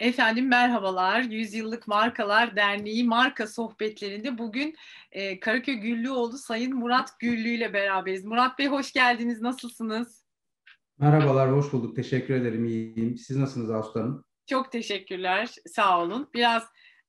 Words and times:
Efendim 0.00 0.48
merhabalar. 0.48 1.22
Yüzyıllık 1.22 1.88
Markalar 1.88 2.56
Derneği 2.56 3.04
marka 3.04 3.46
sohbetlerinde 3.46 4.38
bugün 4.38 4.74
e, 5.12 5.40
Karaköy 5.40 5.74
Güllüoğlu 5.74 6.38
Sayın 6.38 6.74
Murat 6.74 7.18
Güllü 7.18 7.48
ile 7.48 7.72
beraberiz. 7.72 8.24
Murat 8.24 8.58
Bey 8.58 8.66
hoş 8.66 8.92
geldiniz. 8.92 9.40
Nasılsınız? 9.40 10.24
Merhabalar, 10.98 11.52
hoş 11.52 11.72
bulduk. 11.72 11.96
Teşekkür 11.96 12.34
ederim. 12.34 12.64
İyiyim. 12.64 13.16
Siz 13.16 13.36
nasılsınız 13.36 13.70
Aslı 13.70 14.00
Hanım? 14.00 14.24
Çok 14.46 14.72
teşekkürler. 14.72 15.54
Sağ 15.66 16.02
olun. 16.02 16.30
Biraz 16.34 16.62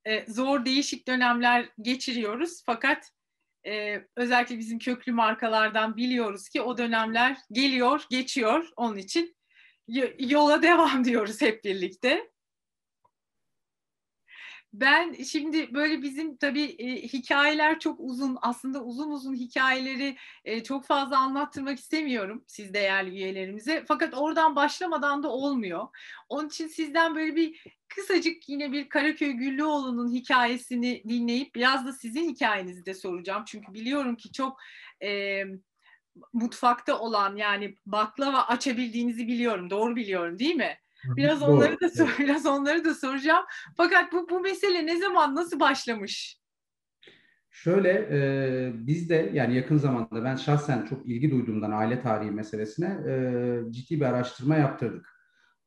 e, 0.05 0.25
zor, 0.31 0.65
değişik 0.65 1.07
dönemler 1.07 1.69
geçiriyoruz. 1.81 2.63
Fakat 2.65 3.11
e, 3.67 4.01
özellikle 4.15 4.57
bizim 4.57 4.79
köklü 4.79 5.11
markalardan 5.11 5.97
biliyoruz 5.97 6.49
ki 6.49 6.61
o 6.61 6.77
dönemler 6.77 7.37
geliyor, 7.51 8.05
geçiyor. 8.09 8.69
Onun 8.75 8.97
için 8.97 9.35
yola 10.19 10.61
devam 10.61 11.05
diyoruz 11.05 11.41
hep 11.41 11.63
birlikte. 11.63 12.34
Ben 14.79 15.13
şimdi 15.13 15.73
böyle 15.73 16.01
bizim 16.01 16.37
tabii 16.37 16.63
e, 16.63 17.01
hikayeler 17.07 17.79
çok 17.79 17.99
uzun 17.99 18.37
aslında 18.41 18.83
uzun 18.83 19.11
uzun 19.11 19.35
hikayeleri 19.35 20.17
e, 20.45 20.63
çok 20.63 20.85
fazla 20.85 21.17
anlattırmak 21.17 21.79
istemiyorum 21.79 22.43
siz 22.47 22.73
değerli 22.73 23.09
üyelerimize. 23.09 23.85
Fakat 23.87 24.13
oradan 24.13 24.55
başlamadan 24.55 25.23
da 25.23 25.29
olmuyor. 25.29 25.87
Onun 26.29 26.47
için 26.47 26.67
sizden 26.67 27.15
böyle 27.15 27.35
bir 27.35 27.63
kısacık 27.87 28.49
yine 28.49 28.71
bir 28.71 28.89
Karaköy 28.89 29.31
Güllüoğlu'nun 29.31 30.13
hikayesini 30.13 31.03
dinleyip 31.09 31.55
biraz 31.55 31.85
da 31.85 31.93
sizin 31.93 32.29
hikayenizi 32.29 32.85
de 32.85 32.93
soracağım. 32.93 33.43
Çünkü 33.47 33.73
biliyorum 33.73 34.15
ki 34.15 34.31
çok 34.31 34.59
e, 35.03 35.43
mutfakta 36.33 36.99
olan 36.99 37.35
yani 37.35 37.75
baklava 37.85 38.41
açabildiğinizi 38.41 39.27
biliyorum. 39.27 39.69
Doğru 39.69 39.95
biliyorum 39.95 40.39
değil 40.39 40.55
mi? 40.55 40.77
Biraz 41.17 41.41
onları 41.41 41.81
da 41.81 41.89
sor, 41.89 42.15
biraz 42.19 42.45
onları 42.45 42.85
da 42.85 42.93
soracağım. 42.93 43.45
Fakat 43.77 44.13
bu 44.13 44.29
bu 44.29 44.39
mesele 44.39 44.85
ne 44.85 44.99
zaman 44.99 45.35
nasıl 45.35 45.59
başlamış? 45.59 46.39
Şöyle 47.49 47.89
e, 48.11 48.71
biz 48.75 49.09
de 49.09 49.31
yani 49.33 49.55
yakın 49.55 49.77
zamanda 49.77 50.23
ben 50.23 50.35
şahsen 50.35 50.85
çok 50.85 51.05
ilgi 51.05 51.31
duyduğumdan 51.31 51.71
aile 51.71 52.01
tarihi 52.01 52.31
meselesine 52.31 52.97
e, 53.07 53.13
ciddi 53.71 53.99
bir 53.99 54.05
araştırma 54.05 54.55
yaptırdık. 54.55 55.15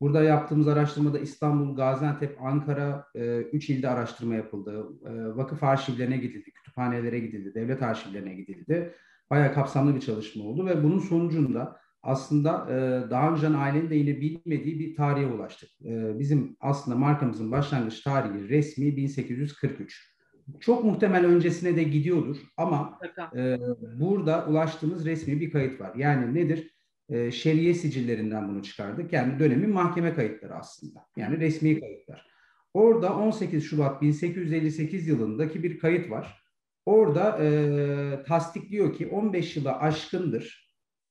Burada 0.00 0.22
yaptığımız 0.22 0.68
araştırmada 0.68 1.18
İstanbul, 1.18 1.76
Gaziantep, 1.76 2.42
Ankara, 2.42 3.06
e, 3.14 3.36
üç 3.36 3.70
ilde 3.70 3.88
araştırma 3.88 4.34
yapıldı. 4.34 4.86
E, 5.04 5.36
vakıf 5.36 5.62
arşivlerine 5.62 6.16
gidildi, 6.16 6.52
kütüphanelere 6.52 7.18
gidildi, 7.18 7.54
devlet 7.54 7.82
arşivlerine 7.82 8.34
gidildi. 8.34 8.94
Bayağı 9.30 9.54
kapsamlı 9.54 9.94
bir 9.94 10.00
çalışma 10.00 10.44
oldu 10.44 10.66
ve 10.66 10.84
bunun 10.84 10.98
sonucunda 10.98 11.80
aslında 12.08 12.66
e, 12.70 13.10
daha 13.10 13.32
önce 13.32 13.48
ailenin 13.48 13.90
de 13.90 13.94
yine 13.94 14.20
bilmediği 14.20 14.78
bir 14.78 14.96
tarihe 14.96 15.26
ulaştık. 15.26 15.70
E, 15.84 16.18
bizim 16.18 16.56
aslında 16.60 16.96
markamızın 16.96 17.52
başlangıç 17.52 18.00
tarihi 18.00 18.48
resmi 18.48 18.96
1843. 18.96 20.14
Çok 20.60 20.84
muhtemel 20.84 21.26
öncesine 21.26 21.76
de 21.76 21.82
gidiyordur 21.82 22.36
ama 22.56 22.98
e, 23.36 23.58
burada 24.00 24.46
ulaştığımız 24.46 25.06
resmi 25.06 25.40
bir 25.40 25.50
kayıt 25.50 25.80
var. 25.80 25.94
Yani 25.94 26.34
nedir? 26.34 26.70
E, 27.08 27.30
şeriye 27.30 27.74
sicillerinden 27.74 28.48
bunu 28.48 28.62
çıkardık. 28.62 29.12
Yani 29.12 29.38
dönemin 29.38 29.70
mahkeme 29.70 30.14
kayıtları 30.14 30.54
aslında. 30.54 31.06
Yani 31.16 31.40
resmi 31.40 31.80
kayıtlar. 31.80 32.26
Orada 32.74 33.16
18 33.16 33.64
Şubat 33.64 34.02
1858 34.02 35.08
yılındaki 35.08 35.62
bir 35.62 35.78
kayıt 35.78 36.10
var. 36.10 36.42
Orada 36.86 37.38
e, 37.44 38.22
tasdikliyor 38.26 38.94
ki 38.94 39.06
15 39.06 39.56
yıla 39.56 39.80
aşkındır 39.80 40.67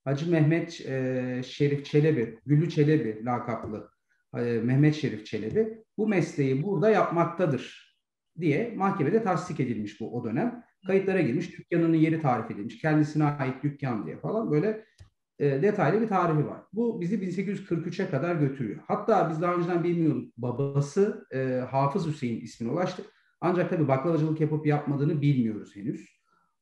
Hacı 0.07 0.31
Mehmet 0.31 0.81
e, 0.85 1.41
Şerif 1.45 1.85
Çelebi, 1.85 2.39
Güllü 2.45 2.69
Çelebi 2.69 3.25
lakaplı 3.25 3.89
e, 4.37 4.41
Mehmet 4.41 4.95
Şerif 4.95 5.25
Çelebi 5.25 5.83
bu 5.97 6.07
mesleği 6.07 6.63
burada 6.63 6.89
yapmaktadır 6.89 7.95
diye 8.39 8.73
mahkemede 8.75 9.23
tasdik 9.23 9.59
edilmiş 9.59 10.01
bu 10.01 10.17
o 10.17 10.23
dönem. 10.23 10.63
Kayıtlara 10.87 11.21
girmiş, 11.21 11.57
dükkanının 11.57 11.95
yeri 11.95 12.21
tarif 12.21 12.51
edilmiş, 12.51 12.77
kendisine 12.81 13.23
ait 13.23 13.63
dükkan 13.63 14.05
diye 14.05 14.17
falan 14.17 14.51
böyle 14.51 14.85
e, 15.39 15.61
detaylı 15.61 16.01
bir 16.01 16.07
tarihi 16.07 16.47
var. 16.47 16.61
Bu 16.73 17.01
bizi 17.01 17.15
1843'e 17.15 18.09
kadar 18.09 18.35
götürüyor. 18.35 18.79
Hatta 18.87 19.29
biz 19.29 19.41
daha 19.41 19.55
önceden 19.55 19.83
bilmiyorduk. 19.83 20.33
Babası 20.37 21.27
Hafız 21.71 22.07
Hüseyin 22.07 22.41
ismine 22.41 22.71
ulaştık. 22.71 23.05
Ancak 23.41 23.69
tabii 23.69 23.87
baklavacılık 23.87 24.41
yapıp 24.41 24.67
yapmadığını 24.67 25.21
bilmiyoruz 25.21 25.75
henüz. 25.75 26.16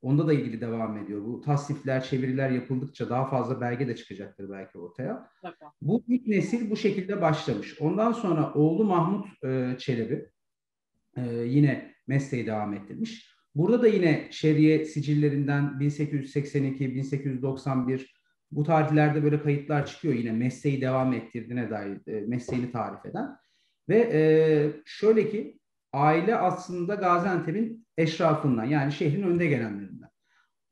Onda 0.06 0.28
da 0.28 0.34
ilgili 0.34 0.62
devam 0.62 0.98
ediyor. 0.98 1.26
Bu 1.26 1.42
tasnifler, 1.42 2.04
çeviriler 2.04 2.50
yapıldıkça 2.50 3.10
daha 3.10 3.30
fazla 3.30 3.62
belge 3.62 3.88
de 3.88 3.96
çıkacaktır 3.96 4.50
belki 4.50 4.78
ortaya. 4.78 5.30
Tabii. 5.42 5.56
Bu 5.82 6.04
ilk 6.08 6.28
nesil 6.28 6.70
bu 6.70 6.76
şekilde 6.76 7.22
başlamış. 7.22 7.82
Ondan 7.82 8.12
sonra 8.12 8.54
oğlu 8.54 8.84
Mahmut 8.84 9.44
e, 9.44 9.76
Çelebi 9.80 10.30
e, 11.18 11.22
yine 11.32 11.96
mesleği 12.08 12.48
devam 12.48 12.74
ettirmiş. 12.74 13.36
Burada 13.56 13.82
da 13.82 13.88
yine 13.88 14.28
şeriye 14.32 14.86
sicillerinden 14.86 15.80
1882, 15.80 16.96
1891 16.96 18.16
bu 18.52 18.64
tarihlerde 18.64 19.24
böyle 19.24 19.42
kayıtlar 19.42 19.86
çıkıyor 19.86 20.14
yine 20.14 20.32
mesleği 20.32 20.82
devam 20.82 21.14
ettirdiğine 21.14 21.70
dair 21.70 22.08
e, 22.08 22.22
mesleğini 22.22 22.72
tarif 22.72 23.06
eden. 23.06 23.36
Ve 23.90 24.10
e, 24.14 24.22
şöyle 24.86 25.30
ki 25.30 25.60
aile 25.94 26.36
aslında 26.36 26.96
Gaziantep'in 26.96 27.86
eşrafından 27.98 28.64
yani 28.64 28.92
şehrin 28.92 29.24
önde 29.24 29.48
gelenlerinden. 29.48 29.85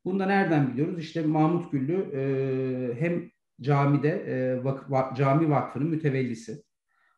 Bunu 0.04 0.18
da 0.18 0.26
nereden 0.26 0.72
biliyoruz? 0.72 0.98
İşte 0.98 1.26
Mahmut 1.26 1.72
Güllü 1.72 1.94
e, 1.94 3.00
hem 3.00 3.30
camide 3.60 4.08
e, 4.08 4.64
vak, 4.64 4.90
va, 4.90 5.14
cami 5.16 5.50
vakfının 5.50 5.88
mütevellisi. 5.88 6.62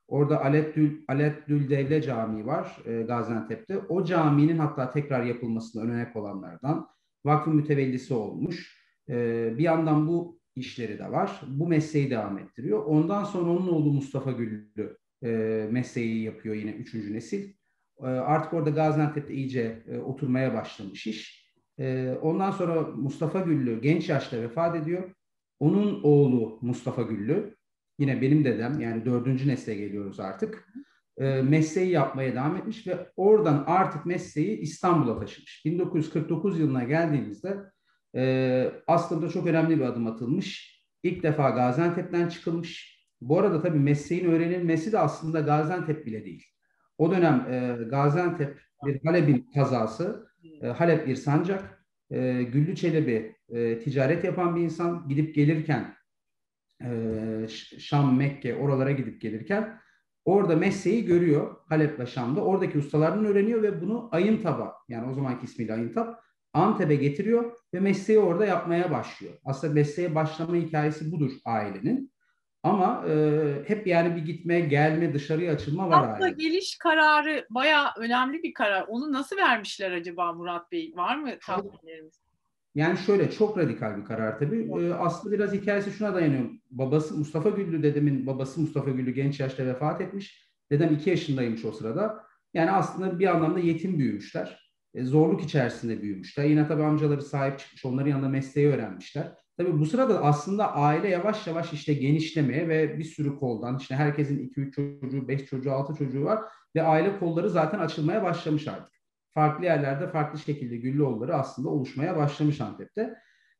Orada 0.09 0.45
Aleddül, 0.45 1.05
Aleddül 1.09 1.71
Devle 1.71 2.03
Camii 2.03 2.47
var 2.47 2.77
e, 2.87 3.03
Gaziantep'te. 3.03 3.79
O 3.79 4.05
caminin 4.05 4.59
hatta 4.59 4.91
tekrar 4.91 5.23
yapılmasına 5.23 5.83
önenek 5.83 6.17
olanlardan 6.17 6.89
vakfın 7.25 7.57
mütevellisi 7.57 8.15
olmuş. 8.15 8.87
E, 9.09 9.15
bir 9.59 9.63
yandan 9.65 10.09
bu 10.09 10.41
işleri 10.57 10.99
de 10.99 11.13
var. 11.13 11.41
Bu 11.49 11.69
mesleği 11.69 12.11
devam 12.11 12.39
ettiriyor. 12.39 12.85
Ondan 12.85 13.25
sonra 13.25 13.51
onun 13.51 13.69
oğlu 13.69 13.93
Mustafa 13.93 14.33
Güllü 14.33 14.97
e, 15.25 15.29
mesleği 15.71 16.23
yapıyor 16.23 16.55
yine 16.55 16.71
üçüncü 16.71 17.13
nesil. 17.13 17.57
Ee, 18.01 18.07
artık 18.07 18.55
orada 18.55 18.71
Gaziantep'te 18.71 19.35
iyice 19.35 19.83
e, 19.89 19.99
oturmaya 19.99 20.55
başlamış 20.55 21.07
iş. 21.07 21.46
Ee, 21.79 22.19
ondan 22.23 22.51
sonra 22.51 22.83
Mustafa 22.83 23.41
Güllü 23.41 23.81
genç 23.81 24.09
yaşta 24.09 24.43
vefat 24.43 24.77
ediyor. 24.77 25.03
Onun 25.61 26.03
oğlu 26.03 26.59
Mustafa 26.63 27.03
Güllü, 27.03 27.57
yine 27.99 28.21
benim 28.21 28.45
dedem 28.45 28.81
yani 28.81 29.05
dördüncü 29.05 29.49
nesle 29.49 29.75
geliyoruz 29.75 30.21
artık. 30.21 30.69
Ee, 31.19 31.43
mesleği 31.43 31.91
yapmaya 31.91 32.35
devam 32.35 32.57
etmiş 32.57 32.87
ve 32.87 33.13
oradan 33.17 33.65
artık 33.67 34.07
mesleği 34.07 34.59
İstanbul'a 34.59 35.21
taşımış. 35.21 35.65
1949 35.65 36.59
yılına 36.59 36.85
geldiğimizde 36.85 37.57
e, 38.17 38.73
aslında 38.87 39.29
çok 39.29 39.47
önemli 39.47 39.79
bir 39.79 39.85
adım 39.85 40.07
atılmış. 40.07 40.77
İlk 41.03 41.23
defa 41.23 41.51
Gaziantep'ten 41.51 42.29
çıkılmış. 42.29 42.97
Bu 43.21 43.39
arada 43.39 43.63
tabii 43.63 43.79
mesleğin 43.79 44.25
öğrenilmesi 44.25 44.93
de 44.93 44.99
aslında 44.99 45.41
Gaziantep 45.41 46.07
bile 46.07 46.25
değil. 46.25 46.45
O 46.99 47.11
dönem 47.11 47.47
e, 47.51 47.85
Gaziantep 47.85 48.61
bir 48.85 49.01
Halep'in 49.05 49.51
kazası, 49.55 50.27
e, 50.63 50.67
Halep 50.67 51.07
bir 51.07 51.17
sancak. 51.17 51.87
E, 52.11 52.43
Güllü 52.43 52.77
Çelebi 52.77 53.37
e, 53.49 53.79
ticaret 53.79 54.25
yapan 54.25 54.57
bir 54.57 54.61
insan 54.61 55.09
gidip 55.09 55.35
gelirken 55.35 55.95
e, 56.83 56.91
Şam, 57.79 58.19
Mekke 58.19 58.57
oralara 58.57 58.91
gidip 58.91 59.21
gelirken 59.21 59.79
orada 60.25 60.57
mesleği 60.57 61.05
görüyor 61.05 61.57
Halep 61.69 61.99
ve 61.99 62.07
Şam'da. 62.07 62.45
Oradaki 62.45 62.79
ustalardan 62.79 63.25
öğreniyor 63.25 63.63
ve 63.63 63.81
bunu 63.81 64.09
Ayıntap'a 64.13 64.75
yani 64.89 65.11
o 65.11 65.15
zamanki 65.15 65.45
ismiyle 65.45 65.73
Ayıntap 65.73 66.21
Antep'e 66.53 66.95
getiriyor 66.95 67.53
ve 67.75 67.81
mesleği 67.81 68.19
orada 68.19 68.47
yapmaya 68.47 68.91
başlıyor. 68.91 69.35
Aslında 69.45 69.75
mesleğe 69.75 70.15
başlama 70.15 70.57
hikayesi 70.57 71.13
budur 71.13 71.33
ailenin. 71.45 72.13
Ama 72.67 73.05
e, 73.09 73.15
hep 73.67 73.87
yani 73.87 74.17
bir 74.17 74.21
gitme, 74.25 74.61
gelme, 74.61 75.15
dışarıya 75.15 75.53
açılma 75.53 75.91
var. 75.91 76.09
Hatta 76.09 76.29
geliş 76.29 76.79
kararı 76.79 77.47
bayağı 77.51 77.89
önemli 77.99 78.43
bir 78.43 78.55
karar. 78.55 78.85
Onu 78.89 79.13
nasıl 79.13 79.37
vermişler 79.37 79.93
acaba 79.93 80.33
Murat 80.33 80.73
Bey? 80.73 80.93
Var 80.97 81.17
mı 81.17 81.31
tahminleriniz? 81.47 82.23
Yani 82.75 82.99
şöyle 82.99 83.31
çok 83.31 83.59
radikal 83.59 83.97
bir 83.97 84.05
karar 84.05 84.39
tabii. 84.39 84.71
Ee, 84.81 84.95
aslında 84.95 85.35
biraz 85.35 85.53
hikayesi 85.53 85.91
şuna 85.91 86.15
dayanıyor. 86.15 86.51
Babası 86.71 87.19
Mustafa 87.19 87.49
Güllü 87.49 87.83
dedemin 87.83 88.27
babası 88.27 88.61
Mustafa 88.61 88.91
Güllü 88.91 89.11
genç 89.11 89.41
yaşta 89.41 89.67
vefat 89.67 90.01
etmiş. 90.01 90.51
Dedem 90.71 90.95
iki 90.95 91.11
yaşındaymış 91.11 91.65
o 91.65 91.73
sırada. 91.73 92.25
Yani 92.55 92.71
aslında 92.71 93.19
bir 93.19 93.27
anlamda 93.27 93.59
yetim 93.59 93.99
büyümüşler. 93.99 94.73
E, 94.95 95.05
zorluk 95.05 95.43
içerisinde 95.43 96.03
büyümüşler. 96.03 96.45
Yine 96.45 96.69
tabii 96.69 96.83
amcaları 96.83 97.23
sahip 97.23 97.59
çıkmış. 97.59 97.85
Onların 97.85 98.11
yanında 98.11 98.29
mesleği 98.29 98.69
öğrenmişler. 98.69 99.33
Tabii 99.57 99.81
bu 99.81 99.87
sırada 99.87 100.23
aslında 100.23 100.75
aile 100.75 101.09
yavaş 101.09 101.47
yavaş 101.47 101.73
işte 101.73 101.95
genişlemeye 101.95 102.69
ve 102.69 102.99
bir 102.99 103.05
sürü 103.05 103.39
koldan 103.39 103.79
işte 103.79 103.95
herkesin 103.95 104.49
2-3 104.49 105.01
çocuğu, 105.01 105.29
5 105.29 105.47
çocuğu, 105.47 105.73
6 105.73 105.95
çocuğu 105.95 106.25
var 106.25 106.41
ve 106.75 106.83
aile 106.83 107.19
kolları 107.19 107.51
zaten 107.51 107.79
açılmaya 107.79 108.23
başlamış 108.23 108.69
artık. 108.69 108.95
Farklı 109.35 109.65
yerlerde 109.65 110.09
farklı 110.09 110.39
şekilde 110.39 110.77
Güllüoğulları 110.77 111.35
aslında 111.35 111.69
oluşmaya 111.69 112.17
başlamış 112.17 112.61
Antep'te. 112.61 113.15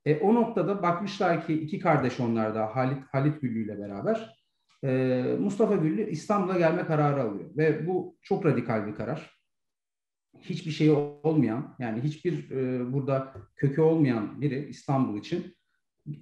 E, 0.05 0.19
o 0.19 0.35
noktada 0.35 0.83
bakmışlar 0.83 1.47
ki 1.47 1.55
iki 1.55 1.79
kardeş 1.79 2.21
onlar 2.21 2.55
da 2.55 2.77
Halit, 2.77 2.99
Halit 3.13 3.41
Güllü 3.41 3.65
ile 3.65 3.79
beraber 3.79 4.37
e, 4.85 5.23
Mustafa 5.41 5.77
Güllü 5.77 6.11
İstanbul'a 6.11 6.59
gelme 6.59 6.87
kararı 6.87 7.23
alıyor. 7.23 7.51
Ve 7.57 7.87
bu 7.87 8.17
çok 8.23 8.47
radikal 8.47 8.87
bir 8.87 8.95
karar. 8.95 9.37
Hiçbir 10.41 10.71
şey 10.71 10.91
olmayan, 10.91 11.77
yani 11.79 12.01
hiçbir 12.01 12.51
e, 12.51 12.93
burada 12.93 13.33
kökü 13.57 13.81
olmayan 13.81 14.41
biri 14.41 14.69
İstanbul 14.69 15.19
için 15.19 15.57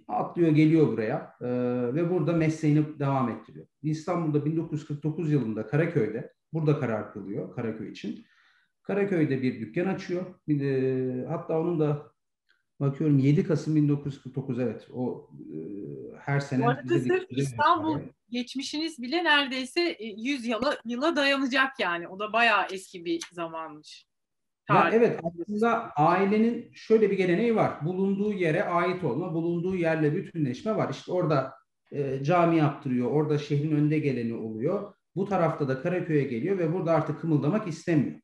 atlıyor 0.09 0.51
geliyor 0.51 0.93
buraya 0.93 1.37
e, 1.41 1.47
ve 1.95 2.11
burada 2.11 2.33
mesleğini 2.33 2.99
devam 2.99 3.29
ettiriyor. 3.29 3.67
İstanbul'da 3.83 4.45
1949 4.45 5.33
yılında 5.33 5.67
Karaköy'de, 5.67 6.33
burada 6.53 6.81
karar 6.81 7.13
kılıyor 7.13 7.55
Karaköy 7.55 7.91
için. 7.91 8.25
Karaköy'de 8.83 9.43
bir 9.43 9.61
dükkan 9.61 9.87
açıyor. 9.87 10.27
De, 10.49 11.27
hatta 11.29 11.61
onun 11.61 11.81
da 11.81 12.15
bakıyorum 12.81 13.19
7 13.19 13.47
Kasım 13.47 13.77
1949 13.77 14.59
evet 14.59 14.89
o 14.93 15.31
e, 15.55 15.59
her 16.19 16.41
sene. 16.41 16.65
Bu 16.65 16.69
arada 16.69 17.01
sırf 17.01 17.27
İstanbul 17.31 17.99
geçmişiniz 18.31 19.03
bile 19.03 19.25
neredeyse 19.25 19.97
100 20.17 20.47
e, 20.47 20.49
yıla, 20.49 20.77
yıla 20.85 21.17
dayanacak 21.17 21.81
yani. 21.81 22.09
O 22.09 22.19
da 22.19 22.33
bayağı 22.33 22.67
eski 22.73 23.05
bir 23.05 23.23
zamanmış. 23.33 24.07
Ya 24.71 24.91
evet 24.93 25.21
aslında 25.23 25.91
ailenin 25.97 26.71
şöyle 26.75 27.11
bir 27.11 27.17
geleneği 27.17 27.57
var. 27.57 27.85
Bulunduğu 27.85 28.33
yere 28.33 28.65
ait 28.65 29.05
olma, 29.05 29.35
bulunduğu 29.35 29.77
yerle 29.77 30.15
bütünleşme 30.15 30.77
var. 30.77 30.91
İşte 30.91 31.13
orada 31.13 31.55
e, 31.93 32.25
cami 32.25 32.57
yaptırıyor, 32.57 33.11
orada 33.11 33.39
şehrin 33.39 33.77
önde 33.77 33.99
geleni 33.99 34.35
oluyor. 34.35 34.95
Bu 35.17 35.29
tarafta 35.29 35.69
da 35.69 35.83
Karaköy'e 35.83 36.25
geliyor 36.25 36.59
ve 36.59 36.73
burada 36.73 36.93
artık 36.93 37.21
kımıldamak 37.21 37.69
istemiyor. 37.69 38.21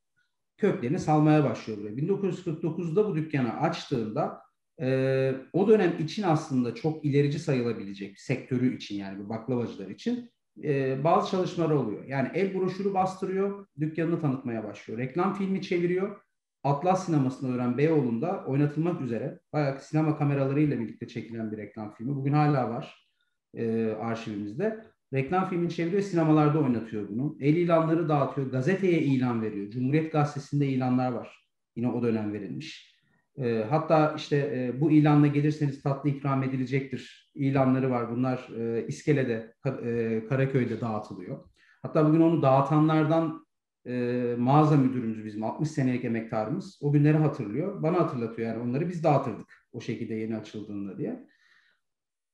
Köklerini 0.59 0.99
salmaya 0.99 1.45
başlıyor 1.45 1.81
buraya. 1.81 1.97
1949'da 1.97 3.09
bu 3.09 3.17
dükkanı 3.17 3.61
açtığında 3.61 4.41
e, 4.81 5.35
o 5.53 5.69
dönem 5.69 5.93
için 5.99 6.23
aslında 6.23 6.75
çok 6.75 7.05
ilerici 7.05 7.39
sayılabilecek 7.39 8.21
sektörü 8.21 8.77
için 8.77 8.97
yani 8.97 9.25
bu 9.25 9.29
baklavacılar 9.29 9.89
için 9.89 10.31
e, 10.65 11.05
bazı 11.05 11.31
çalışmalar 11.31 11.71
oluyor. 11.71 12.05
Yani 12.05 12.31
el 12.35 12.55
broşürü 12.55 12.95
bastırıyor, 12.95 13.67
dükkanını 13.81 14.21
tanıtmaya 14.21 14.65
başlıyor. 14.65 15.01
Reklam 15.01 15.35
filmi 15.35 15.63
çeviriyor 15.63 16.21
Atlas 16.65 17.07
sinemasında 17.07 17.53
öğren 17.53 17.79
Beyoğlu'nda 17.79 18.45
oynatılmak 18.47 19.01
üzere 19.01 19.41
bayağı 19.53 19.81
sinema 19.81 20.19
kameralarıyla 20.19 20.81
birlikte 20.81 21.09
çekilen 21.09 21.53
bir 21.53 21.57
reklam 21.57 21.95
filmi. 21.95 22.17
Bugün 22.17 22.33
hala 22.33 22.71
var 22.71 23.09
e, 23.55 23.93
arşivimizde. 23.93 24.85
Reklam 25.15 25.49
filmini 25.49 25.71
çeviriyor, 25.71 26.03
sinemalarda 26.03 26.59
oynatıyor 26.59 27.09
bunu. 27.09 27.37
El 27.41 27.57
ilanları 27.57 28.09
dağıtıyor, 28.09 28.51
gazeteye 28.51 29.03
ilan 29.03 29.43
veriyor. 29.43 29.71
Cumhuriyet 29.71 30.13
Gazetesi'nde 30.13 30.67
ilanlar 30.67 31.13
var. 31.13 31.47
Yine 31.77 31.89
o 31.89 32.03
dönem 32.03 32.33
verilmiş. 32.33 32.97
E, 33.39 33.65
hatta 33.71 34.15
işte 34.17 34.37
e, 34.37 34.81
bu 34.81 34.91
ilanla 34.91 35.27
gelirseniz 35.27 35.83
tatlı 35.83 36.11
ikram 36.11 36.43
edilecektir. 36.43 37.33
İlanları 37.35 37.91
var. 37.91 38.11
Bunlar 38.11 38.49
e, 38.59 38.87
İskele'de, 38.87 39.55
e, 39.67 40.23
Karaköy'de 40.29 40.81
dağıtılıyor. 40.81 41.45
Hatta 41.83 42.09
bugün 42.09 42.21
onu 42.21 42.43
dağıtanlardan 42.43 43.47
e, 43.87 44.35
mağaza 44.39 44.77
müdürümüz 44.77 45.25
bizim 45.25 45.45
60 45.45 45.71
senelik 45.71 46.05
emektarımız 46.05 46.79
o 46.83 46.93
günleri 46.93 47.17
hatırlıyor. 47.17 47.83
Bana 47.83 48.01
hatırlatıyor 48.01 48.49
yani 48.49 48.63
onları 48.63 48.89
biz 48.89 49.05
dağıtırdık 49.05 49.67
o 49.73 49.81
şekilde 49.81 50.15
yeni 50.15 50.37
açıldığında 50.37 50.99
diye. 50.99 51.27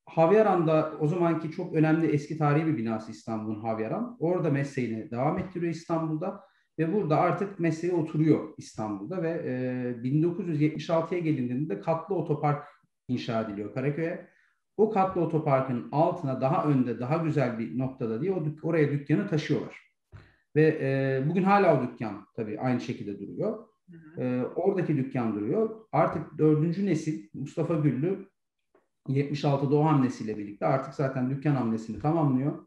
Havyaran'da 0.06 0.92
o 1.00 1.08
zamanki 1.08 1.50
çok 1.50 1.74
önemli 1.74 2.06
eski 2.06 2.38
tarihi 2.38 2.66
bir 2.66 2.76
binası 2.76 3.12
İstanbul'un 3.12 3.60
Havyaran. 3.60 4.16
Orada 4.20 4.50
mesleğini 4.50 5.10
devam 5.10 5.38
ettiriyor 5.38 5.72
İstanbul'da 5.72 6.40
ve 6.78 6.92
burada 6.92 7.16
artık 7.16 7.60
mesleği 7.60 7.94
oturuyor 7.94 8.54
İstanbul'da 8.58 9.22
ve 9.22 9.30
e, 9.30 10.08
1976'ya 10.08 11.20
gelindiğinde 11.20 11.80
katlı 11.80 12.14
otopark 12.14 12.64
inşa 13.08 13.42
ediliyor 13.42 13.74
Karaköy'e. 13.74 14.28
O 14.76 14.90
katlı 14.90 15.20
otoparkın 15.20 15.88
altına 15.92 16.40
daha 16.40 16.64
önde 16.64 17.00
daha 17.00 17.16
güzel 17.16 17.58
bir 17.58 17.78
noktada 17.78 18.22
diye 18.22 18.34
oraya 18.62 18.92
dükkanı 18.92 19.28
taşıyorlar. 19.28 19.85
Ve 20.56 20.78
e, 20.80 21.22
bugün 21.28 21.42
hala 21.42 21.78
o 21.78 21.82
dükkan 21.82 22.26
tabii 22.36 22.60
aynı 22.60 22.80
şekilde 22.80 23.20
duruyor. 23.20 23.68
E, 24.18 24.42
oradaki 24.56 24.96
dükkan 24.96 25.36
duruyor. 25.36 25.80
Artık 25.92 26.38
dördüncü 26.38 26.86
nesil 26.86 27.28
Mustafa 27.34 27.74
Güllü 27.74 28.28
76 29.08 29.70
doğu 29.70 29.84
hamlesiyle 29.84 30.38
birlikte 30.38 30.66
artık 30.66 30.94
zaten 30.94 31.30
dükkan 31.30 31.54
hamlesini 31.54 31.98
tamamlıyor. 31.98 32.66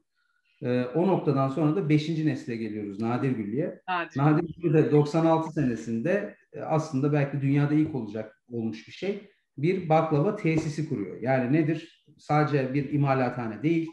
E, 0.61 0.83
o 0.83 1.07
noktadan 1.07 1.49
sonra 1.49 1.75
da 1.75 1.89
beşinci 1.89 2.27
nesle 2.27 2.55
geliyoruz 2.55 3.01
Nadir 3.01 3.31
Güllü'ye. 3.31 3.81
Nadir, 3.89 4.19
Nadir 4.19 4.55
Güllü 4.57 4.73
de 4.73 4.91
96 4.91 5.51
senesinde 5.51 6.35
e, 6.53 6.61
aslında 6.61 7.13
belki 7.13 7.41
dünyada 7.41 7.73
ilk 7.73 7.95
olacak 7.95 8.43
olmuş 8.47 8.87
bir 8.87 8.93
şey. 8.93 9.29
Bir 9.57 9.89
baklava 9.89 10.35
tesisi 10.35 10.89
kuruyor. 10.89 11.21
Yani 11.21 11.53
nedir? 11.53 12.05
Sadece 12.17 12.73
bir 12.73 12.93
imalathane 12.93 13.63
değil, 13.63 13.87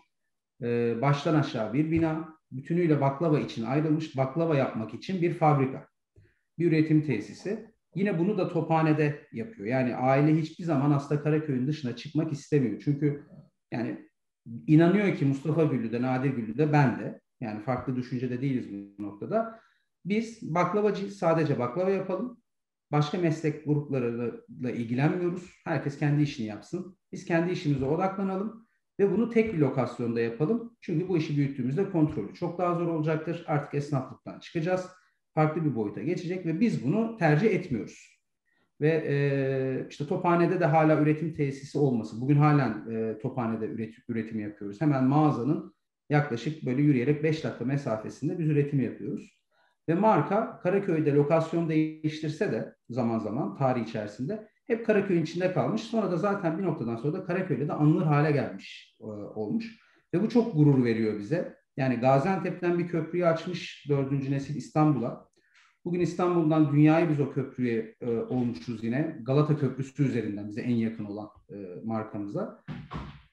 e, 0.62 0.96
baştan 1.02 1.34
aşağı 1.34 1.72
bir 1.72 1.90
bina, 1.90 2.35
bütünüyle 2.56 3.00
baklava 3.00 3.40
için 3.40 3.64
ayrılmış 3.64 4.16
baklava 4.16 4.56
yapmak 4.56 4.94
için 4.94 5.22
bir 5.22 5.34
fabrika, 5.34 5.88
bir 6.58 6.66
üretim 6.66 7.02
tesisi. 7.02 7.66
Yine 7.94 8.18
bunu 8.18 8.38
da 8.38 8.48
Tophane'de 8.48 9.26
yapıyor. 9.32 9.68
Yani 9.68 9.96
aile 9.96 10.40
hiçbir 10.40 10.64
zaman 10.64 10.90
aslında 10.90 11.22
Karaköy'ün 11.22 11.66
dışına 11.66 11.96
çıkmak 11.96 12.32
istemiyor. 12.32 12.82
Çünkü 12.84 13.26
yani 13.72 14.08
inanıyor 14.66 15.16
ki 15.16 15.24
Mustafa 15.24 15.64
Güllü 15.64 15.92
de, 15.92 16.02
Nadir 16.02 16.30
Güllü 16.30 16.58
de 16.58 16.72
ben 16.72 16.98
de. 16.98 17.20
Yani 17.40 17.62
farklı 17.62 17.96
düşüncede 17.96 18.40
değiliz 18.40 18.66
bu 18.98 19.02
noktada. 19.02 19.60
Biz 20.04 20.54
baklavacı 20.54 21.10
sadece 21.10 21.58
baklava 21.58 21.90
yapalım. 21.90 22.42
Başka 22.92 23.18
meslek 23.18 23.64
gruplarıyla 23.64 24.70
ilgilenmiyoruz. 24.70 25.52
Herkes 25.64 25.98
kendi 25.98 26.22
işini 26.22 26.46
yapsın. 26.46 26.98
Biz 27.12 27.24
kendi 27.24 27.52
işimize 27.52 27.84
odaklanalım 27.84 28.65
ve 29.00 29.12
bunu 29.12 29.30
tek 29.30 29.54
bir 29.54 29.58
lokasyonda 29.58 30.20
yapalım. 30.20 30.76
Çünkü 30.80 31.08
bu 31.08 31.16
işi 31.16 31.36
büyüttüğümüzde 31.36 31.90
kontrolü 31.90 32.34
çok 32.34 32.58
daha 32.58 32.74
zor 32.74 32.88
olacaktır. 32.88 33.44
Artık 33.46 33.74
esnaflıktan 33.74 34.40
çıkacağız. 34.40 34.86
Farklı 35.34 35.64
bir 35.64 35.74
boyuta 35.74 36.02
geçecek 36.02 36.46
ve 36.46 36.60
biz 36.60 36.84
bunu 36.84 37.16
tercih 37.18 37.50
etmiyoruz. 37.50 38.16
Ve 38.80 39.04
e, 39.08 39.86
işte 39.90 40.06
Tophane'de 40.06 40.60
de 40.60 40.66
hala 40.66 41.00
üretim 41.00 41.34
tesisi 41.34 41.78
olması. 41.78 42.20
Bugün 42.20 42.36
halen 42.36 42.90
e, 42.90 43.18
Tophane'de 43.18 43.66
üretim, 44.08 44.40
yapıyoruz. 44.40 44.80
Hemen 44.80 45.04
mağazanın 45.04 45.74
yaklaşık 46.10 46.66
böyle 46.66 46.82
yürüyerek 46.82 47.22
5 47.22 47.44
dakika 47.44 47.64
mesafesinde 47.64 48.38
biz 48.38 48.48
üretim 48.48 48.80
yapıyoruz. 48.80 49.36
Ve 49.88 49.94
marka 49.94 50.60
Karaköy'de 50.62 51.12
lokasyon 51.12 51.68
değiştirse 51.68 52.52
de 52.52 52.76
zaman 52.90 53.18
zaman 53.18 53.56
tarih 53.56 53.82
içerisinde 53.82 54.48
hep 54.66 54.86
Karaköy'ün 54.86 55.22
içinde 55.22 55.52
kalmış. 55.52 55.82
Sonra 55.82 56.10
da 56.10 56.16
zaten 56.16 56.58
bir 56.58 56.64
noktadan 56.64 56.96
sonra 56.96 57.12
da 57.12 57.24
Karaköy'de 57.24 57.68
de 57.68 57.72
anılır 57.72 58.06
hale 58.06 58.32
gelmiş 58.32 58.96
e, 59.00 59.04
olmuş. 59.04 59.78
Ve 60.14 60.22
bu 60.22 60.28
çok 60.28 60.54
gurur 60.54 60.84
veriyor 60.84 61.18
bize. 61.18 61.56
Yani 61.76 61.96
Gaziantep'ten 61.96 62.78
bir 62.78 62.88
köprüyü 62.88 63.26
açmış 63.26 63.86
dördüncü 63.88 64.30
nesil 64.30 64.56
İstanbul'a. 64.56 65.28
Bugün 65.84 66.00
İstanbul'dan 66.00 66.72
dünyayı 66.72 67.08
biz 67.08 67.20
o 67.20 67.32
köprüye 67.32 67.94
e, 68.00 68.10
olmuşuz 68.10 68.84
yine. 68.84 69.18
Galata 69.22 69.58
Köprüsü 69.58 70.04
üzerinden 70.04 70.48
bize 70.48 70.60
en 70.60 70.74
yakın 70.74 71.04
olan 71.04 71.28
e, 71.50 71.54
markamıza. 71.84 72.64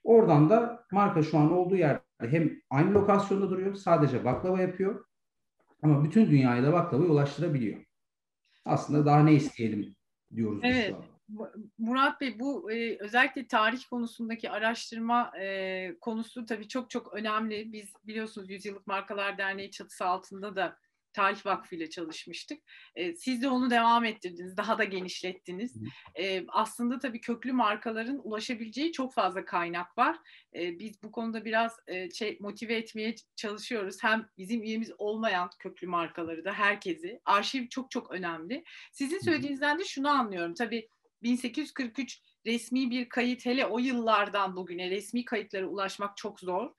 Oradan 0.03 0.49
da 0.49 0.85
marka 0.91 1.23
şu 1.23 1.37
an 1.37 1.51
olduğu 1.51 1.75
yerde 1.75 2.01
hem 2.19 2.51
aynı 2.69 2.93
lokasyonda 2.93 3.49
duruyor, 3.49 3.75
sadece 3.75 4.25
baklava 4.25 4.61
yapıyor. 4.61 5.05
Ama 5.81 6.03
bütün 6.03 6.25
dünyayı 6.25 6.63
da 6.63 6.73
baklavaya 6.73 7.09
ulaştırabiliyor. 7.09 7.79
Aslında 8.65 9.05
daha 9.05 9.23
ne 9.23 9.33
isteyelim 9.33 9.95
diyoruz 10.35 10.61
evet. 10.63 10.89
şu 10.89 10.95
an. 10.95 11.12
Murat 11.77 12.21
Bey 12.21 12.39
bu 12.39 12.71
e, 12.71 12.97
özellikle 12.99 13.47
tarih 13.47 13.83
konusundaki 13.89 14.49
araştırma 14.49 15.31
e, 15.39 15.95
konusu 16.01 16.45
tabii 16.45 16.67
çok 16.67 16.89
çok 16.89 17.13
önemli. 17.13 17.73
Biz 17.73 17.93
biliyorsunuz 18.03 18.49
Yüzyıllık 18.49 18.87
Markalar 18.87 19.37
Derneği 19.37 19.71
çatısı 19.71 20.05
altında 20.05 20.55
da 20.55 20.77
Tarih 21.13 21.45
Vakfı 21.45 21.75
ile 21.75 21.89
çalışmıştık. 21.89 22.59
E, 22.95 23.15
siz 23.15 23.41
de 23.41 23.49
onu 23.49 23.69
devam 23.69 24.05
ettirdiniz, 24.05 24.57
daha 24.57 24.77
da 24.77 24.83
genişlettiniz. 24.83 25.75
E, 26.15 26.45
aslında 26.47 26.99
tabii 26.99 27.21
köklü 27.21 27.51
markaların 27.51 28.21
ulaşabileceği 28.23 28.91
çok 28.91 29.13
fazla 29.13 29.45
kaynak 29.45 29.97
var. 29.97 30.17
E, 30.55 30.79
biz 30.79 31.03
bu 31.03 31.11
konuda 31.11 31.45
biraz 31.45 31.75
e, 31.87 32.11
şey, 32.11 32.37
motive 32.39 32.75
etmeye 32.75 33.15
çalışıyoruz. 33.35 33.97
Hem 34.01 34.27
bizim 34.37 34.63
üyemiz 34.63 34.91
olmayan 34.97 35.49
köklü 35.59 35.87
markaları 35.87 36.45
da 36.45 36.53
herkesi. 36.53 37.21
Arşiv 37.25 37.67
çok 37.67 37.91
çok 37.91 38.11
önemli. 38.11 38.63
Sizin 38.91 39.19
söylediğinizden 39.19 39.79
de 39.79 39.83
şunu 39.83 40.09
anlıyorum. 40.09 40.53
Tabii 40.53 40.89
1843 41.23 42.21
resmi 42.45 42.91
bir 42.91 43.09
kayıt 43.09 43.45
hele 43.45 43.65
o 43.65 43.79
yıllardan 43.79 44.55
bugüne 44.55 44.89
resmi 44.89 45.25
kayıtlara 45.25 45.65
ulaşmak 45.65 46.17
çok 46.17 46.39
zor. 46.39 46.69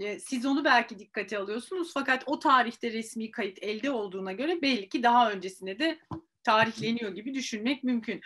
E, 0.00 0.18
siz 0.18 0.46
onu 0.46 0.64
belki 0.64 0.98
dikkate 0.98 1.38
alıyorsunuz 1.38 1.90
fakat 1.94 2.22
o 2.26 2.38
tarihte 2.38 2.92
resmi 2.92 3.30
kayıt 3.30 3.58
elde 3.62 3.90
olduğuna 3.90 4.32
göre 4.32 4.62
belli 4.62 4.88
ki 4.88 5.02
daha 5.02 5.30
öncesine 5.30 5.78
de 5.78 5.98
tarihleniyor 6.44 7.14
gibi 7.14 7.34
düşünmek 7.34 7.84
mümkün. 7.84 8.20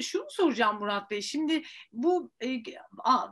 Şunu 0.00 0.26
soracağım 0.30 0.78
Murat 0.78 1.10
Bey. 1.10 1.22
Şimdi 1.22 1.62
bu 1.92 2.32
e, 2.44 2.62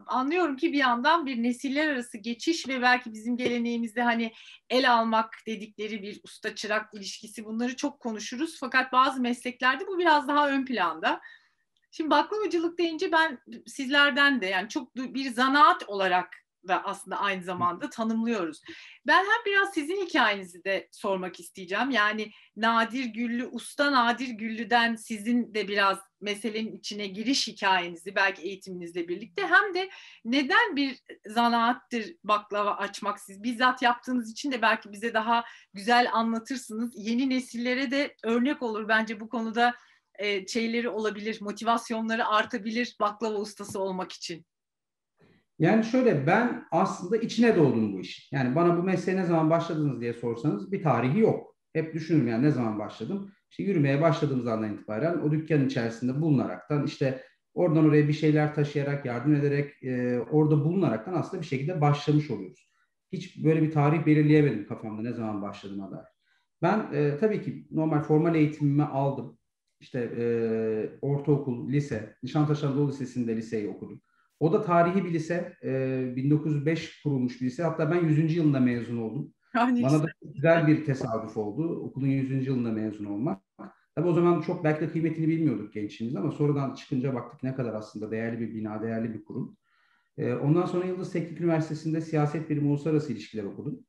anlıyorum 0.06 0.56
ki 0.56 0.72
bir 0.72 0.78
yandan 0.78 1.26
bir 1.26 1.42
nesiller 1.42 1.88
arası 1.88 2.18
geçiş 2.18 2.68
ve 2.68 2.82
belki 2.82 3.12
bizim 3.12 3.36
geleneğimizde 3.36 4.02
hani 4.02 4.32
el 4.70 4.92
almak 4.92 5.34
dedikleri 5.46 6.02
bir 6.02 6.20
usta 6.24 6.54
çırak 6.54 6.94
ilişkisi 6.94 7.44
bunları 7.44 7.76
çok 7.76 8.00
konuşuruz. 8.00 8.56
Fakat 8.60 8.92
bazı 8.92 9.20
mesleklerde 9.20 9.86
bu 9.86 9.98
biraz 9.98 10.28
daha 10.28 10.48
ön 10.48 10.64
planda. 10.64 11.20
Şimdi 11.90 12.11
baklavacılık 12.11 12.78
deyince 12.78 13.12
ben 13.12 13.38
sizlerden 13.66 14.40
de 14.40 14.47
yani 14.47 14.68
çok 14.68 14.97
bir 14.97 15.30
zanaat 15.30 15.88
olarak 15.88 16.49
da 16.68 16.85
aslında 16.85 17.21
aynı 17.21 17.42
zamanda 17.42 17.90
tanımlıyoruz. 17.90 18.61
Ben 19.07 19.18
hem 19.18 19.45
biraz 19.47 19.75
sizin 19.75 20.07
hikayenizi 20.07 20.64
de 20.64 20.88
sormak 20.92 21.40
isteyeceğim. 21.40 21.90
Yani 21.90 22.30
Nadir 22.57 23.04
Güllü, 23.04 23.47
Usta 23.47 23.92
Nadir 23.92 24.28
Güllü'den 24.28 24.95
sizin 24.97 25.54
de 25.54 25.68
biraz 25.68 25.99
meselenin 26.21 26.73
içine 26.73 27.07
giriş 27.07 27.49
hikayenizi 27.49 28.14
belki 28.14 28.42
eğitiminizle 28.42 29.09
birlikte 29.09 29.47
hem 29.47 29.75
de 29.75 29.90
neden 30.25 30.76
bir 30.76 30.99
zanaattır 31.26 32.14
baklava 32.25 32.76
açmak 32.76 33.21
siz 33.21 33.42
bizzat 33.42 33.83
yaptığınız 33.83 34.33
için 34.33 34.52
de 34.52 34.62
belki 34.62 34.92
bize 34.92 35.14
daha 35.14 35.45
güzel 35.75 36.09
anlatırsınız. 36.12 36.92
Yeni 36.97 37.30
nesillere 37.30 37.90
de 37.90 38.14
örnek 38.25 38.62
olur 38.62 38.88
bence 38.88 39.21
bu 39.21 39.28
konuda 39.28 39.75
e, 40.18 40.46
şeyleri 40.46 40.88
olabilir, 40.88 41.38
motivasyonları 41.40 42.26
artabilir 42.26 42.96
baklava 43.00 43.38
ustası 43.38 43.80
olmak 43.80 44.12
için. 44.12 44.44
Yani 45.58 45.84
şöyle 45.84 46.26
ben 46.26 46.64
aslında 46.70 47.16
içine 47.16 47.56
doğdum 47.56 47.92
bu 47.92 48.00
iş. 48.00 48.32
Yani 48.32 48.54
bana 48.54 48.78
bu 48.78 48.82
mesleğe 48.82 49.18
ne 49.18 49.25
zaman 49.25 49.50
başladınız 49.50 50.00
diye 50.00 50.12
sorsanız 50.12 50.72
bir 50.72 50.82
tarihi 50.82 51.20
yok. 51.20 51.56
Hep 51.72 51.94
düşünürüm 51.94 52.28
yani 52.28 52.44
ne 52.44 52.50
zaman 52.50 52.78
başladım. 52.78 53.32
İşte 53.50 53.62
yürümeye 53.62 54.02
başladığımız 54.02 54.46
andan 54.46 54.75
itibaren 54.75 55.18
o 55.18 55.30
dükkanın 55.30 55.66
içerisinde 55.66 56.20
bulunaraktan 56.20 56.87
işte 56.87 57.25
oradan 57.54 57.88
oraya 57.88 58.08
bir 58.08 58.12
şeyler 58.12 58.54
taşıyarak, 58.54 59.04
yardım 59.04 59.34
ederek, 59.34 59.82
e, 59.82 60.18
orada 60.18 60.64
bulunaraktan 60.64 61.14
aslında 61.14 61.42
bir 61.42 61.46
şekilde 61.46 61.80
başlamış 61.80 62.30
oluyoruz. 62.30 62.72
Hiç 63.12 63.44
böyle 63.44 63.62
bir 63.62 63.70
tarih 63.70 64.06
belirleyemedim 64.06 64.66
kafamda 64.66 65.02
ne 65.02 65.12
zaman 65.12 65.42
başladığıma 65.42 65.90
dair. 65.90 66.06
Ben 66.62 66.92
e, 66.92 67.18
tabii 67.20 67.42
ki 67.42 67.66
normal 67.70 68.00
formal 68.00 68.34
eğitimimi 68.34 68.84
aldım. 68.84 69.38
İşte 69.80 70.11
e, 70.18 70.25
ortaokul, 71.02 71.68
lise, 71.68 72.16
Nişantaşı 72.23 72.68
Anadolu 72.68 72.88
Lisesi'nde 72.88 73.37
liseyi 73.37 73.68
okudum. 73.68 74.00
O 74.40 74.52
da 74.52 74.62
tarihi 74.62 75.04
bir 75.04 75.12
lise. 75.12 75.56
E, 75.64 76.12
1905 76.16 77.02
kurulmuş 77.02 77.40
bir 77.40 77.47
lise. 77.47 77.62
Hatta 77.62 77.90
ben 77.90 78.04
100. 78.04 78.37
yılında 78.37 78.61
mezun 78.61 78.99
oldum. 78.99 79.35
Yani 79.54 79.82
Bana 79.82 80.02
da 80.02 80.06
güzel 80.35 80.66
bir 80.66 80.85
tesadüf 80.85 81.37
oldu. 81.37 81.80
Okulun 81.80 82.06
100. 82.06 82.47
yılında 82.47 82.73
mezun 82.73 83.04
olmak. 83.04 83.42
Tabii 83.94 84.08
o 84.08 84.12
zaman 84.12 84.40
çok 84.40 84.64
belki 84.64 84.80
de 84.80 84.90
kıymetini 84.90 85.28
bilmiyorduk 85.28 85.73
gençliğimiz 85.73 86.16
ama 86.16 86.30
sonradan 86.30 86.75
çıkınca 86.75 87.14
baktık 87.14 87.42
ne 87.42 87.54
kadar 87.54 87.75
aslında 87.75 88.11
değerli 88.11 88.40
bir 88.40 88.54
bina, 88.54 88.82
değerli 88.82 89.14
bir 89.14 89.25
kurum. 89.25 89.56
E, 90.18 90.35
ondan 90.35 90.66
sonra 90.66 90.87
Yıldız 90.87 91.12
Teknik 91.12 91.40
Üniversitesi'nde 91.40 92.00
siyaset 92.00 92.50
bilimi 92.50 92.68
uluslararası 92.68 93.12
ilişkiler 93.12 93.44
okudum. 93.44 93.80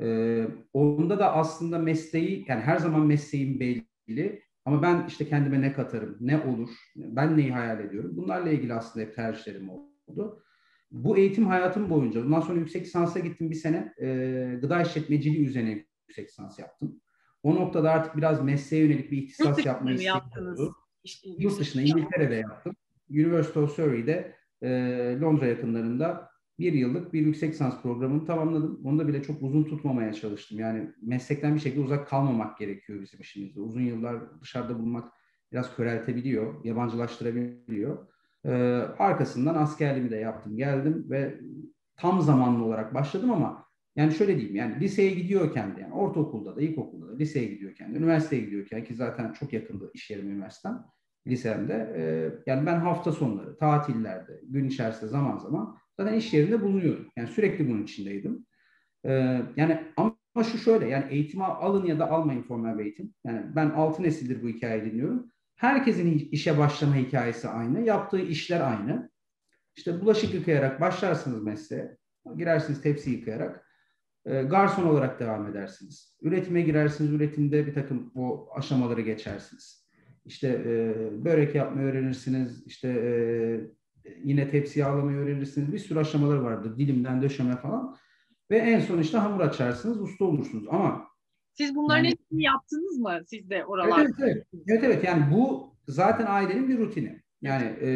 E, 0.00 0.48
onda 0.72 1.18
da 1.18 1.32
aslında 1.32 1.78
mesleği, 1.78 2.44
yani 2.48 2.60
her 2.60 2.76
zaman 2.76 3.06
mesleğim 3.06 3.60
belli 3.60 4.42
ama 4.64 4.82
ben 4.82 5.06
işte 5.08 5.28
kendime 5.28 5.60
ne 5.60 5.72
katarım, 5.72 6.16
ne 6.20 6.38
olur, 6.38 6.70
ben 6.96 7.36
neyi 7.36 7.52
hayal 7.52 7.80
ediyorum. 7.80 8.10
Bunlarla 8.16 8.50
ilgili 8.50 8.74
aslında 8.74 9.06
hep 9.06 9.14
tercihlerim 9.14 9.70
oldu. 9.70 10.42
Bu 10.90 11.16
eğitim 11.16 11.46
hayatım 11.46 11.90
boyunca, 11.90 12.24
bundan 12.24 12.40
sonra 12.40 12.58
yüksek 12.58 12.82
lisansa 12.82 13.18
gittim 13.18 13.50
bir 13.50 13.54
sene. 13.54 13.94
E, 14.00 14.58
gıda 14.60 14.82
işletmeciliği 14.82 15.46
üzerine 15.46 15.86
yüksek 16.08 16.28
lisans 16.28 16.58
yaptım. 16.58 17.00
O 17.42 17.54
noktada 17.54 17.90
artık 17.90 18.16
biraz 18.16 18.42
mesleğe 18.42 18.82
yönelik 18.84 19.10
bir 19.10 19.16
ihtisas 19.22 19.66
yapmayı 19.66 19.96
istedim. 19.96 20.12
İşte 21.04 21.28
Yurt 21.38 21.60
dışında 21.60 21.82
İngiltere'de 21.82 22.34
yaptım. 22.34 22.76
University 23.10 23.58
of 23.58 23.76
Surrey'de 23.76 24.34
e, 24.62 24.68
Londra 25.20 25.46
yakınlarında 25.46 26.33
bir 26.58 26.72
yıllık 26.72 27.12
bir 27.12 27.20
yüksek 27.20 27.52
lisans 27.52 27.82
programını 27.82 28.26
tamamladım. 28.26 28.80
Onu 28.84 28.98
da 28.98 29.08
bile 29.08 29.22
çok 29.22 29.42
uzun 29.42 29.64
tutmamaya 29.64 30.12
çalıştım. 30.12 30.58
Yani 30.58 30.90
meslekten 31.02 31.54
bir 31.54 31.60
şekilde 31.60 31.80
uzak 31.80 32.08
kalmamak 32.08 32.58
gerekiyor 32.58 33.02
bizim 33.02 33.20
işimizde. 33.20 33.60
Uzun 33.60 33.80
yıllar 33.80 34.40
dışarıda 34.40 34.78
bulunmak 34.78 35.12
biraz 35.52 35.76
köreltebiliyor, 35.76 36.64
yabancılaştırabiliyor. 36.64 38.06
Ee, 38.44 38.52
arkasından 38.98 39.54
askerliğimi 39.54 40.10
de 40.10 40.16
yaptım, 40.16 40.56
geldim 40.56 41.06
ve 41.10 41.40
tam 41.96 42.22
zamanlı 42.22 42.64
olarak 42.64 42.94
başladım 42.94 43.30
ama 43.30 43.64
yani 43.96 44.14
şöyle 44.14 44.36
diyeyim 44.36 44.56
yani 44.56 44.80
liseye 44.80 45.10
gidiyorken 45.10 45.76
de 45.76 45.80
yani 45.80 45.94
ortaokulda 45.94 46.56
da 46.56 46.62
ilkokulda 46.62 47.08
da 47.08 47.16
liseye 47.16 47.46
gidiyorken 47.46 47.94
de 47.94 47.98
üniversiteye 47.98 48.42
gidiyorken 48.42 48.84
ki 48.84 48.94
zaten 48.94 49.32
çok 49.32 49.52
yakındı 49.52 49.90
iş 49.94 50.10
yerim 50.10 50.30
üniversitem 50.30 50.84
lisemde 51.26 51.94
e, 51.96 52.02
yani 52.50 52.66
ben 52.66 52.80
hafta 52.80 53.12
sonları 53.12 53.56
tatillerde 53.56 54.40
gün 54.48 54.68
içerisinde 54.68 55.10
zaman 55.10 55.38
zaman 55.38 55.76
zaten 56.00 56.14
iş 56.14 56.34
yerinde 56.34 56.62
bulunuyordum. 56.62 57.10
Yani 57.16 57.28
sürekli 57.28 57.68
bunun 57.68 57.82
içindeydim. 57.82 58.46
Ee, 59.04 59.42
yani 59.56 59.92
ama 59.96 60.44
şu 60.52 60.58
şöyle 60.58 60.88
yani 60.88 61.04
eğitimi 61.10 61.44
alın 61.44 61.86
ya 61.86 61.98
da 61.98 62.10
almayın 62.10 62.42
formal 62.42 62.80
eğitim. 62.80 63.14
Yani 63.24 63.56
ben 63.56 63.70
altı 63.70 64.02
nesildir 64.02 64.42
bu 64.42 64.48
hikayeyi 64.48 64.92
dinliyorum. 64.92 65.30
Herkesin 65.56 66.28
işe 66.32 66.58
başlama 66.58 66.96
hikayesi 66.96 67.48
aynı. 67.48 67.80
Yaptığı 67.80 68.20
işler 68.20 68.60
aynı. 68.60 69.10
İşte 69.76 70.00
bulaşık 70.00 70.34
yıkayarak 70.34 70.80
başlarsınız 70.80 71.42
mesleğe. 71.42 71.96
Girersiniz 72.36 72.82
tepsi 72.82 73.10
yıkayarak. 73.10 73.68
E, 74.26 74.42
garson 74.42 74.86
olarak 74.86 75.20
devam 75.20 75.46
edersiniz. 75.46 76.16
Üretime 76.22 76.62
girersiniz. 76.62 77.12
Üretimde 77.12 77.66
bir 77.66 77.74
takım 77.74 78.12
o 78.14 78.48
aşamaları 78.56 79.00
geçersiniz. 79.00 79.84
İşte 80.24 80.48
e, 80.48 80.94
börek 81.24 81.54
yapmayı 81.54 81.88
öğrenirsiniz. 81.88 82.66
İşte 82.66 82.88
e, 82.88 83.10
yine 84.24 84.50
tepsi 84.50 84.80
yağlamayı 84.80 85.18
öğrenirsiniz. 85.18 85.72
Bir 85.72 85.78
sürü 85.78 85.98
aşamaları 85.98 86.44
vardır. 86.44 86.78
Dilimden 86.78 87.22
döşeme 87.22 87.56
falan. 87.56 87.96
Ve 88.50 88.56
en 88.56 88.80
son 88.80 88.98
işte 88.98 89.18
hamur 89.18 89.40
açarsınız, 89.40 90.00
usta 90.00 90.24
olursunuz. 90.24 90.64
Ama 90.70 91.08
siz 91.52 91.74
bunların 91.74 92.04
yani, 92.04 92.10
hepsini 92.10 92.42
yaptınız 92.42 92.98
mı 92.98 93.20
siz 93.26 93.50
de 93.50 93.64
oralarda? 93.64 93.94
Evet, 93.94 94.14
evet, 94.18 94.46
evet, 94.68 94.84
evet. 94.84 95.04
Yani 95.04 95.24
bu 95.34 95.74
zaten 95.88 96.26
ailenin 96.26 96.68
bir 96.68 96.78
rutini. 96.78 97.22
Yani 97.42 97.64
e, 97.64 97.90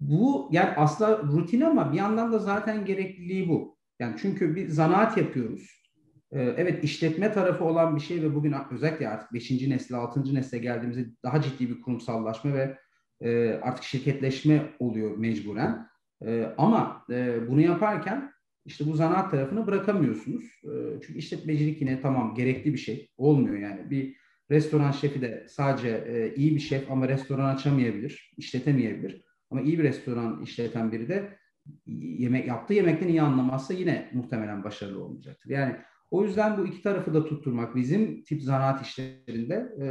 bu 0.00 0.48
yani 0.52 0.70
aslında 0.76 1.22
rutin 1.22 1.60
ama 1.60 1.92
bir 1.92 1.96
yandan 1.96 2.32
da 2.32 2.38
zaten 2.38 2.84
gerekliliği 2.84 3.48
bu. 3.48 3.78
Yani 3.98 4.16
çünkü 4.18 4.56
bir 4.56 4.68
zanaat 4.68 5.16
yapıyoruz. 5.16 5.84
E, 6.32 6.40
evet 6.40 6.84
işletme 6.84 7.32
tarafı 7.32 7.64
olan 7.64 7.96
bir 7.96 8.00
şey 8.00 8.22
ve 8.22 8.34
bugün 8.34 8.54
özellikle 8.70 9.08
artık 9.08 9.32
5. 9.32 9.50
nesil, 9.50 9.94
6. 9.94 10.34
nesle 10.34 10.58
geldiğimizde 10.58 11.06
daha 11.22 11.42
ciddi 11.42 11.70
bir 11.70 11.80
kurumsallaşma 11.80 12.54
ve 12.54 12.78
e, 13.20 13.48
artık 13.62 13.84
şirketleşme 13.84 14.70
oluyor 14.78 15.16
mecburen. 15.16 15.86
E, 16.26 16.54
ama 16.58 17.04
e, 17.10 17.48
bunu 17.48 17.60
yaparken 17.60 18.32
işte 18.64 18.86
bu 18.86 18.94
zanaat 18.94 19.30
tarafını 19.30 19.66
bırakamıyorsunuz. 19.66 20.44
E, 20.44 20.70
çünkü 21.06 21.18
işletmecilik 21.18 21.80
yine 21.80 22.00
tamam 22.00 22.34
gerekli 22.34 22.72
bir 22.72 22.78
şey. 22.78 23.10
Olmuyor 23.16 23.56
yani. 23.56 23.90
Bir 23.90 24.16
restoran 24.50 24.90
şefi 24.90 25.20
de 25.20 25.46
sadece 25.48 25.88
e, 25.88 26.34
iyi 26.34 26.54
bir 26.54 26.60
şef 26.60 26.90
ama 26.90 27.08
restoran 27.08 27.54
açamayabilir, 27.54 28.34
işletemeyebilir. 28.36 29.24
Ama 29.50 29.62
iyi 29.62 29.78
bir 29.78 29.84
restoran 29.84 30.42
işleten 30.42 30.92
biri 30.92 31.08
de 31.08 31.38
yemek 31.86 32.46
yaptığı 32.48 32.74
yemekten 32.74 33.08
iyi 33.08 33.22
anlamazsa 33.22 33.74
yine 33.74 34.10
muhtemelen 34.12 34.64
başarılı 34.64 35.04
olmayacaktır. 35.04 35.50
Yani 35.50 35.76
o 36.10 36.24
yüzden 36.24 36.58
bu 36.58 36.66
iki 36.66 36.82
tarafı 36.82 37.14
da 37.14 37.24
tutturmak 37.24 37.76
bizim 37.76 38.22
tip 38.22 38.42
zanaat 38.42 38.86
işlerinde 38.86 39.54
e, 39.80 39.86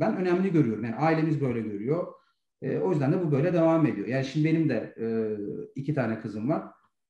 ben 0.00 0.16
önemli 0.16 0.52
görüyorum. 0.52 0.84
Yani 0.84 0.96
ailemiz 0.96 1.40
böyle 1.40 1.60
görüyor. 1.60 2.06
E, 2.62 2.78
o 2.78 2.90
yüzden 2.90 3.12
de 3.12 3.22
bu 3.22 3.32
böyle 3.32 3.52
devam 3.52 3.86
ediyor. 3.86 4.06
Yani 4.06 4.24
şimdi 4.24 4.48
benim 4.48 4.68
de 4.68 4.94
e, 5.00 5.06
iki 5.74 5.94
tane 5.94 6.20
kızım 6.20 6.48
var. 6.48 6.62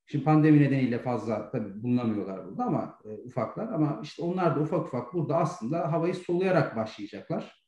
Şimdi 0.06 0.24
pandemi 0.24 0.60
nedeniyle 0.60 0.98
fazla 0.98 1.50
tabii 1.50 1.82
bulunamıyorlar 1.82 2.46
burada 2.46 2.64
ama 2.64 2.98
e, 3.04 3.08
ufaklar. 3.08 3.68
Ama 3.68 4.00
işte 4.02 4.22
onlar 4.22 4.56
da 4.56 4.60
ufak 4.60 4.86
ufak 4.86 5.14
burada 5.14 5.36
aslında 5.36 5.92
havayı 5.92 6.14
soluyarak 6.14 6.76
başlayacaklar. 6.76 7.60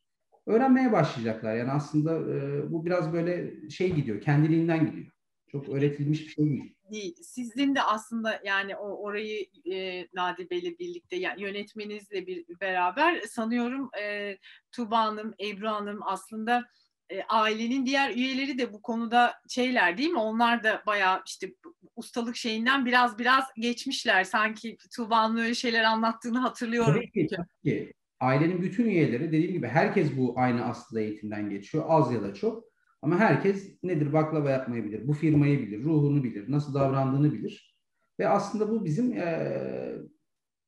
Öğrenmeye 0.47 0.93
başlayacaklar. 0.93 1.57
Yani 1.57 1.71
aslında 1.71 2.35
e, 2.35 2.73
bu 2.73 2.85
biraz 2.85 3.12
böyle 3.12 3.53
şey 3.71 3.93
gidiyor, 3.95 4.21
kendiliğinden 4.21 4.87
gidiyor. 4.87 5.12
Çok 5.53 5.69
öğretilmiş 5.69 6.21
bir 6.21 6.29
şey 6.29 6.45
değil. 6.93 7.15
Sizin 7.23 7.75
de 7.75 7.83
aslında 7.83 8.41
yani 8.45 8.77
orayı 8.77 9.47
e, 9.73 10.07
Nadir 10.15 10.51
Bey'le 10.51 10.79
birlikte 10.79 11.17
yani 11.17 11.43
yönetmenizle 11.43 12.27
bir 12.27 12.45
beraber 12.61 13.21
sanıyorum 13.21 13.91
e, 14.03 14.37
Tuba 14.73 14.99
Hanım, 14.99 15.35
Ebru 15.41 15.69
Hanım 15.69 16.01
aslında 16.03 16.65
e, 17.11 17.23
ailenin 17.23 17.87
diğer 17.87 18.11
üyeleri 18.11 18.59
de 18.59 18.73
bu 18.73 18.82
konuda 18.82 19.35
şeyler 19.49 19.99
değil 19.99 20.11
mi? 20.11 20.18
Onlar 20.18 20.64
da 20.64 20.82
bayağı 20.87 21.23
işte 21.26 21.54
ustalık 21.97 22.37
şeyinden 22.37 22.87
biraz 22.87 23.18
biraz 23.18 23.44
geçmişler. 23.56 24.25
Sanki 24.25 24.76
Tuğba'nın 24.97 25.37
öyle 25.37 25.54
şeyler 25.54 25.85
anlattığını 25.85 26.38
hatırlıyorum. 26.38 26.94
Tabii 26.94 27.11
ki, 27.11 27.37
tabii 27.37 27.71
ki. 27.71 27.92
Ailenin 28.21 28.62
bütün 28.62 28.85
üyeleri 28.85 29.26
dediğim 29.26 29.52
gibi 29.52 29.66
herkes 29.66 30.16
bu 30.16 30.35
aynı 30.37 30.64
aslında 30.64 31.02
eğitimden 31.02 31.50
geçiyor. 31.50 31.85
Az 31.88 32.12
ya 32.12 32.23
da 32.23 32.35
çok. 32.35 32.64
Ama 33.02 33.18
herkes 33.18 33.82
nedir 33.82 34.12
baklava 34.12 34.50
yapmayı 34.50 34.85
bilir. 34.85 35.09
Bu 35.09 35.12
firmayı 35.12 35.61
bilir, 35.61 35.85
ruhunu 35.85 36.25
bilir, 36.25 36.50
nasıl 36.50 36.75
davrandığını 36.75 37.32
bilir. 37.32 37.76
Ve 38.18 38.28
aslında 38.28 38.71
bu 38.71 38.85
bizim 38.85 39.12
e, 39.12 39.52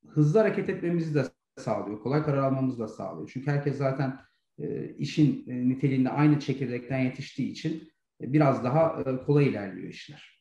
hızlı 0.08 0.38
hareket 0.38 0.68
etmemizi 0.68 1.14
de 1.14 1.24
sağlıyor. 1.56 2.00
Kolay 2.00 2.22
karar 2.22 2.42
almamızı 2.42 2.78
da 2.78 2.88
sağlıyor. 2.88 3.30
Çünkü 3.32 3.50
herkes 3.50 3.76
zaten 3.76 4.18
işin 4.98 5.50
e, 5.50 5.68
niteliğinde 5.68 6.10
aynı 6.10 6.40
çekirdekten 6.40 6.98
yetiştiği 6.98 7.50
için 7.50 7.92
e, 8.20 8.32
biraz 8.32 8.64
daha 8.64 9.00
e, 9.00 9.24
kolay 9.24 9.48
ilerliyor 9.48 9.88
işler. 9.88 10.34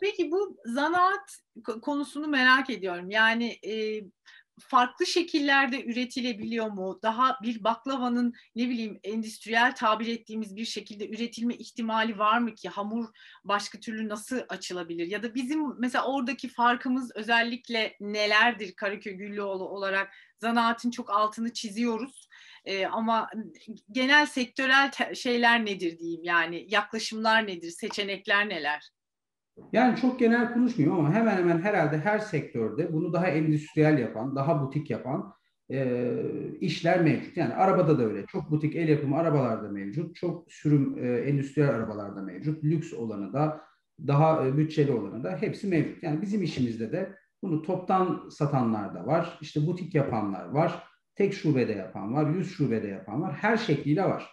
Peki 0.00 0.30
bu 0.30 0.56
zanaat 0.64 1.38
konusunu 1.82 2.28
merak 2.28 2.70
ediyorum. 2.70 3.10
Yani 3.10 3.58
e, 3.66 4.02
farklı 4.60 5.06
şekillerde 5.06 5.84
üretilebiliyor 5.84 6.70
mu? 6.70 6.98
Daha 7.02 7.38
bir 7.42 7.64
baklavanın 7.64 8.34
ne 8.56 8.68
bileyim 8.68 9.00
endüstriyel 9.04 9.74
tabir 9.74 10.06
ettiğimiz 10.06 10.56
bir 10.56 10.64
şekilde 10.64 11.08
üretilme 11.08 11.54
ihtimali 11.54 12.18
var 12.18 12.38
mı 12.38 12.54
ki? 12.54 12.68
Hamur 12.68 13.06
başka 13.44 13.80
türlü 13.80 14.08
nasıl 14.08 14.40
açılabilir? 14.48 15.06
Ya 15.06 15.22
da 15.22 15.34
bizim 15.34 15.80
mesela 15.80 16.04
oradaki 16.04 16.48
farkımız 16.48 17.10
özellikle 17.14 17.96
nelerdir 18.00 18.74
Karaköy 18.74 19.12
Güllüoğlu 19.12 19.68
olarak? 19.68 20.10
Zanaatin 20.40 20.90
çok 20.90 21.10
altını 21.10 21.52
çiziyoruz. 21.52 22.25
Ee, 22.66 22.86
ama 22.86 23.28
genel 23.90 24.26
sektörel 24.26 24.90
şeyler 25.14 25.64
nedir 25.64 25.98
diyeyim 25.98 26.24
yani 26.24 26.66
yaklaşımlar 26.68 27.46
nedir, 27.46 27.70
seçenekler 27.70 28.48
neler? 28.48 28.90
Yani 29.72 29.96
çok 29.96 30.18
genel 30.18 30.52
konuşmuyorum 30.52 30.98
ama 30.98 31.14
hemen 31.14 31.36
hemen 31.36 31.62
herhalde 31.62 31.98
her 31.98 32.18
sektörde 32.18 32.92
bunu 32.92 33.12
daha 33.12 33.26
endüstriyel 33.26 33.98
yapan, 33.98 34.36
daha 34.36 34.62
butik 34.62 34.90
yapan 34.90 35.34
e, 35.70 36.12
işler 36.60 37.00
mevcut. 37.00 37.36
Yani 37.36 37.54
arabada 37.54 37.98
da 37.98 38.02
öyle. 38.02 38.26
Çok 38.26 38.50
butik 38.50 38.76
el 38.76 38.88
yapımı 38.88 39.16
arabalarda 39.16 39.68
mevcut. 39.68 40.16
Çok 40.16 40.52
sürüm 40.52 40.98
e, 40.98 41.18
endüstriyel 41.18 41.70
arabalarda 41.70 42.22
mevcut. 42.22 42.64
Lüks 42.64 42.92
olanı 42.92 43.32
da 43.32 43.60
daha 44.06 44.46
e, 44.46 44.56
bütçeli 44.56 44.92
olanı 44.92 45.24
da 45.24 45.36
hepsi 45.40 45.66
mevcut. 45.66 46.02
Yani 46.02 46.22
bizim 46.22 46.42
işimizde 46.42 46.92
de 46.92 47.12
bunu 47.42 47.62
toptan 47.62 48.28
satanlar 48.28 48.94
da 48.94 49.06
var. 49.06 49.38
İşte 49.40 49.66
butik 49.66 49.94
yapanlar 49.94 50.44
var. 50.44 50.82
Tek 51.16 51.34
şubede 51.34 51.72
yapan 51.72 52.14
var. 52.14 52.30
Yüz 52.30 52.56
şubede 52.56 52.88
yapan 52.88 53.22
var. 53.22 53.34
Her 53.34 53.56
şekliyle 53.56 54.04
var. 54.04 54.30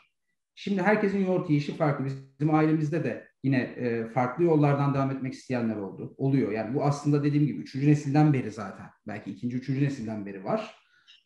Şimdi 0.56 0.82
herkesin 0.82 1.26
yoğurt 1.26 1.50
yiyişi 1.50 1.76
farklı. 1.76 2.06
Bizim 2.06 2.56
ailemizde 2.56 3.04
de 3.04 3.28
yine 3.44 3.58
e, 3.58 4.08
farklı 4.08 4.44
yollardan 4.44 4.94
devam 4.94 5.12
etmek 5.12 5.34
isteyenler 5.34 5.76
oldu. 5.76 6.14
Oluyor. 6.18 6.52
Yani 6.52 6.76
bu 6.76 6.84
aslında 6.84 7.24
dediğim 7.24 7.48
gibi 7.48 7.62
üçüncü 7.62 7.88
nesilden 7.88 8.34
beri 8.34 8.52
zaten. 8.52 8.86
Belki 9.08 9.32
ikinci, 9.32 9.58
üçüncü 9.58 9.84
nesilden 9.84 10.26
beri 10.26 10.44
var. 10.44 10.76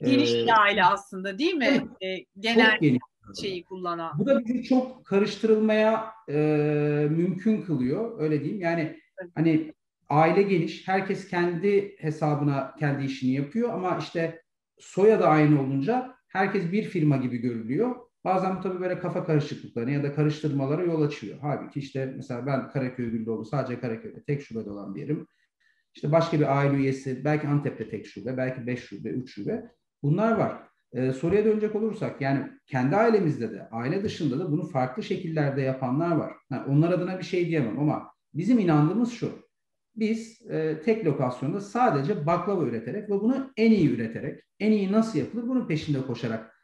Geniş 0.02 0.34
ee, 0.34 0.44
bir 0.44 0.62
aile 0.62 0.84
aslında 0.84 1.38
değil 1.38 1.54
mi? 1.54 1.66
Evet, 1.70 1.84
ee, 2.02 2.26
genel 2.40 2.78
geniş. 2.82 3.02
şeyi 3.42 3.66
kullanan. 3.66 4.20
Bu 4.20 4.26
da 4.26 4.46
bizi 4.46 4.64
çok 4.64 5.06
karıştırılmaya 5.06 6.12
e, 6.30 6.38
mümkün 7.12 7.62
kılıyor. 7.62 8.20
Öyle 8.20 8.44
diyeyim. 8.44 8.62
Yani 8.62 8.82
evet. 8.82 9.32
hani 9.36 9.74
aile 10.10 10.42
geniş. 10.42 10.88
Herkes 10.88 11.28
kendi 11.28 11.96
hesabına 12.00 12.76
kendi 12.80 13.06
işini 13.06 13.32
yapıyor 13.32 13.74
ama 13.74 13.98
işte 13.98 14.42
soya 14.80 15.20
da 15.20 15.28
aynı 15.28 15.62
olunca 15.62 16.16
herkes 16.28 16.72
bir 16.72 16.84
firma 16.84 17.18
gibi 17.18 17.38
görülüyor. 17.38 17.96
Bazen 18.26 18.58
bu 18.58 18.62
tabii 18.62 18.82
böyle 18.82 19.00
kafa 19.00 19.26
karışıklıklarına 19.26 19.92
ya 19.92 20.04
da 20.04 20.14
karıştırmalara 20.16 20.84
yol 20.84 21.02
açıyor. 21.02 21.38
Halbuki 21.42 21.80
işte 21.80 22.14
mesela 22.16 22.46
ben 22.46 22.70
Karaköy 22.70 23.12
Güllüoğlu 23.12 23.46
sadece 23.46 23.80
Karaköy'de 23.80 24.24
tek 24.24 24.42
şubede 24.42 24.70
olan 24.70 24.96
bir 24.96 25.02
yerim. 25.02 25.28
İşte 25.96 26.12
başka 26.12 26.40
bir 26.40 26.58
aile 26.58 26.78
üyesi 26.78 27.26
belki 27.26 27.48
Antep'te 27.48 27.90
tek 27.90 28.08
şube, 28.08 28.38
belki 28.38 28.68
beş 28.68 28.80
şube, 28.80 29.10
üç 29.10 29.36
şube. 29.36 29.72
Bunlar 30.04 30.32
var. 30.32 30.68
Ee, 30.94 31.12
soruya 31.12 31.46
dönecek 31.46 31.76
olursak 31.76 32.22
yani 32.22 32.52
kendi 32.66 32.96
ailemizde 32.96 33.52
de, 33.52 33.70
aile 33.72 34.04
dışında 34.04 34.40
da 34.40 34.52
bunu 34.52 34.64
farklı 34.64 35.04
şekillerde 35.04 35.62
yapanlar 35.62 36.16
var. 36.16 36.34
Yani 36.52 36.64
onlar 36.68 36.92
adına 36.92 37.20
bir 37.20 37.24
şey 37.24 37.48
diyemem 37.48 37.80
ama 37.80 38.12
bizim 38.34 38.60
inandığımız 38.60 39.12
şu. 39.12 39.47
Biz 39.98 40.42
e, 40.50 40.82
tek 40.86 41.06
lokasyonda 41.06 41.62
sadece 41.62 42.26
baklava 42.26 42.64
üreterek 42.64 43.10
ve 43.10 43.14
bunu 43.14 43.52
en 43.58 43.72
iyi 43.72 43.90
üreterek, 43.96 44.44
en 44.60 44.72
iyi 44.72 44.92
nasıl 44.92 45.20
yapılır 45.20 45.48
bunun 45.48 45.68
peşinde 45.68 46.02
koşarak 46.02 46.58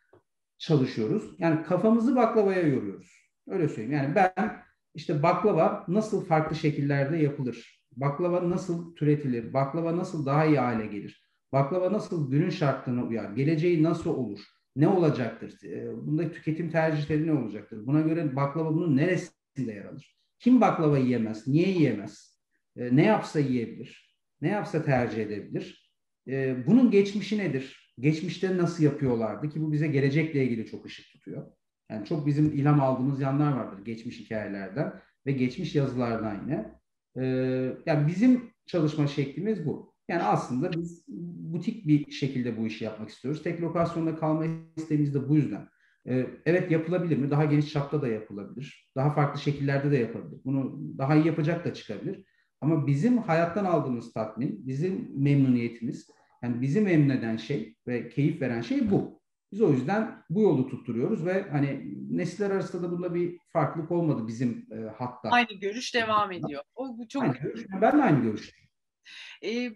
çalışıyoruz. 0.58 1.36
Yani 1.40 1.64
kafamızı 1.64 2.16
baklavaya 2.16 2.68
yoruyoruz. 2.68 3.12
Öyle 3.48 3.68
söyleyeyim. 3.68 3.92
Yani 3.92 4.16
ben 4.16 4.64
işte 4.96 5.24
baklava 5.24 5.86
nasıl 5.88 6.26
farklı 6.26 6.56
şekillerde 6.56 7.18
yapılır? 7.18 7.84
Baklava 7.92 8.50
nasıl 8.50 8.96
türetilir? 8.96 9.54
Baklava 9.54 9.98
nasıl 9.98 10.26
daha 10.26 10.46
iyi 10.46 10.60
hale 10.60 10.86
gelir? 10.86 11.24
Baklava 11.52 11.94
nasıl 11.94 12.32
günün 12.32 12.50
şartlarına 12.50 13.04
uyar? 13.04 13.32
Geleceği 13.32 13.84
nasıl 13.84 14.10
olur? 14.10 14.40
Ne 14.76 14.88
olacaktır? 14.88 15.64
Ee, 15.64 15.98
bunda 16.06 16.32
tüketim 16.32 16.70
tercihleri 16.70 17.28
ne 17.28 17.34
olacaktır? 17.34 17.86
Buna 17.86 18.02
göre 18.02 18.36
baklava 18.36 18.74
bunun 18.74 18.98
neresinde 18.98 19.72
yer 19.74 19.86
alır? 19.86 20.18
Kim 20.40 20.62
baklava 20.62 20.98
yiyemez? 20.98 21.48
Niye 21.48 21.70
yiyemez? 21.70 22.33
Ee, 22.78 22.96
ne 22.96 23.06
yapsa 23.06 23.40
yiyebilir? 23.40 24.18
Ne 24.42 24.48
yapsa 24.50 24.86
tercih 24.86 25.22
edebilir? 25.22 25.94
Ee, 26.28 26.68
bunun 26.68 26.92
geçmişi 26.92 27.38
nedir? 27.38 27.84
geçmişte 28.00 28.58
nasıl 28.58 28.84
yapıyorlardı 28.84 29.50
ki 29.50 29.62
bu 29.62 29.72
bize 29.72 29.88
gelecekle 29.88 30.44
ilgili 30.44 30.66
çok 30.66 30.86
ışık 30.86 31.12
tutuyor. 31.12 31.48
Yani 31.92 32.06
çok 32.06 32.28
bizim 32.28 32.46
ilham 32.46 32.82
aldığımız 32.82 33.22
yanlar 33.22 33.52
vardır 33.52 33.86
geçmiş 33.86 34.20
hikayelerden 34.20 34.94
ve 35.26 35.32
geçmiş 35.32 35.76
yazılardan 35.76 36.42
yine. 36.42 36.72
Ee, 37.18 37.74
yani 37.86 38.08
bizim 38.08 38.54
çalışma 38.66 39.08
şeklimiz 39.08 39.66
bu. 39.66 39.94
Yani 40.10 40.24
aslında 40.24 40.74
biz 40.74 41.04
butik 41.54 41.88
bir 41.88 42.12
şekilde 42.12 42.58
bu 42.58 42.68
işi 42.68 42.84
yapmak 42.84 43.10
istiyoruz. 43.10 43.44
Tek 43.44 43.62
lokasyonda 43.62 44.16
kalma 44.16 44.46
isteğimiz 44.78 45.14
de 45.14 45.30
bu 45.30 45.36
yüzden. 45.36 45.68
Ee, 46.08 46.28
evet 46.46 46.72
yapılabilir 46.72 47.18
mi? 47.18 47.32
Daha 47.32 47.46
geniş 47.46 47.74
çapta 47.74 48.02
da 48.02 48.08
yapılabilir. 48.08 48.92
Daha 48.96 49.14
farklı 49.14 49.42
şekillerde 49.42 49.92
de 49.92 49.98
yapabilir. 49.98 50.42
Bunu 50.46 50.80
daha 50.98 51.16
iyi 51.16 51.28
yapacak 51.28 51.66
da 51.66 51.74
çıkabilir. 51.74 52.26
Ama 52.64 52.88
bizim 52.88 53.18
hayattan 53.18 53.66
aldığımız 53.66 54.14
tatmin, 54.14 54.68
bizim 54.68 55.24
memnuniyetimiz, 55.24 56.08
yani 56.44 56.62
bizi 56.62 56.82
memnun 56.82 57.10
eden 57.10 57.38
şey 57.38 57.76
ve 57.88 58.10
keyif 58.10 58.42
veren 58.42 58.62
şey 58.62 58.92
bu. 58.92 59.24
Biz 59.52 59.62
o 59.62 59.72
yüzden 59.72 60.24
bu 60.30 60.42
yolu 60.42 60.70
tutturuyoruz 60.70 61.26
ve 61.26 61.50
hani 61.50 61.96
nesiller 62.18 62.52
arasında 62.52 62.88
da 62.88 62.92
bunda 62.92 63.16
bir 63.16 63.40
farklılık 63.54 63.92
olmadı 63.92 64.28
bizim 64.28 64.68
e, 64.72 64.76
hatta. 64.98 65.30
Aynı 65.30 65.54
görüş 65.54 65.96
devam 65.96 66.32
ediyor. 66.32 66.64
O 66.76 66.98
çok 67.10 67.24
aynı 67.24 67.38
görüş. 67.38 67.66
Ben 67.82 67.98
de 67.98 68.04
aynı 68.04 68.22
görüşteyim. 68.22 68.70
Ee, 69.44 69.72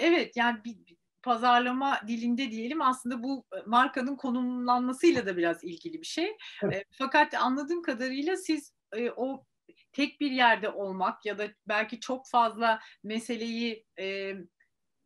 evet 0.00 0.36
yani 0.36 0.58
bir, 0.64 0.76
pazarlama 1.22 2.00
dilinde 2.06 2.50
diyelim 2.50 2.82
aslında 2.82 3.22
bu 3.22 3.44
markanın 3.66 4.16
konumlanmasıyla 4.16 5.26
da 5.26 5.36
biraz 5.36 5.64
ilgili 5.64 6.00
bir 6.00 6.06
şey. 6.06 6.36
Evet. 6.62 6.76
E, 6.76 6.84
fakat 6.98 7.34
anladığım 7.34 7.82
kadarıyla 7.82 8.36
siz 8.36 8.72
e, 8.96 9.10
o 9.10 9.44
tek 9.92 10.20
bir 10.20 10.30
yerde 10.30 10.68
olmak 10.68 11.26
ya 11.26 11.38
da 11.38 11.48
belki 11.68 12.00
çok 12.00 12.28
fazla 12.28 12.80
meseleyi 13.04 13.86
e, 13.98 14.34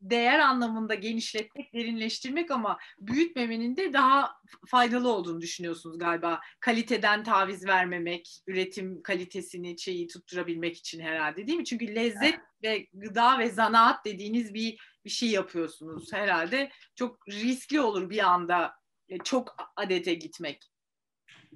değer 0.01 0.39
anlamında 0.39 0.95
genişletmek, 0.95 1.75
derinleştirmek 1.75 2.51
ama 2.51 2.79
büyütmemenin 2.99 3.77
de 3.77 3.93
daha 3.93 4.33
faydalı 4.67 5.13
olduğunu 5.13 5.41
düşünüyorsunuz 5.41 5.99
galiba. 5.99 6.41
Kaliteden 6.61 7.25
taviz 7.25 7.67
vermemek, 7.67 8.41
üretim 8.47 9.03
kalitesini 9.03 9.79
şeyi 9.79 10.09
tutturabilmek 10.09 10.77
için 10.77 11.01
herhalde 11.01 11.47
değil 11.47 11.59
mi? 11.59 11.65
Çünkü 11.65 11.95
lezzet 11.95 12.41
ve 12.63 12.87
gıda 12.93 13.39
ve 13.39 13.51
zanaat 13.51 14.05
dediğiniz 14.05 14.55
bir 14.55 14.79
bir 15.05 15.11
şey 15.11 15.31
yapıyorsunuz 15.31 16.13
herhalde. 16.13 16.71
Çok 16.95 17.29
riskli 17.29 17.81
olur 17.81 18.11
bir 18.11 18.19
anda 18.19 18.75
e, 19.09 19.19
çok 19.19 19.57
adete 19.77 20.15
gitmek. 20.15 20.74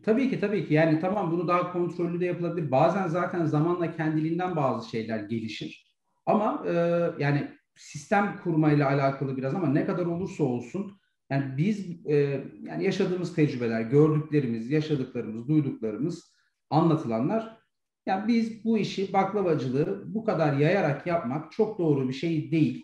Tabii 0.05 0.31
ki 0.31 0.41
tabii 0.41 0.69
ki. 0.69 0.75
Yani 0.75 1.01
tamam 1.01 1.33
bunu 1.33 1.49
daha 1.49 1.73
kontrollü 1.73 2.21
de 2.21 2.25
yapılabilir. 2.27 2.71
Bazen 2.71 3.09
zaten 3.09 3.45
zamanla 3.45 3.93
kendiliğinden 3.97 4.57
bazı 4.57 4.89
şeyler 4.91 5.19
gelişir. 5.19 5.89
Ama 6.27 6.65
e, 6.67 6.73
yani 7.19 7.49
sistem 7.77 8.41
kurmayla 8.45 8.89
alakalı 8.89 9.37
biraz 9.37 9.55
ama 9.55 9.67
ne 9.69 9.87
kadar 9.87 10.07
olursa 10.07 10.45
olsun 10.45 11.01
yani 11.31 11.57
biz 11.57 12.07
e, 12.07 12.15
yani 12.63 12.85
yaşadığımız 12.85 13.35
tecrübeler, 13.35 13.81
gördüklerimiz, 13.81 14.71
yaşadıklarımız, 14.71 15.49
duyduklarımız, 15.49 16.33
anlatılanlar 16.71 17.59
yani 18.07 18.29
biz 18.29 18.65
bu 18.65 18.79
işi 18.79 19.13
baklavacılığı 19.13 20.15
bu 20.15 20.25
kadar 20.25 20.57
yayarak 20.57 21.07
yapmak 21.07 21.53
çok 21.53 21.79
doğru 21.79 22.09
bir 22.09 22.13
şey 22.15 22.51
değil. 22.51 22.83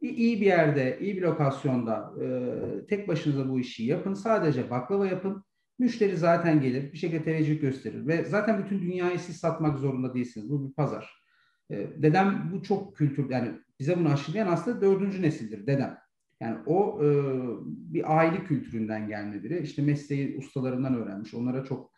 İyi 0.00 0.40
bir 0.40 0.46
yerde, 0.46 0.98
iyi 1.00 1.16
bir 1.16 1.22
lokasyonda 1.22 2.12
e, 2.22 2.86
tek 2.86 3.08
başınıza 3.08 3.48
bu 3.48 3.60
işi 3.60 3.84
yapın. 3.84 4.14
Sadece 4.14 4.70
baklava 4.70 5.06
yapın. 5.06 5.44
Müşteri 5.78 6.16
zaten 6.16 6.60
gelir, 6.60 6.92
bir 6.92 6.98
şekilde 6.98 7.22
teveccüh 7.22 7.60
gösterir 7.60 8.06
ve 8.06 8.24
zaten 8.24 8.64
bütün 8.64 8.80
dünyayı 8.82 9.18
siz 9.18 9.36
satmak 9.36 9.78
zorunda 9.78 10.14
değilsiniz. 10.14 10.50
Bu 10.50 10.68
bir 10.68 10.74
pazar. 10.74 11.22
E, 11.70 12.02
dedem 12.02 12.50
bu 12.52 12.62
çok 12.62 12.96
kültür 12.96 13.30
yani 13.30 13.52
bize 13.80 13.98
bunu 13.98 14.08
aşılayan 14.08 14.48
aslında 14.48 14.80
dördüncü 14.80 15.22
nesildir 15.22 15.66
dedem. 15.66 15.98
Yani 16.40 16.58
o 16.66 17.04
e, 17.04 17.08
bir 17.66 18.18
aile 18.18 18.44
kültüründen 18.44 19.08
gelme 19.08 19.42
biri. 19.42 19.62
İşte 19.62 19.82
mesleği 19.82 20.36
ustalarından 20.38 20.94
öğrenmiş. 20.94 21.34
Onlara 21.34 21.64
çok 21.64 21.92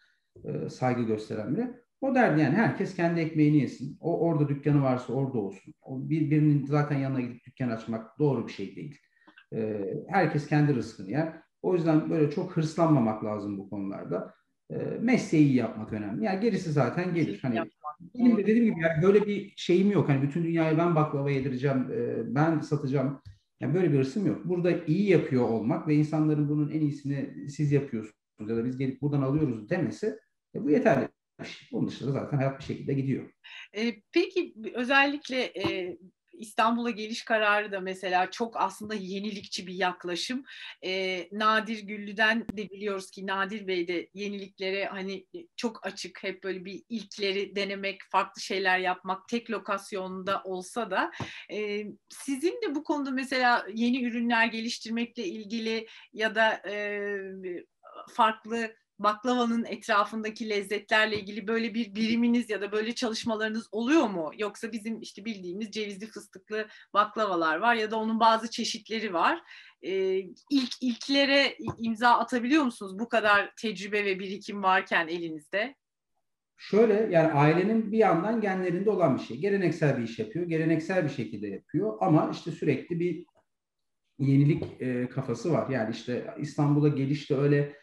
e, 0.45 0.69
saygı 0.69 1.03
gösteren 1.03 1.57
biri. 1.57 1.71
O 2.01 2.15
derdi 2.15 2.41
yani 2.41 2.55
herkes 2.55 2.95
kendi 2.95 3.21
ekmeğini 3.21 3.57
yesin. 3.57 3.99
O 4.01 4.21
orada 4.21 4.49
dükkanı 4.49 4.83
varsa 4.83 5.13
orada 5.13 5.39
olsun. 5.39 5.75
O 5.83 6.11
bir, 6.11 6.31
birinin 6.31 6.67
zaten 6.67 6.99
yanına 6.99 7.21
gidip 7.21 7.47
dükkan 7.47 7.69
açmak 7.69 8.19
doğru 8.19 8.47
bir 8.47 8.53
şey 8.53 8.77
değil. 8.77 8.99
E, 9.55 9.87
herkes 10.09 10.47
kendi 10.47 10.75
rızkını 10.75 11.11
yer. 11.11 11.43
O 11.63 11.75
yüzden 11.75 12.11
böyle 12.11 12.31
çok 12.31 12.57
hırslanmamak 12.57 13.25
lazım 13.25 13.59
bu 13.59 13.71
konularda. 13.71 14.35
E, 14.71 14.77
mesleği 15.01 15.55
yapmak 15.55 15.93
önemli. 15.93 16.25
Yani 16.25 16.41
gerisi 16.41 16.73
zaten 16.73 17.15
gelir. 17.15 17.39
Hani 17.43 17.61
benim 18.15 18.37
de 18.37 18.43
dediğim 18.47 18.65
gibi 18.65 18.81
yani 18.81 19.03
böyle 19.03 19.27
bir 19.27 19.53
şeyim 19.57 19.91
yok. 19.91 20.09
Hani 20.09 20.23
bütün 20.23 20.45
dünyayı 20.45 20.79
ben 20.79 20.95
baklava 20.95 21.31
yedireceğim, 21.31 21.93
e, 21.93 22.35
ben 22.35 22.61
satacağım. 22.61 23.21
Yani 23.61 23.75
böyle 23.75 23.93
bir 23.93 23.99
hırsım 23.99 24.27
yok. 24.27 24.45
Burada 24.45 24.85
iyi 24.87 25.09
yapıyor 25.11 25.49
olmak 25.49 25.89
ve 25.89 25.95
insanların 25.95 26.49
bunun 26.49 26.71
en 26.71 26.81
iyisini 26.81 27.49
siz 27.49 27.73
yapıyorsunuz 27.73 28.15
ya 28.41 28.57
da 28.57 28.65
biz 28.65 28.79
gelip 28.79 29.01
buradan 29.01 29.23
alıyoruz 29.23 29.71
demesi 29.71 30.19
e, 30.55 30.65
bu 30.65 30.71
yeterli. 30.71 31.09
Onun 31.73 31.89
dışında 31.89 32.13
zaten 32.13 32.37
hayat 32.37 32.59
bir 32.59 32.65
şekilde 32.65 32.95
gidiyor. 32.95 33.31
E, 33.77 33.95
peki 34.13 34.55
özellikle 34.75 35.43
e, 35.43 35.99
İstanbul'a 36.41 36.91
geliş 36.91 37.25
kararı 37.25 37.73
da 37.73 37.81
mesela 37.81 38.31
çok 38.31 38.57
aslında 38.57 38.95
yenilikçi 38.95 39.67
bir 39.67 39.75
yaklaşım. 39.75 40.45
E, 40.85 41.29
Nadir 41.33 41.83
Güllü'den 41.83 42.49
de 42.49 42.71
biliyoruz 42.71 43.11
ki 43.11 43.27
Nadir 43.27 43.67
Bey 43.67 43.89
de 43.89 44.09
yeniliklere 44.15 44.87
hani 44.87 45.27
çok 45.57 45.87
açık. 45.87 46.23
Hep 46.23 46.45
böyle 46.45 46.65
bir 46.65 46.83
ilkleri 46.89 47.57
denemek, 47.57 48.01
farklı 48.11 48.43
şeyler 48.43 48.79
yapmak, 48.79 49.29
tek 49.29 49.51
lokasyonda 49.51 50.43
olsa 50.45 50.91
da 50.91 51.11
e, 51.53 51.85
sizin 52.09 52.63
de 52.63 52.75
bu 52.75 52.85
konuda 52.85 53.11
mesela 53.11 53.67
yeni 53.75 54.05
ürünler 54.05 54.47
geliştirmekle 54.47 55.25
ilgili 55.25 55.87
ya 56.13 56.35
da 56.35 56.63
e, 56.69 57.09
farklı 58.15 58.80
baklavanın 59.03 59.65
etrafındaki 59.65 60.49
lezzetlerle 60.49 61.21
ilgili 61.21 61.47
böyle 61.47 61.75
bir 61.75 61.95
biriminiz 61.95 62.51
ya 62.51 62.61
da 62.61 62.73
böyle 62.73 62.95
çalışmalarınız 62.95 63.69
oluyor 63.73 64.07
mu? 64.07 64.31
Yoksa 64.39 64.73
bizim 64.73 65.01
işte 65.01 65.25
bildiğimiz 65.25 65.71
cevizli 65.71 66.07
fıstıklı 66.07 66.67
baklavalar 66.95 67.57
var 67.57 67.75
ya 67.75 67.91
da 67.91 67.97
onun 67.97 68.21
bazı 68.21 68.51
çeşitleri 68.51 69.13
var. 69.13 69.43
Ee, 69.83 70.19
ilk 70.51 70.71
ilklere 70.81 71.57
imza 71.79 72.11
atabiliyor 72.11 72.65
musunuz 72.65 72.99
bu 72.99 73.09
kadar 73.09 73.53
tecrübe 73.57 74.05
ve 74.05 74.19
birikim 74.19 74.63
varken 74.63 75.09
elinizde? 75.09 75.75
Şöyle 76.57 77.09
yani 77.11 77.33
ailenin 77.33 77.93
bir 77.93 77.99
yandan 77.99 78.41
genlerinde 78.41 78.91
olan 78.91 79.19
bir 79.19 79.23
şey. 79.23 79.37
Geleneksel 79.37 79.99
bir 79.99 80.03
iş 80.03 80.19
yapıyor, 80.19 80.47
geleneksel 80.47 81.05
bir 81.05 81.11
şekilde 81.11 81.49
yapıyor 81.49 81.97
ama 82.01 82.31
işte 82.33 82.51
sürekli 82.51 83.01
bir 83.01 83.25
yenilik 84.19 84.65
e, 84.81 85.09
kafası 85.09 85.53
var. 85.53 85.71
Yani 85.71 85.91
işte 85.91 86.35
İstanbul'a 86.39 86.89
gelişte 86.89 87.37
öyle 87.37 87.80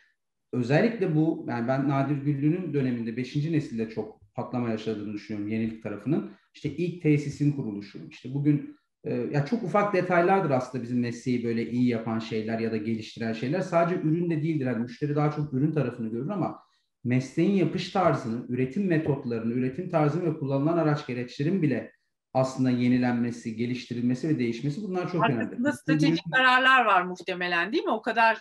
özellikle 0.53 1.15
bu 1.15 1.45
yani 1.49 1.67
ben 1.67 1.89
Nadir 1.89 2.15
Güllü'nün 2.15 2.73
döneminde 2.73 3.17
5. 3.17 3.35
nesilde 3.35 3.89
çok 3.89 4.21
patlama 4.35 4.69
yaşadığını 4.69 5.13
düşünüyorum 5.13 5.51
yenilik 5.51 5.83
tarafının. 5.83 6.31
İşte 6.53 6.69
ilk 6.69 7.01
tesisin 7.01 7.51
kuruluşu. 7.51 7.99
İşte 8.09 8.33
bugün 8.33 8.77
e, 9.03 9.13
ya 9.13 9.45
çok 9.45 9.63
ufak 9.63 9.93
detaylardır 9.93 10.49
aslında 10.49 10.83
bizim 10.83 10.99
mesleği 10.99 11.43
böyle 11.43 11.69
iyi 11.69 11.87
yapan 11.87 12.19
şeyler 12.19 12.59
ya 12.59 12.71
da 12.71 12.77
geliştiren 12.77 13.33
şeyler. 13.33 13.61
Sadece 13.61 14.01
ürün 14.01 14.29
de 14.29 14.43
değildir. 14.43 14.65
Yani 14.65 14.83
müşteri 14.83 15.15
daha 15.15 15.31
çok 15.31 15.53
ürün 15.53 15.71
tarafını 15.71 16.09
görür 16.09 16.29
ama 16.29 16.59
mesleğin 17.03 17.55
yapış 17.55 17.89
tarzını, 17.89 18.45
üretim 18.49 18.87
metotlarını, 18.87 19.53
üretim 19.53 19.89
tarzını 19.89 20.25
ve 20.25 20.39
kullanılan 20.39 20.77
araç 20.77 21.07
gereçlerin 21.07 21.61
bile 21.61 21.91
aslında 22.33 22.69
yenilenmesi, 22.69 23.55
geliştirilmesi 23.55 24.29
ve 24.29 24.39
değişmesi 24.39 24.83
bunlar 24.83 25.11
çok 25.11 25.23
Arkasında 25.23 25.41
önemli. 25.41 25.55
Aslında 25.55 25.73
stratejik 25.73 26.31
kararlar 26.33 26.85
var 26.85 27.01
muhtemelen 27.01 27.73
değil 27.73 27.83
mi? 27.83 27.91
O 27.91 28.01
kadar 28.01 28.37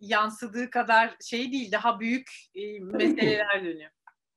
yansıdığı 0.00 0.70
kadar 0.70 1.16
şey 1.24 1.52
değil, 1.52 1.72
daha 1.72 2.00
büyük 2.00 2.28
e, 2.54 2.80
meseleler 2.80 3.64
dönüyor. 3.64 3.90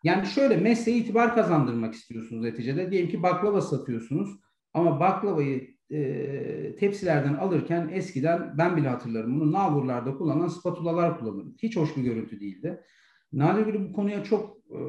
Yani 0.04 0.28
şöyle 0.28 0.58
mesleğe 0.58 0.98
itibar 0.98 1.36
kazandırmak 1.36 1.94
istiyorsunuz 1.94 2.44
neticede. 2.44 2.92
Diyelim 2.92 3.10
ki 3.10 3.24
baklava 3.24 3.62
satıyorsunuz 3.62 4.30
ama 4.74 5.00
baklavayı 5.00 5.76
e, 5.90 6.76
tepsilerden 6.76 7.34
alırken 7.34 7.90
eskiden 7.94 8.58
ben 8.58 8.78
bile 8.78 8.90
hatırlarım 8.90 9.40
bunu 9.40 9.52
nalburlarda 9.52 10.18
kullanılan 10.18 10.48
spatulalar 10.48 11.20
kullanılırdı. 11.20 11.56
Hiç 11.64 11.78
hoş 11.78 11.98
bir 11.98 12.02
görüntü 12.02 12.40
değildi. 12.40 12.82
Nadir 13.34 13.66
Gülü 13.66 13.90
bu 13.90 13.94
konuya 13.94 14.24
çok 14.24 14.58
e, 14.58 14.80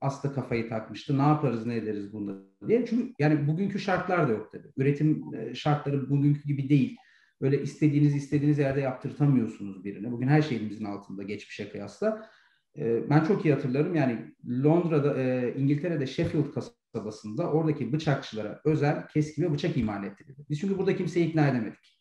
aslında 0.00 0.34
kafayı 0.34 0.68
takmıştı. 0.68 1.18
Ne 1.18 1.22
yaparız, 1.22 1.66
ne 1.66 1.76
ederiz 1.76 2.12
bunda 2.12 2.32
diye. 2.68 2.86
Çünkü 2.86 3.14
yani 3.18 3.46
bugünkü 3.48 3.78
şartlar 3.78 4.28
da 4.28 4.32
yok 4.32 4.52
tabii. 4.52 4.68
Üretim 4.76 5.34
e, 5.34 5.54
şartları 5.54 6.10
bugünkü 6.10 6.42
gibi 6.42 6.68
değil. 6.68 6.96
Böyle 7.40 7.62
istediğiniz 7.62 8.16
istediğiniz 8.16 8.58
yerde 8.58 8.80
yaptırtamıyorsunuz 8.80 9.84
birine. 9.84 10.12
Bugün 10.12 10.28
her 10.28 10.42
şeyimizin 10.42 10.84
altında 10.84 11.22
geçmişe 11.22 11.70
kıyasla. 11.70 12.28
E, 12.78 13.10
ben 13.10 13.24
çok 13.24 13.44
iyi 13.44 13.54
hatırlarım 13.54 13.94
yani 13.94 14.34
Londra'da, 14.64 15.22
e, 15.22 15.54
İngiltere'de 15.56 16.06
Sheffield 16.06 16.52
kasabasında 16.54 17.50
oradaki 17.50 17.92
bıçakçılara 17.92 18.60
özel 18.64 19.06
keski 19.08 19.42
ve 19.42 19.52
bıçak 19.52 19.76
imal 19.76 20.04
ettirildi. 20.04 20.44
Biz 20.50 20.60
çünkü 20.60 20.78
burada 20.78 20.96
kimseyi 20.96 21.28
ikna 21.28 21.48
edemedik. 21.48 22.00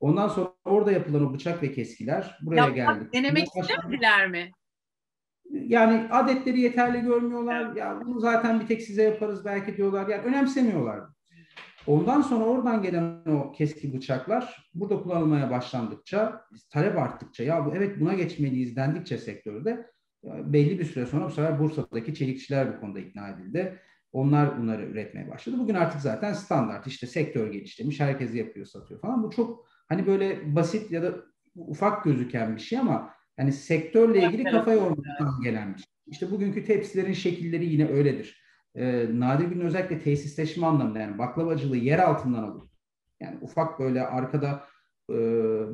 Ondan 0.00 0.28
sonra 0.28 0.54
orada 0.64 0.92
yapılan 0.92 1.26
o 1.26 1.34
bıçak 1.34 1.62
ve 1.62 1.72
keskiler 1.72 2.38
buraya 2.42 2.56
Yapmak, 2.56 2.76
geldi. 2.76 3.08
Denemek 3.12 3.46
istemediler 3.56 4.30
mi? 4.30 4.50
Yani 5.50 6.08
adetleri 6.10 6.60
yeterli 6.60 7.00
görmüyorlar. 7.00 7.76
Ya 7.76 8.00
bunu 8.04 8.20
zaten 8.20 8.60
bir 8.60 8.66
tek 8.66 8.82
size 8.82 9.02
yaparız 9.02 9.44
belki 9.44 9.76
diyorlar. 9.76 10.08
Yani 10.08 10.22
önemsemiyorlar. 10.22 11.00
Ondan 11.86 12.22
sonra 12.22 12.44
oradan 12.44 12.82
gelen 12.82 13.22
o 13.26 13.52
keski 13.52 13.94
bıçaklar 13.94 14.70
burada 14.74 15.02
kullanılmaya 15.02 15.50
başlandıkça, 15.50 16.40
talep 16.70 16.98
arttıkça 16.98 17.44
ya 17.44 17.66
bu 17.66 17.76
evet 17.76 18.00
buna 18.00 18.14
geçmeliyiz 18.14 18.76
dendikçe 18.76 19.18
sektörde 19.18 19.86
belli 20.24 20.78
bir 20.78 20.84
süre 20.84 21.06
sonra 21.06 21.26
bu 21.26 21.30
sefer 21.30 21.58
Bursa'daki 21.58 22.14
çelikçiler 22.14 22.76
bu 22.76 22.80
konuda 22.80 23.00
ikna 23.00 23.28
edildi. 23.28 23.78
Onlar 24.12 24.58
bunları 24.58 24.86
üretmeye 24.86 25.30
başladı. 25.30 25.56
Bugün 25.58 25.74
artık 25.74 26.00
zaten 26.00 26.32
standart 26.32 26.86
işte 26.86 27.06
sektör 27.06 27.52
geliştirmiş, 27.52 28.00
herkes 28.00 28.34
yapıyor, 28.34 28.66
satıyor 28.66 29.00
falan. 29.00 29.22
Bu 29.22 29.30
çok 29.30 29.66
hani 29.88 30.06
böyle 30.06 30.56
basit 30.56 30.90
ya 30.90 31.02
da 31.02 31.14
ufak 31.56 32.04
gözüken 32.04 32.56
bir 32.56 32.60
şey 32.60 32.78
ama 32.78 33.10
yani 33.38 33.52
sektörle 33.52 34.22
ilgili 34.22 34.44
kafa 34.44 34.72
yormaktan 34.72 35.40
gelen 35.42 35.74
bir 35.74 35.78
şey. 35.78 35.86
İşte 36.06 36.30
bugünkü 36.30 36.64
tepsilerin 36.64 37.12
şekilleri 37.12 37.64
yine 37.64 37.88
öyledir 37.88 38.43
e, 38.74 39.06
nadir 39.20 39.44
gün 39.44 39.60
özellikle 39.60 39.98
tesisleşme 39.98 40.66
anlamında 40.66 40.98
yani 40.98 41.18
baklavacılığı 41.18 41.76
yer 41.76 41.98
altından 41.98 42.42
alıyor. 42.42 42.68
Yani 43.20 43.38
ufak 43.40 43.78
böyle 43.78 44.06
arkada 44.06 44.64
e, 45.10 45.14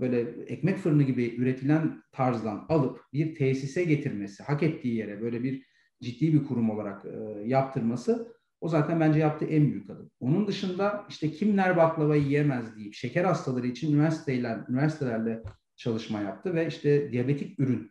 böyle 0.00 0.20
ekmek 0.46 0.78
fırını 0.78 1.02
gibi 1.02 1.34
üretilen 1.38 2.02
tarzdan 2.12 2.66
alıp 2.68 3.00
bir 3.12 3.34
tesise 3.34 3.84
getirmesi, 3.84 4.42
hak 4.42 4.62
ettiği 4.62 4.94
yere 4.94 5.20
böyle 5.20 5.42
bir 5.42 5.66
ciddi 6.02 6.32
bir 6.32 6.44
kurum 6.44 6.70
olarak 6.70 7.04
e, 7.04 7.48
yaptırması 7.48 8.40
o 8.60 8.68
zaten 8.68 9.00
bence 9.00 9.18
yaptığı 9.18 9.44
en 9.44 9.72
büyük 9.72 9.90
adım. 9.90 10.10
Onun 10.20 10.46
dışında 10.46 11.06
işte 11.08 11.30
kimler 11.30 11.76
baklava 11.76 12.16
yiyemez 12.16 12.76
deyip 12.76 12.94
şeker 12.94 13.24
hastaları 13.24 13.66
için 13.66 13.92
üniversiteler, 13.92 14.58
üniversitelerle 14.68 15.42
çalışma 15.76 16.20
yaptı 16.20 16.54
ve 16.54 16.66
işte 16.66 17.12
diyabetik 17.12 17.60
ürün 17.60 17.90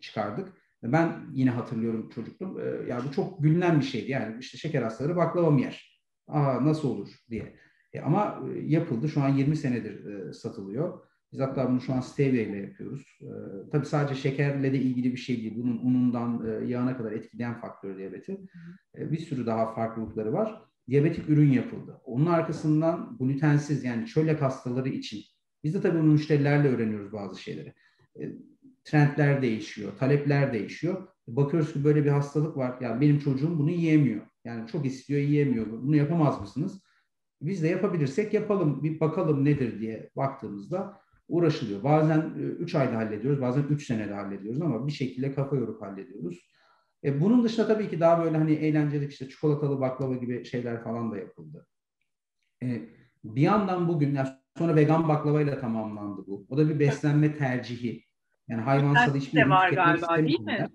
çıkardık. 0.00 0.52
Ben 0.92 1.12
yine 1.32 1.50
hatırlıyorum 1.50 2.10
çocukluğum. 2.14 2.60
E, 2.60 2.88
ya 2.88 3.00
bu 3.08 3.12
çok 3.12 3.42
gülünen 3.42 3.80
bir 3.80 3.84
şeydi. 3.84 4.10
Yani 4.10 4.36
işte 4.40 4.58
şeker 4.58 4.82
hastaları 4.82 5.16
baklava 5.16 5.50
mı 5.50 5.60
yer? 5.60 6.02
Aa 6.28 6.64
nasıl 6.64 6.88
olur 6.88 7.08
diye. 7.30 7.56
E, 7.92 8.00
ama 8.00 8.42
e, 8.54 8.58
yapıldı. 8.58 9.08
Şu 9.08 9.22
an 9.22 9.28
20 9.28 9.56
senedir 9.56 10.06
e, 10.06 10.32
satılıyor. 10.32 11.00
Biz 11.32 11.40
hatta 11.40 11.70
bunu 11.70 11.80
şu 11.80 11.92
an 11.92 12.00
stevia 12.00 12.42
ile 12.42 12.56
yapıyoruz. 12.56 13.18
E, 13.22 13.30
tabii 13.72 13.86
sadece 13.86 14.20
şekerle 14.20 14.72
de 14.72 14.78
ilgili 14.78 15.12
bir 15.12 15.16
şey 15.16 15.36
değil. 15.36 15.54
Bunun 15.56 15.78
unundan 15.78 16.46
e, 16.46 16.66
yağına 16.66 16.96
kadar 16.96 17.12
etkileyen 17.12 17.60
faktör 17.60 17.98
diyabeti. 17.98 18.40
E, 18.98 19.12
bir 19.12 19.18
sürü 19.18 19.46
daha 19.46 19.74
farklılıkları 19.74 20.32
var. 20.32 20.62
Diyabetik 20.88 21.28
ürün 21.28 21.52
yapıldı. 21.52 22.00
Onun 22.04 22.26
arkasından 22.26 23.16
glutensiz 23.20 23.84
yani 23.84 24.06
çölyak 24.06 24.42
hastaları 24.42 24.88
için. 24.88 25.20
Biz 25.64 25.74
de 25.74 25.80
tabii 25.80 26.02
müşterilerle 26.02 26.68
öğreniyoruz 26.68 27.12
bazı 27.12 27.42
şeyleri. 27.42 27.74
E, 28.20 28.22
trendler 28.86 29.42
değişiyor, 29.42 29.92
talepler 29.98 30.52
değişiyor. 30.52 31.08
Bakıyoruz 31.28 31.72
ki 31.72 31.84
böyle 31.84 32.04
bir 32.04 32.10
hastalık 32.10 32.56
var. 32.56 32.80
Ya 32.80 33.00
benim 33.00 33.18
çocuğum 33.18 33.58
bunu 33.58 33.70
yiyemiyor. 33.70 34.26
Yani 34.44 34.68
çok 34.68 34.86
istiyor, 34.86 35.20
yiyemiyor. 35.20 35.66
Bunu 35.70 35.96
yapamaz 35.96 36.40
mısınız? 36.40 36.82
Biz 37.40 37.62
de 37.62 37.68
yapabilirsek 37.68 38.34
yapalım, 38.34 38.82
bir 38.82 39.00
bakalım 39.00 39.44
nedir 39.44 39.80
diye 39.80 40.10
baktığımızda 40.16 41.00
uğraşılıyor. 41.28 41.84
Bazen 41.84 42.30
3 42.58 42.74
e, 42.74 42.78
ayda 42.78 42.96
hallediyoruz, 42.96 43.40
bazen 43.40 43.62
3 43.62 43.86
senede 43.86 44.14
hallediyoruz 44.14 44.62
ama 44.62 44.86
bir 44.86 44.92
şekilde 44.92 45.34
kafa 45.34 45.56
yorup 45.56 45.82
hallediyoruz. 45.82 46.48
E, 47.04 47.20
bunun 47.20 47.44
dışında 47.44 47.66
tabii 47.66 47.90
ki 47.90 48.00
daha 48.00 48.24
böyle 48.24 48.36
hani 48.36 48.52
eğlenceli 48.52 49.06
işte 49.06 49.28
çikolatalı 49.28 49.80
baklava 49.80 50.14
gibi 50.14 50.44
şeyler 50.44 50.84
falan 50.84 51.12
da 51.12 51.18
yapıldı. 51.18 51.66
E, 52.62 52.88
bir 53.24 53.42
yandan 53.42 53.88
bugün 53.88 54.18
sonra 54.58 54.76
vegan 54.76 55.08
baklavayla 55.08 55.60
tamamlandı 55.60 56.26
bu. 56.26 56.46
O 56.48 56.56
da 56.56 56.68
bir 56.68 56.80
beslenme 56.80 57.36
tercihi. 57.36 58.05
Yani 58.48 58.62
hayvansal 58.62 59.14
hiçbir 59.14 59.40
de 59.40 59.50
var 59.50 59.70
galiba 59.70 60.18
değil 60.18 60.40
mi? 60.40 60.68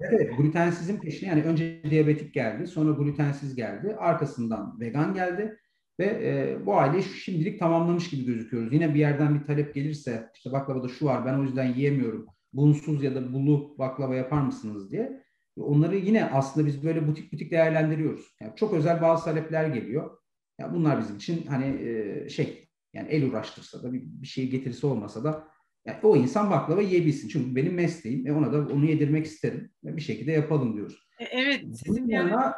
Evet, 0.00 0.38
glutensizin 0.38 1.00
peşine 1.00 1.28
yani 1.28 1.42
önce 1.42 1.82
diyabetik 1.90 2.34
geldi, 2.34 2.66
sonra 2.66 2.90
glutensiz 2.90 3.54
geldi, 3.54 3.96
arkasından 3.98 4.80
vegan 4.80 5.14
geldi 5.14 5.58
ve 6.00 6.04
e, 6.04 6.66
bu 6.66 6.78
aileyi 6.78 7.02
şimdilik 7.02 7.58
tamamlamış 7.60 8.10
gibi 8.10 8.24
gözüküyoruz. 8.24 8.72
Yine 8.72 8.94
bir 8.94 8.98
yerden 8.98 9.40
bir 9.40 9.44
talep 9.44 9.74
gelirse, 9.74 10.30
işte 10.34 10.52
baklavada 10.52 10.88
şu 10.88 11.06
var, 11.06 11.26
ben 11.26 11.38
o 11.38 11.42
yüzden 11.42 11.74
yiyemiyorum, 11.74 12.26
bunsuz 12.52 13.02
ya 13.02 13.14
da 13.14 13.32
bulu 13.32 13.78
baklava 13.78 14.14
yapar 14.14 14.42
mısınız 14.42 14.92
diye. 14.92 15.22
Onları 15.56 15.96
yine 15.96 16.24
aslında 16.24 16.66
biz 16.66 16.84
böyle 16.84 17.08
butik 17.08 17.32
butik 17.32 17.50
değerlendiriyoruz. 17.50 18.36
Yani 18.40 18.52
çok 18.56 18.74
özel 18.74 19.02
bazı 19.02 19.24
talepler 19.24 19.68
geliyor. 19.68 20.18
Ya 20.60 20.74
bunlar 20.74 21.00
bizim 21.00 21.16
için 21.16 21.46
hani 21.46 21.88
e, 21.88 22.28
şey 22.28 22.68
yani 22.94 23.08
el 23.08 23.24
uğraştırsa 23.30 23.82
da 23.82 23.92
bir, 23.92 24.02
bir 24.04 24.26
şey 24.26 24.50
getirisi 24.50 24.86
olmasa 24.86 25.24
da 25.24 25.48
yani 25.86 25.98
o 26.02 26.16
insan 26.16 26.50
baklava 26.50 26.82
yiyebilsin. 26.82 27.28
Çünkü 27.28 27.56
benim 27.56 27.74
mesleğim. 27.74 28.26
E 28.26 28.32
ona 28.32 28.52
da 28.52 28.74
onu 28.74 28.84
yedirmek 28.84 29.26
isterim. 29.26 29.70
Ve 29.84 29.96
bir 29.96 30.02
şekilde 30.02 30.32
yapalım 30.32 30.76
diyoruz. 30.76 31.08
E, 31.18 31.24
evet. 31.24 31.64
Sizin 31.74 32.02
bunun 32.02 32.08
yanına, 32.08 32.54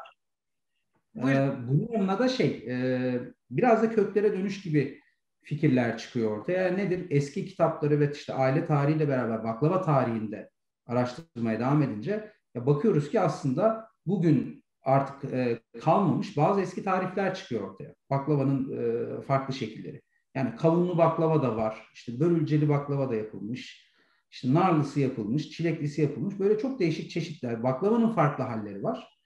e, 1.16 1.50
bunun 1.68 1.88
yanına 1.92 2.18
da 2.18 2.28
şey 2.28 2.66
e, 2.68 3.12
biraz 3.50 3.82
da 3.82 3.90
köklere 3.90 4.32
dönüş 4.32 4.62
gibi 4.62 5.00
fikirler 5.42 5.98
çıkıyor 5.98 6.38
ortaya. 6.38 6.72
Nedir? 6.72 7.06
Eski 7.10 7.46
kitapları 7.46 8.00
ve 8.00 8.10
işte 8.12 8.34
aile 8.34 8.64
tarihiyle 8.64 9.08
beraber 9.08 9.44
baklava 9.44 9.82
tarihinde 9.82 10.50
araştırmaya 10.86 11.60
devam 11.60 11.82
edince 11.82 12.32
ya 12.54 12.66
bakıyoruz 12.66 13.10
ki 13.10 13.20
aslında 13.20 13.88
bugün 14.06 14.64
artık 14.82 15.32
e, 15.32 15.58
kalmamış. 15.80 16.36
Bazı 16.36 16.60
eski 16.60 16.84
tarifler 16.84 17.34
çıkıyor 17.34 17.70
ortaya. 17.70 17.94
Baklavanın 18.10 18.72
e, 18.78 19.22
farklı 19.22 19.54
şekilleri. 19.54 20.02
Yani 20.38 20.56
kavunlu 20.56 20.98
baklava 20.98 21.42
da 21.42 21.56
var. 21.56 21.88
İşte 21.94 22.20
börülceli 22.20 22.68
baklava 22.68 23.10
da 23.10 23.14
yapılmış. 23.14 23.88
İşte 24.30 24.54
narlısı 24.54 25.00
yapılmış, 25.00 25.50
çileklisi 25.50 26.02
yapılmış. 26.02 26.38
Böyle 26.38 26.58
çok 26.58 26.80
değişik 26.80 27.10
çeşitler. 27.10 27.62
Baklavanın 27.62 28.12
farklı 28.12 28.44
halleri 28.44 28.82
var. 28.82 29.18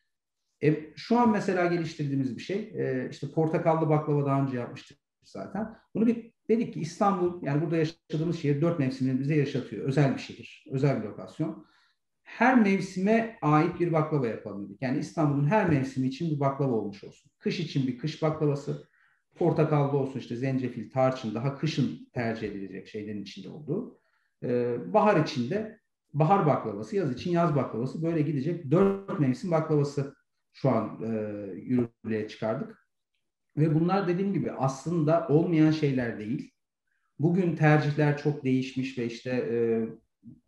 E, 0.62 0.94
şu 0.96 1.18
an 1.18 1.30
mesela 1.30 1.66
geliştirdiğimiz 1.66 2.36
bir 2.36 2.42
şey. 2.42 2.72
E, 2.74 3.08
işte 3.10 3.26
portakallı 3.30 3.88
baklava 3.88 4.26
daha 4.26 4.42
önce 4.42 4.56
yapmıştık 4.58 4.98
zaten. 5.22 5.76
Bunu 5.94 6.06
bir 6.06 6.32
dedik 6.48 6.74
ki 6.74 6.80
İstanbul 6.80 7.42
yani 7.42 7.62
burada 7.62 7.76
yaşadığımız 7.76 8.38
şehir 8.38 8.60
dört 8.60 8.78
mevsimini 8.78 9.20
bize 9.20 9.34
yaşatıyor. 9.36 9.84
Özel 9.84 10.14
bir 10.14 10.20
şehir, 10.20 10.64
özel 10.70 11.02
bir 11.02 11.08
lokasyon. 11.08 11.66
Her 12.22 12.60
mevsime 12.60 13.38
ait 13.42 13.80
bir 13.80 13.92
baklava 13.92 14.26
yapalım 14.26 14.68
dedik. 14.68 14.82
Yani 14.82 14.98
İstanbul'un 14.98 15.46
her 15.46 15.68
mevsimi 15.68 16.06
için 16.06 16.34
bir 16.34 16.40
baklava 16.40 16.72
olmuş 16.72 17.04
olsun. 17.04 17.32
Kış 17.38 17.60
için 17.60 17.86
bir 17.86 17.98
kış 17.98 18.22
baklavası, 18.22 18.88
portakallı 19.34 19.98
olsun 19.98 20.18
işte 20.18 20.36
zencefil, 20.36 20.90
tarçın 20.90 21.34
daha 21.34 21.58
kışın 21.58 22.08
tercih 22.12 22.48
edilecek 22.48 22.88
şeylerin 22.88 23.22
içinde 23.22 23.48
olduğu. 23.48 24.00
Ee, 24.42 24.76
bahar 24.92 25.22
içinde 25.22 25.80
bahar 26.12 26.46
baklavası, 26.46 26.96
yaz 26.96 27.12
için 27.12 27.30
yaz 27.30 27.56
baklavası 27.56 28.02
böyle 28.02 28.22
gidecek. 28.22 28.70
Dört 28.70 29.20
mevsim 29.20 29.50
baklavası 29.50 30.14
şu 30.52 30.70
an 30.70 31.00
e, 31.02 31.08
yürürlüğe 31.54 32.28
çıkardık. 32.28 32.88
Ve 33.56 33.74
bunlar 33.74 34.08
dediğim 34.08 34.32
gibi 34.32 34.52
aslında 34.52 35.26
olmayan 35.28 35.70
şeyler 35.70 36.18
değil. 36.18 36.50
Bugün 37.18 37.56
tercihler 37.56 38.18
çok 38.18 38.44
değişmiş 38.44 38.98
ve 38.98 39.06
işte 39.06 39.30
e, 39.30 39.56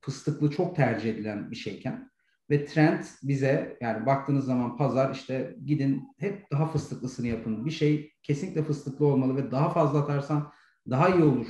fıstıklı 0.01 0.51
çok 0.51 0.77
tercih 0.77 1.11
edilen 1.11 1.51
bir 1.51 1.57
şeyken 1.57 2.11
ve 2.51 2.65
trend 2.65 3.05
bize 3.23 3.79
yani 3.81 4.07
baktığınız 4.07 4.45
zaman 4.45 4.77
pazar 4.77 5.15
işte 5.15 5.57
gidin 5.65 6.03
hep 6.19 6.51
daha 6.51 6.67
fıstıklısını 6.67 7.27
yapın. 7.27 7.67
Bir 7.67 7.71
şey 7.71 8.13
kesinlikle 8.23 8.63
fıstıklı 8.63 9.07
olmalı 9.07 9.37
ve 9.37 9.51
daha 9.51 9.71
fazla 9.71 9.99
atarsan 9.99 10.53
daha 10.91 11.09
iyi 11.09 11.25
olur 11.25 11.47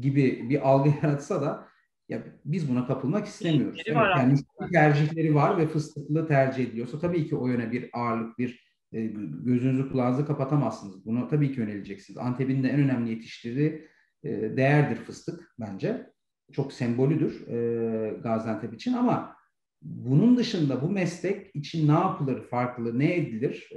gibi 0.00 0.50
bir 0.50 0.68
algı 0.68 0.88
yaratsa 1.02 1.42
da 1.42 1.68
ya 2.08 2.22
biz 2.44 2.70
buna 2.70 2.86
kapılmak 2.86 3.26
istemiyoruz. 3.26 3.82
Evet, 3.86 3.96
yani 3.96 4.38
tercihleri 4.72 5.34
var 5.34 5.58
ve 5.58 5.68
fıstıklı 5.68 6.28
tercih 6.28 6.68
ediyorsa 6.68 6.98
tabii 6.98 7.26
ki 7.26 7.36
o 7.36 7.46
yöne 7.46 7.72
bir 7.72 7.90
ağırlık, 7.92 8.38
bir 8.38 8.70
e, 8.92 9.06
gözünüzü 9.44 9.90
kulağınızı 9.92 10.26
kapatamazsınız. 10.26 11.06
Bunu 11.06 11.28
tabii 11.28 11.52
ki 11.52 11.60
yöneleceksiniz. 11.60 12.18
Antep'in 12.18 12.62
de 12.62 12.68
en 12.68 12.80
önemli 12.80 13.10
yetiştirdiği 13.10 13.88
e, 14.24 14.30
değerdir 14.30 14.96
fıstık 14.96 15.54
bence. 15.60 16.10
Çok 16.52 16.72
sembolüdür 16.72 17.48
e, 17.48 18.18
Gaziantep 18.22 18.74
için 18.74 18.92
ama 18.92 19.36
bunun 19.82 20.36
dışında 20.36 20.82
bu 20.82 20.90
meslek 20.90 21.56
için 21.56 21.88
ne 21.88 21.92
yapılır, 21.92 22.48
farklı, 22.48 22.98
ne 22.98 23.16
edilir? 23.16 23.68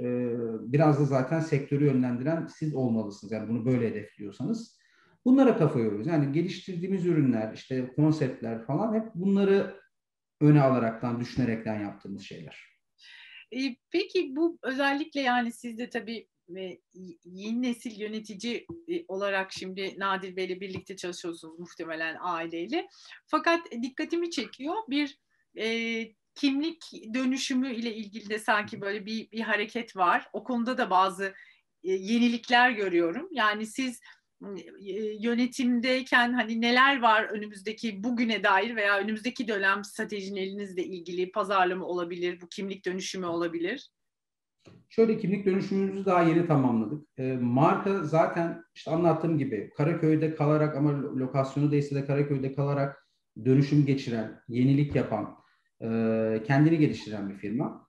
biraz 0.72 1.00
da 1.00 1.04
zaten 1.04 1.40
sektörü 1.40 1.84
yönlendiren 1.84 2.46
siz 2.46 2.74
olmalısınız. 2.74 3.32
Yani 3.32 3.48
bunu 3.48 3.66
böyle 3.66 3.90
hedefliyorsanız. 3.90 4.78
Bunlara 5.24 5.56
kafa 5.56 5.78
yoruyoruz. 5.78 6.06
Yani 6.06 6.32
geliştirdiğimiz 6.32 7.06
ürünler, 7.06 7.54
işte 7.54 7.92
konseptler 7.96 8.66
falan 8.66 8.94
hep 8.94 9.14
bunları 9.14 9.80
öne 10.40 10.60
alaraktan, 10.60 11.20
düşünerekten 11.20 11.80
yaptığımız 11.80 12.22
şeyler. 12.22 12.58
Peki 13.90 14.36
bu 14.36 14.58
özellikle 14.62 15.20
yani 15.20 15.52
siz 15.52 15.78
de 15.78 15.90
tabii 15.90 16.28
yeni 17.24 17.62
nesil 17.62 18.00
yönetici 18.00 18.66
olarak 19.08 19.52
şimdi 19.52 19.94
Nadir 19.98 20.36
Bey'le 20.36 20.60
birlikte 20.60 20.96
çalışıyorsunuz 20.96 21.58
muhtemelen 21.58 22.16
aileyle. 22.20 22.86
Fakat 23.26 23.60
dikkatimi 23.82 24.30
çekiyor 24.30 24.74
bir 24.88 25.23
e, 25.58 26.08
kimlik 26.34 26.92
dönüşümü 27.14 27.74
ile 27.74 27.94
ilgili 27.94 28.30
de 28.30 28.38
sanki 28.38 28.80
böyle 28.80 29.06
bir, 29.06 29.30
bir 29.30 29.40
hareket 29.40 29.96
var. 29.96 30.28
O 30.32 30.44
konuda 30.44 30.78
da 30.78 30.90
bazı 30.90 31.34
e, 31.82 31.92
yenilikler 31.92 32.70
görüyorum. 32.70 33.28
Yani 33.32 33.66
siz 33.66 34.00
yönetimdeyken 35.20 36.32
hani 36.32 36.60
neler 36.60 37.02
var 37.02 37.24
önümüzdeki 37.24 38.04
bugüne 38.04 38.44
dair 38.44 38.76
veya 38.76 38.98
önümüzdeki 38.98 39.48
dönem 39.48 39.84
stratejinin 39.84 40.40
elinizle 40.40 40.84
ilgili 40.84 41.32
pazarlama 41.32 41.84
olabilir, 41.84 42.40
bu 42.40 42.48
kimlik 42.48 42.86
dönüşümü 42.86 43.26
olabilir? 43.26 43.90
Şöyle 44.88 45.18
kimlik 45.18 45.46
dönüşümümüzü 45.46 46.04
daha 46.04 46.22
yeni 46.22 46.46
tamamladık. 46.46 47.08
E, 47.18 47.32
marka 47.32 48.02
zaten 48.02 48.62
işte 48.74 48.90
anlattığım 48.90 49.38
gibi 49.38 49.70
Karaköy'de 49.76 50.34
kalarak 50.34 50.76
ama 50.76 51.02
lokasyonu 51.02 51.72
değilse 51.72 51.94
de 51.94 52.06
Karaköy'de 52.06 52.52
kalarak 52.52 53.08
dönüşüm 53.44 53.86
geçiren, 53.86 54.40
yenilik 54.48 54.94
yapan, 54.94 55.24
e, 55.24 55.43
kendini 56.46 56.78
geliştiren 56.78 57.28
bir 57.28 57.34
firma. 57.34 57.88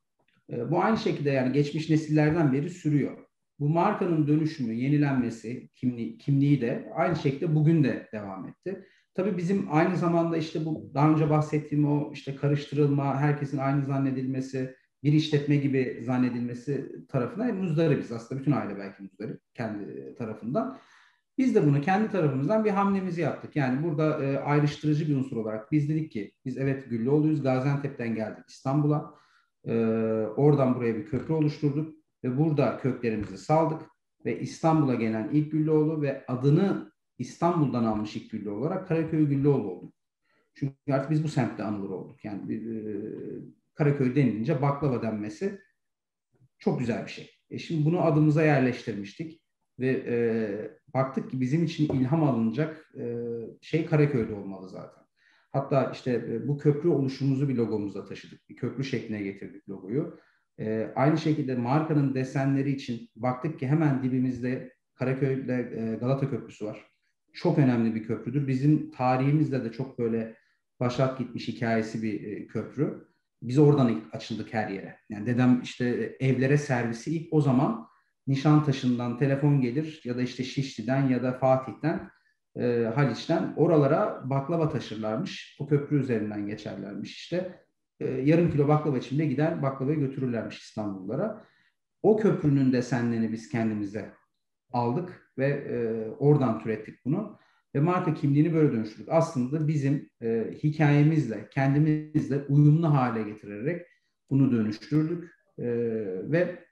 E, 0.49 0.71
bu 0.71 0.83
aynı 0.83 0.97
şekilde 0.97 1.29
yani 1.29 1.53
geçmiş 1.53 1.89
nesillerden 1.89 2.53
beri 2.53 2.69
sürüyor. 2.69 3.17
Bu 3.59 3.69
markanın 3.69 4.27
dönüşümü, 4.27 4.73
yenilenmesi, 4.73 5.69
kimliği, 5.75 6.17
kimliği 6.17 6.61
de 6.61 6.91
aynı 6.95 7.15
şekilde 7.15 7.55
bugün 7.55 7.83
de 7.83 8.09
devam 8.13 8.47
etti. 8.47 8.85
Tabii 9.13 9.37
bizim 9.37 9.67
aynı 9.71 9.97
zamanda 9.97 10.37
işte 10.37 10.65
bu 10.65 10.91
daha 10.93 11.11
önce 11.11 11.29
bahsettiğim 11.29 11.85
o 11.85 12.11
işte 12.13 12.35
karıştırılma, 12.35 13.17
herkesin 13.19 13.57
aynı 13.57 13.85
zannedilmesi, 13.85 14.75
bir 15.03 15.13
işletme 15.13 15.55
gibi 15.55 16.01
zannedilmesi 16.05 16.91
tarafına 17.07 17.45
muzdaribiz. 17.45 18.11
Aslında 18.11 18.41
bütün 18.41 18.51
aile 18.51 18.77
belki 18.77 19.03
muzdarip 19.03 19.41
kendi 19.53 20.15
tarafından. 20.15 20.77
Biz 21.37 21.55
de 21.55 21.65
bunu 21.65 21.81
kendi 21.81 22.11
tarafımızdan 22.11 22.65
bir 22.65 22.69
hamlemizi 22.69 23.21
yaptık. 23.21 23.55
Yani 23.55 23.83
burada 23.83 24.23
e, 24.23 24.37
ayrıştırıcı 24.37 25.07
bir 25.07 25.15
unsur 25.15 25.37
olarak 25.37 25.71
biz 25.71 25.89
dedik 25.89 26.11
ki 26.11 26.31
biz 26.45 26.57
evet 26.57 26.89
Güllüoğlu'yuz. 26.89 27.43
Gaziantep'ten 27.43 28.15
geldik 28.15 28.43
İstanbul'a. 28.47 29.15
E, 29.65 29.75
oradan 30.37 30.75
buraya 30.75 30.95
bir 30.95 31.05
köprü 31.05 31.33
oluşturduk 31.33 31.95
ve 32.23 32.37
burada 32.37 32.77
köklerimizi 32.77 33.37
saldık 33.37 33.81
ve 34.25 34.39
İstanbul'a 34.39 34.95
gelen 34.95 35.29
ilk 35.33 35.51
Güllüoğlu 35.51 36.01
ve 36.01 36.25
adını 36.27 36.91
İstanbul'dan 37.17 37.83
almış 37.83 38.15
ilk 38.15 38.31
Güllüoğlu 38.31 38.59
olarak 38.59 38.87
Karaköy 38.87 39.27
Güllüoğlu 39.27 39.71
olduk. 39.71 39.93
Çünkü 40.53 40.93
artık 40.93 41.11
biz 41.11 41.23
bu 41.23 41.27
semtte 41.27 41.63
anılır 41.63 41.89
olduk. 41.89 42.25
Yani 42.25 42.53
e, 42.53 42.61
Karaköy 43.73 44.15
denilince 44.15 44.61
baklava 44.61 45.01
denmesi 45.01 45.61
çok 46.57 46.79
güzel 46.79 47.05
bir 47.05 47.11
şey. 47.11 47.31
E 47.49 47.57
şimdi 47.57 47.85
bunu 47.85 48.01
adımıza 48.01 48.43
yerleştirmiştik 48.43 49.44
ve 49.79 50.03
e, 50.07 50.15
baktık 50.93 51.31
ki 51.31 51.41
bizim 51.41 51.63
için 51.63 51.93
ilham 51.93 52.23
alınacak 52.23 52.91
e, 52.97 53.15
şey 53.61 53.85
Karaköy'de 53.85 54.33
olmalı 54.33 54.69
zaten. 54.69 55.03
Hatta 55.51 55.91
işte 55.93 56.11
e, 56.11 56.47
bu 56.47 56.57
köprü 56.57 56.89
oluşumuzu 56.89 57.49
bir 57.49 57.55
logomuzda 57.55 58.05
taşıdık. 58.05 58.49
Bir 58.49 58.55
köprü 58.55 58.83
şekline 58.83 59.21
getirdik 59.21 59.69
logoyu. 59.69 60.19
E, 60.59 60.91
aynı 60.95 61.17
şekilde 61.17 61.55
markanın 61.55 62.13
desenleri 62.13 62.71
için 62.71 63.09
baktık 63.15 63.59
ki 63.59 63.67
hemen 63.67 64.03
dibimizde 64.03 64.73
Karaköy'de 64.95 65.53
e, 65.53 65.95
Galata 65.95 66.29
Köprüsü 66.29 66.65
var. 66.65 66.85
Çok 67.33 67.57
önemli 67.57 67.95
bir 67.95 68.03
köprüdür. 68.03 68.47
Bizim 68.47 68.91
tarihimizde 68.91 69.63
de 69.63 69.71
çok 69.71 69.99
böyle 69.99 70.35
başat 70.79 71.19
gitmiş 71.19 71.47
hikayesi 71.47 72.03
bir 72.03 72.23
e, 72.23 72.47
köprü. 72.47 73.07
Biz 73.41 73.57
oradan 73.57 73.89
ilk 73.89 74.15
açıldık 74.15 74.53
her 74.53 74.69
yere. 74.69 74.97
Yani 75.09 75.25
dedem 75.25 75.61
işte 75.63 76.15
evlere 76.19 76.57
servisi 76.57 77.15
ilk 77.15 77.33
o 77.33 77.41
zaman 77.41 77.87
Nişantaşı'ndan 78.27 79.17
telefon 79.17 79.61
gelir 79.61 80.01
ya 80.03 80.17
da 80.17 80.21
işte 80.21 80.43
Şişli'den 80.43 81.07
ya 81.09 81.23
da 81.23 81.33
Fatih'ten 81.33 82.09
e, 82.57 82.91
Haliç'ten 82.95 83.53
oralara 83.55 84.29
baklava 84.29 84.69
taşırlarmış. 84.69 85.57
O 85.59 85.67
köprü 85.67 85.99
üzerinden 85.99 86.47
geçerlermiş 86.47 87.15
işte. 87.15 87.65
E, 87.99 88.05
yarım 88.05 88.51
kilo 88.51 88.67
baklava 88.67 88.97
içinde 88.97 89.25
gider 89.25 89.61
baklavayı 89.61 89.99
götürürlermiş 89.99 90.59
İstanbullulara. 90.59 91.45
O 92.03 92.17
köprünün 92.17 92.73
desenlerini 92.73 93.31
biz 93.31 93.49
kendimize 93.49 94.13
aldık 94.71 95.31
ve 95.37 95.47
e, 95.47 96.09
oradan 96.19 96.59
türettik 96.59 97.05
bunu. 97.05 97.39
Ve 97.75 97.79
marka 97.79 98.13
kimliğini 98.13 98.53
böyle 98.53 98.71
dönüştürdük. 98.71 99.07
Aslında 99.11 99.67
bizim 99.67 100.09
e, 100.21 100.53
hikayemizle, 100.63 101.49
kendimizle 101.51 102.37
uyumlu 102.49 102.93
hale 102.93 103.23
getirerek 103.23 103.85
bunu 104.29 104.51
dönüştürdük. 104.51 105.31
E, 105.57 105.65
ve 106.31 106.64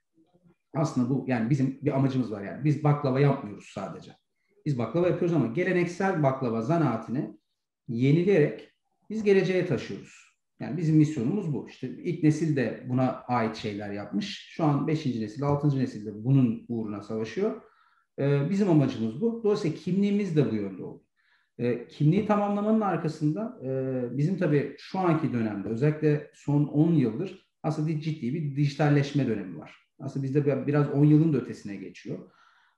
aslında 0.75 1.09
bu 1.09 1.25
yani 1.27 1.49
bizim 1.49 1.79
bir 1.81 1.91
amacımız 1.91 2.31
var 2.31 2.41
yani. 2.41 2.63
Biz 2.63 2.83
baklava 2.83 3.19
yapmıyoruz 3.19 3.69
sadece. 3.73 4.11
Biz 4.65 4.77
baklava 4.77 5.07
yapıyoruz 5.07 5.35
ama 5.35 5.47
geleneksel 5.47 6.23
baklava 6.23 6.61
zanaatini 6.61 7.37
yenileyerek 7.87 8.73
biz 9.09 9.23
geleceğe 9.23 9.65
taşıyoruz. 9.65 10.23
Yani 10.59 10.77
bizim 10.77 10.95
misyonumuz 10.95 11.53
bu. 11.53 11.69
İşte 11.69 11.89
ilk 11.89 12.23
nesil 12.23 12.55
de 12.55 12.85
buna 12.89 13.23
ait 13.27 13.55
şeyler 13.55 13.91
yapmış. 13.91 14.49
Şu 14.55 14.63
an 14.63 14.87
5. 14.87 15.05
nesil, 15.05 15.43
6. 15.43 15.79
nesil 15.79 16.05
de 16.05 16.23
bunun 16.23 16.65
uğruna 16.67 17.01
savaşıyor. 17.01 17.61
Ee, 18.19 18.49
bizim 18.49 18.69
amacımız 18.69 19.21
bu. 19.21 19.41
Dolayısıyla 19.43 19.77
kimliğimiz 19.77 20.35
de 20.35 20.51
bu 20.51 20.55
yönde 20.55 20.83
oldu. 20.83 21.03
Ee, 21.59 21.87
kimliği 21.87 22.25
tamamlamanın 22.25 22.81
arkasında 22.81 23.59
e, 23.63 24.17
bizim 24.17 24.37
tabii 24.37 24.75
şu 24.79 24.99
anki 24.99 25.33
dönemde 25.33 25.69
özellikle 25.69 26.31
son 26.33 26.63
10 26.63 26.91
yıldır 26.93 27.49
aslında 27.63 28.01
ciddi 28.01 28.33
bir 28.33 28.55
dijitalleşme 28.55 29.27
dönemi 29.27 29.59
var. 29.59 29.82
Aslında 30.03 30.23
bizde 30.23 30.67
biraz 30.67 30.89
10 30.89 31.05
yılın 31.05 31.33
da 31.33 31.37
ötesine 31.37 31.75
geçiyor. 31.75 32.31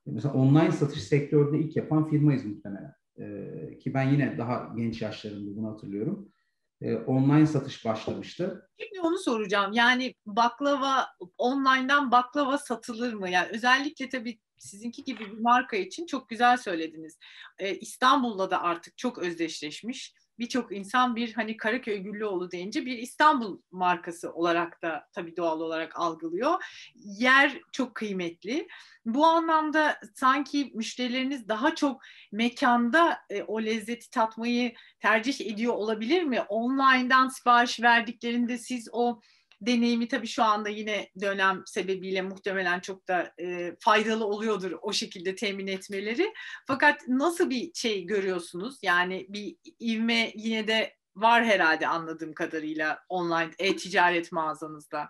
Mesela 0.06 0.34
online 0.34 0.72
satış 0.72 1.02
sektöründe 1.02 1.58
ilk 1.58 1.76
yapan 1.76 2.10
firmayız 2.10 2.44
muhtemelen. 2.44 2.94
Ee, 3.20 3.78
ki 3.78 3.94
ben 3.94 4.10
yine 4.12 4.38
daha 4.38 4.72
genç 4.76 5.02
yaşlarımda 5.02 5.56
bunu 5.56 5.68
hatırlıyorum. 5.72 6.32
e, 6.80 6.94
online 6.96 7.46
satış 7.46 7.84
başlamıştı. 7.84 8.68
Şimdi 8.78 9.00
onu 9.00 9.18
soracağım. 9.18 9.72
Yani 9.72 10.14
baklava 10.26 11.06
online'dan 11.38 12.10
baklava 12.10 12.58
satılır 12.58 13.14
mı? 13.14 13.30
Yani 13.30 13.48
özellikle 13.52 14.08
tabii 14.08 14.38
sizinki 14.58 15.04
gibi 15.04 15.20
bir 15.20 15.38
marka 15.40 15.76
için 15.76 16.06
çok 16.06 16.28
güzel 16.28 16.56
söylediniz. 16.56 17.18
Ee, 17.58 17.74
İstanbul'da 17.76 18.50
da 18.50 18.62
artık 18.62 18.98
çok 18.98 19.18
özdeşleşmiş. 19.18 20.14
Birçok 20.38 20.76
insan 20.76 21.16
bir 21.16 21.32
hani 21.32 21.56
Karaköy 21.56 21.98
Güllüoğlu 21.98 22.50
deyince 22.50 22.86
bir 22.86 22.98
İstanbul 22.98 23.60
markası 23.70 24.32
olarak 24.32 24.82
da 24.82 25.08
tabii 25.12 25.36
doğal 25.36 25.60
olarak 25.60 26.00
algılıyor. 26.00 26.64
Yer 26.94 27.60
çok 27.72 27.94
kıymetli. 27.94 28.68
Bu 29.06 29.26
anlamda 29.26 30.00
sanki 30.14 30.72
müşterileriniz 30.74 31.48
daha 31.48 31.74
çok 31.74 32.02
mekanda 32.32 33.18
e, 33.30 33.42
o 33.42 33.62
lezzeti 33.62 34.10
tatmayı 34.10 34.74
tercih 35.00 35.46
ediyor 35.52 35.72
olabilir 35.72 36.22
mi? 36.22 36.40
Online'dan 36.40 37.28
sipariş 37.28 37.82
verdiklerinde 37.82 38.58
siz 38.58 38.88
o 38.92 39.20
deneyimi 39.60 40.08
tabii 40.08 40.26
şu 40.26 40.42
anda 40.42 40.68
yine 40.68 41.08
dönem 41.20 41.62
sebebiyle 41.66 42.22
muhtemelen 42.22 42.80
çok 42.80 43.08
da 43.08 43.32
e, 43.40 43.76
faydalı 43.80 44.26
oluyordur 44.26 44.72
o 44.82 44.92
şekilde 44.92 45.34
temin 45.34 45.66
etmeleri. 45.66 46.32
Fakat 46.66 47.08
nasıl 47.08 47.50
bir 47.50 47.70
şey 47.74 48.06
görüyorsunuz? 48.06 48.78
Yani 48.82 49.26
bir 49.28 49.56
ivme 49.80 50.32
yine 50.34 50.68
de 50.68 50.96
var 51.16 51.44
herhalde 51.44 51.88
anladığım 51.88 52.32
kadarıyla 52.34 52.98
online 53.08 53.50
e-ticaret 53.58 54.32
mağazanızda. 54.32 55.08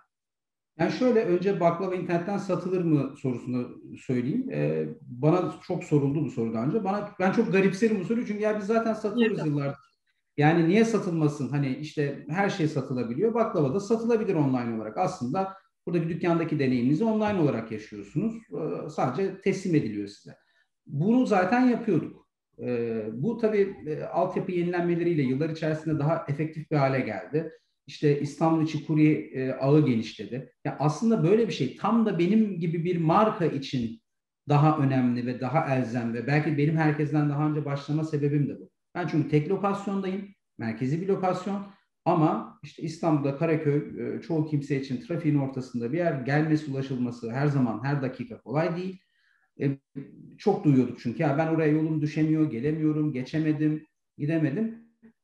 Yani 0.79 0.91
şöyle 0.91 1.25
önce 1.25 1.59
baklava 1.59 1.95
internetten 1.95 2.37
satılır 2.37 2.81
mı 2.81 3.15
sorusunu 3.17 3.81
söyleyeyim. 3.97 4.49
Ee, 4.51 4.87
bana 5.01 5.55
çok 5.67 5.83
soruldu 5.83 6.25
bu 6.25 6.29
soru 6.29 6.53
daha 6.53 6.65
önce. 6.65 6.83
Bana 6.83 7.11
ben 7.19 7.31
çok 7.31 7.51
garipserim 7.51 7.99
bu 7.99 8.05
soruyu 8.05 8.27
çünkü 8.27 8.43
ya 8.43 8.59
biz 8.59 8.65
zaten 8.65 8.93
satıyoruz 8.93 9.45
yıllardır. 9.45 9.86
Yani 10.37 10.69
niye 10.69 10.85
satılmasın? 10.85 11.49
Hani 11.49 11.75
işte 11.75 12.25
her 12.29 12.49
şey 12.49 12.67
satılabiliyor. 12.67 13.33
Baklava 13.33 13.73
da 13.73 13.79
satılabilir 13.79 14.35
online 14.35 14.75
olarak. 14.75 14.97
Aslında 14.97 15.53
burada 15.85 16.01
bir 16.01 16.09
dükkandaki 16.09 16.59
deneyiminizi 16.59 17.03
online 17.03 17.39
olarak 17.39 17.71
yaşıyorsunuz. 17.71 18.35
Ee, 18.35 18.89
sadece 18.89 19.41
teslim 19.41 19.75
ediliyor 19.75 20.07
size. 20.07 20.35
Bunu 20.87 21.25
zaten 21.25 21.61
yapıyorduk. 21.61 22.27
Ee, 22.61 23.05
bu 23.13 23.37
tabii 23.37 23.75
e, 23.87 24.03
altyapı 24.03 24.51
yenilenmeleriyle 24.51 25.21
yıllar 25.21 25.49
içerisinde 25.49 25.99
daha 25.99 26.25
efektif 26.27 26.71
bir 26.71 26.75
hale 26.75 26.99
geldi. 26.99 27.51
İşte 27.87 28.19
İstanbul 28.19 28.63
içi 28.63 28.85
kurye 28.85 29.13
e, 29.13 29.51
ağı 29.51 29.85
genişledi. 29.85 30.53
Ya 30.65 30.77
aslında 30.79 31.23
böyle 31.23 31.47
bir 31.47 31.53
şey 31.53 31.75
tam 31.75 32.05
da 32.05 32.19
benim 32.19 32.59
gibi 32.59 32.83
bir 32.83 32.97
marka 32.97 33.45
için 33.45 34.01
daha 34.49 34.77
önemli 34.77 35.25
ve 35.25 35.41
daha 35.41 35.75
elzem 35.75 36.13
ve 36.13 36.27
belki 36.27 36.57
benim 36.57 36.77
herkesten 36.77 37.29
daha 37.29 37.49
önce 37.49 37.65
başlama 37.65 38.03
sebebim 38.03 38.49
de 38.49 38.59
bu. 38.59 38.69
Ben 38.97 39.07
çünkü 39.07 39.29
tek 39.29 39.49
lokasyondayım. 39.49 40.27
Merkezi 40.57 41.01
bir 41.01 41.07
lokasyon. 41.07 41.67
Ama 42.05 42.59
işte 42.63 42.83
İstanbul'da 42.83 43.37
Karaköy 43.37 43.77
e, 43.77 44.21
çoğu 44.21 44.49
kimse 44.49 44.81
için 44.81 45.01
trafiğin 45.01 45.39
ortasında 45.39 45.93
bir 45.93 45.97
yer. 45.97 46.21
Gelmesi, 46.21 46.71
ulaşılması 46.71 47.31
her 47.31 47.47
zaman, 47.47 47.83
her 47.83 48.01
dakika 48.01 48.41
kolay 48.41 48.77
değil. 48.77 49.01
E, 49.61 49.77
çok 50.37 50.63
duyuyorduk 50.63 50.99
çünkü. 50.99 51.23
Ya 51.23 51.37
ben 51.37 51.47
oraya 51.47 51.71
yolum 51.71 52.01
düşemiyor, 52.01 52.51
gelemiyorum, 52.51 53.13
geçemedim, 53.13 53.85
gidemedim. 54.17 54.75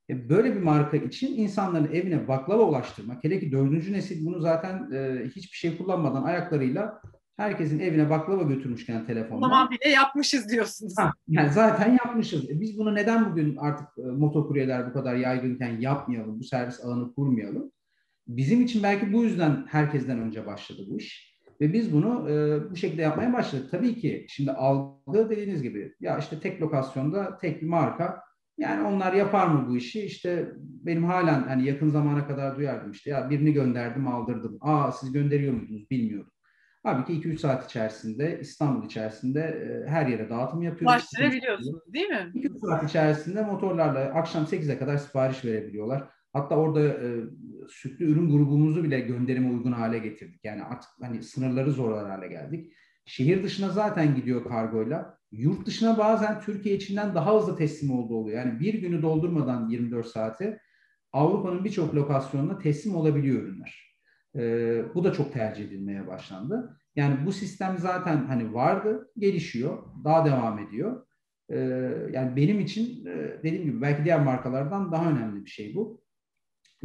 E, 0.09 0.29
böyle 0.29 0.55
bir 0.55 0.61
marka 0.61 0.97
için 0.97 1.37
insanların 1.37 1.93
evine 1.93 2.27
baklava 2.27 2.63
ulaştırmak, 2.63 3.23
hele 3.23 3.39
ki 3.39 3.51
dördüncü 3.51 3.93
nesil 3.93 4.25
bunu 4.25 4.39
zaten 4.39 4.91
e, 4.91 5.25
hiçbir 5.25 5.57
şey 5.57 5.77
kullanmadan 5.77 6.23
ayaklarıyla 6.23 7.01
herkesin 7.37 7.79
evine 7.79 8.09
baklava 8.09 8.43
götürmüşken 8.43 9.05
telefonla. 9.05 9.41
Tamam 9.41 9.69
bile 9.69 9.89
yapmışız 9.89 10.49
diyorsunuz. 10.49 10.93
Ha, 10.97 11.13
yani 11.27 11.53
zaten 11.53 11.91
yapmışız. 11.91 12.49
E 12.49 12.61
biz 12.61 12.77
bunu 12.77 12.95
neden 12.95 13.31
bugün 13.31 13.55
artık 13.55 13.87
e, 13.97 14.01
motokuryeler 14.01 14.89
bu 14.89 14.93
kadar 14.93 15.15
yaygınken 15.15 15.79
yapmayalım, 15.79 16.39
bu 16.39 16.43
servis 16.43 16.85
ağını 16.85 17.13
kurmayalım? 17.15 17.71
Bizim 18.27 18.61
için 18.61 18.83
belki 18.83 19.13
bu 19.13 19.23
yüzden 19.23 19.65
herkesten 19.67 20.19
önce 20.19 20.45
başladı 20.45 20.81
bu 20.89 20.97
iş. 20.97 21.33
Ve 21.61 21.73
biz 21.73 21.93
bunu 21.93 22.29
e, 22.29 22.61
bu 22.71 22.75
şekilde 22.75 23.01
yapmaya 23.01 23.33
başladık. 23.33 23.67
Tabii 23.71 23.95
ki 23.95 24.25
şimdi 24.29 24.51
algı 24.51 25.29
dediğiniz 25.29 25.63
gibi 25.63 25.93
ya 25.99 26.17
işte 26.17 26.39
tek 26.39 26.61
lokasyonda 26.61 27.37
tek 27.37 27.61
bir 27.61 27.67
marka 27.67 28.23
yani 28.57 28.87
onlar 28.87 29.13
yapar 29.13 29.47
mı 29.47 29.65
bu 29.69 29.77
işi? 29.77 30.01
İşte 30.01 30.51
benim 30.57 31.03
halen 31.03 31.43
hani 31.43 31.67
yakın 31.67 31.89
zamana 31.89 32.27
kadar 32.27 32.57
duyardım 32.57 32.91
işte 32.91 33.09
ya 33.09 33.29
birini 33.29 33.53
gönderdim 33.53 34.07
aldırdım. 34.07 34.57
Aa 34.61 34.91
siz 34.91 35.11
gönderiyor 35.11 35.53
muydunuz 35.53 35.89
bilmiyordum. 35.89 36.32
Halbuki 36.83 37.13
2-3 37.13 37.37
saat 37.37 37.65
içerisinde 37.65 38.39
İstanbul 38.41 38.85
içerisinde 38.85 39.39
e, 39.39 39.89
her 39.89 40.07
yere 40.07 40.29
dağıtım 40.29 40.61
yapıyoruz. 40.61 40.93
Ulaştırabiliyorsunuz 40.93 41.93
değil 41.93 42.07
mi? 42.07 42.31
2-3 42.35 42.59
saat 42.59 42.89
içerisinde 42.89 43.41
motorlarla 43.41 43.99
akşam 43.99 44.43
8'e 44.43 44.77
kadar 44.77 44.97
sipariş 44.97 45.45
verebiliyorlar. 45.45 46.09
Hatta 46.33 46.55
orada 46.55 46.87
e, 46.87 47.09
sütlü 47.69 48.05
ürün 48.05 48.31
grubumuzu 48.31 48.83
bile 48.83 48.99
gönderime 48.99 49.49
uygun 49.49 49.71
hale 49.71 49.99
getirdik. 49.99 50.45
Yani 50.45 50.63
artık 50.63 50.89
hani 51.01 51.23
sınırları 51.23 51.71
zorlar 51.71 52.09
hale 52.09 52.27
geldik. 52.27 52.73
Şehir 53.05 53.43
dışına 53.43 53.69
zaten 53.69 54.15
gidiyor 54.15 54.43
kargoyla. 54.43 55.17
Yurt 55.31 55.65
dışına 55.65 55.97
bazen 55.97 56.41
Türkiye 56.41 56.75
içinden 56.75 57.15
daha 57.15 57.35
hızlı 57.35 57.57
teslim 57.57 57.91
olduğu 57.91 58.15
oluyor. 58.15 58.45
Yani 58.45 58.59
bir 58.59 58.73
günü 58.73 59.01
doldurmadan 59.01 59.69
24 59.69 60.07
saati 60.07 60.59
Avrupa'nın 61.13 61.63
birçok 61.63 61.95
lokasyonuna 61.95 62.57
teslim 62.57 62.95
olabiliyor 62.95 63.41
ürünler. 63.41 63.92
E, 64.35 64.81
bu 64.95 65.03
da 65.03 65.13
çok 65.13 65.33
tercih 65.33 65.65
edilmeye 65.65 66.07
başlandı. 66.07 66.79
Yani 66.95 67.25
bu 67.25 67.31
sistem 67.31 67.77
zaten 67.77 68.25
hani 68.25 68.53
vardı, 68.53 69.11
gelişiyor, 69.17 69.83
daha 70.03 70.25
devam 70.25 70.59
ediyor. 70.59 71.05
E, 71.49 71.57
yani 72.11 72.35
benim 72.35 72.59
için 72.59 73.05
e, 73.05 73.39
dediğim 73.43 73.63
gibi 73.63 73.81
belki 73.81 74.05
diğer 74.05 74.19
markalardan 74.19 74.91
daha 74.91 75.11
önemli 75.11 75.45
bir 75.45 75.49
şey 75.49 75.75
bu. 75.75 76.03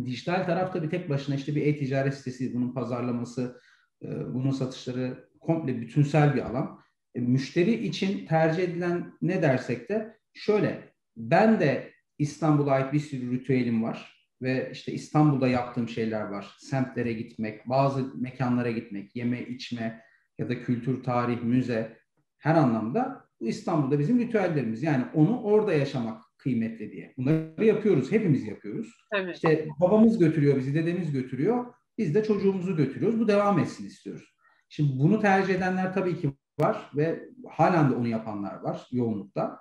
Dijital 0.04 0.44
tarafta 0.44 0.82
bir 0.82 0.90
tek 0.90 1.08
başına 1.08 1.34
işte 1.34 1.54
bir 1.54 1.66
e-ticaret 1.66 2.14
sitesi, 2.14 2.54
bunun 2.54 2.74
pazarlaması, 2.74 3.60
e, 4.02 4.34
bunun 4.34 4.50
satışları 4.50 5.28
komple 5.40 5.80
bütünsel 5.80 6.34
bir 6.34 6.42
alan. 6.42 6.80
E, 7.14 7.20
müşteri 7.20 7.86
için 7.86 8.26
tercih 8.26 8.62
edilen 8.62 9.12
ne 9.22 9.42
dersek 9.42 9.88
de 9.88 10.18
şöyle, 10.34 10.92
ben 11.16 11.60
de 11.60 11.92
İstanbul'a 12.18 12.72
ait 12.72 12.92
bir 12.92 13.00
sürü 13.00 13.30
ritüelim 13.30 13.82
var 13.82 14.17
ve 14.42 14.70
işte 14.72 14.92
İstanbul'da 14.92 15.48
yaptığım 15.48 15.88
şeyler 15.88 16.20
var. 16.20 16.56
Semtlere 16.58 17.12
gitmek, 17.12 17.68
bazı 17.68 18.20
mekanlara 18.20 18.70
gitmek, 18.70 19.16
yeme 19.16 19.42
içme 19.42 20.02
ya 20.38 20.48
da 20.48 20.62
kültür, 20.62 21.02
tarih, 21.02 21.42
müze 21.42 21.98
her 22.38 22.54
anlamda 22.54 23.28
bu 23.40 23.46
İstanbul'da 23.46 23.98
bizim 23.98 24.18
ritüellerimiz. 24.18 24.82
Yani 24.82 25.04
onu 25.14 25.42
orada 25.42 25.72
yaşamak 25.72 26.22
kıymetli 26.38 26.92
diye. 26.92 27.14
Bunları 27.16 27.64
yapıyoruz, 27.64 28.12
hepimiz 28.12 28.46
yapıyoruz. 28.46 29.06
Evet. 29.12 29.34
İşte 29.34 29.68
babamız 29.80 30.18
götürüyor 30.18 30.56
bizi, 30.56 30.74
dedemiz 30.74 31.12
götürüyor. 31.12 31.74
Biz 31.98 32.14
de 32.14 32.24
çocuğumuzu 32.24 32.76
götürüyoruz. 32.76 33.20
Bu 33.20 33.28
devam 33.28 33.58
etsin 33.58 33.86
istiyoruz. 33.86 34.34
Şimdi 34.68 34.98
bunu 34.98 35.20
tercih 35.20 35.54
edenler 35.54 35.94
tabii 35.94 36.20
ki 36.20 36.32
var 36.60 36.90
ve 36.96 37.28
halen 37.50 37.90
de 37.90 37.94
onu 37.94 38.08
yapanlar 38.08 38.60
var 38.60 38.86
yoğunlukta. 38.92 39.58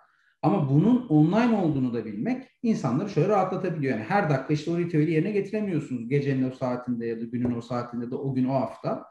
Ama 0.47 0.69
bunun 0.69 1.07
online 1.07 1.57
olduğunu 1.57 1.93
da 1.93 2.05
bilmek 2.05 2.43
insanları 2.63 3.09
şöyle 3.09 3.27
rahatlatabiliyor. 3.27 3.97
Yani 3.97 4.05
her 4.07 4.29
dakika 4.29 4.53
işte 4.53 4.71
o 4.71 4.77
ritüeli 4.77 5.11
yerine 5.11 5.31
getiremiyorsunuz. 5.31 6.09
Gecenin 6.09 6.49
o 6.49 6.51
saatinde 6.51 7.05
ya 7.05 7.21
da 7.21 7.25
günün 7.25 7.57
o 7.57 7.61
saatinde 7.61 8.11
de 8.11 8.15
o 8.15 8.33
gün 8.33 8.45
o 8.45 8.53
hafta. 8.53 9.05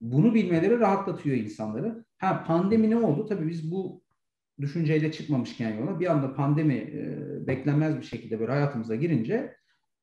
Bunu 0.00 0.34
bilmeleri 0.34 0.80
rahatlatıyor 0.80 1.36
insanları. 1.36 2.04
Ha 2.18 2.44
pandemi 2.46 2.90
ne 2.90 2.96
oldu? 2.96 3.26
Tabii 3.26 3.48
biz 3.48 3.70
bu 3.70 4.02
düşünceyle 4.60 5.12
çıkmamışken 5.12 5.74
yola 5.74 6.00
bir 6.00 6.06
anda 6.06 6.34
pandemi 6.34 6.74
e, 6.74 7.46
beklenmez 7.46 7.96
bir 7.96 8.06
şekilde 8.06 8.40
böyle 8.40 8.52
hayatımıza 8.52 8.94
girince 8.94 9.56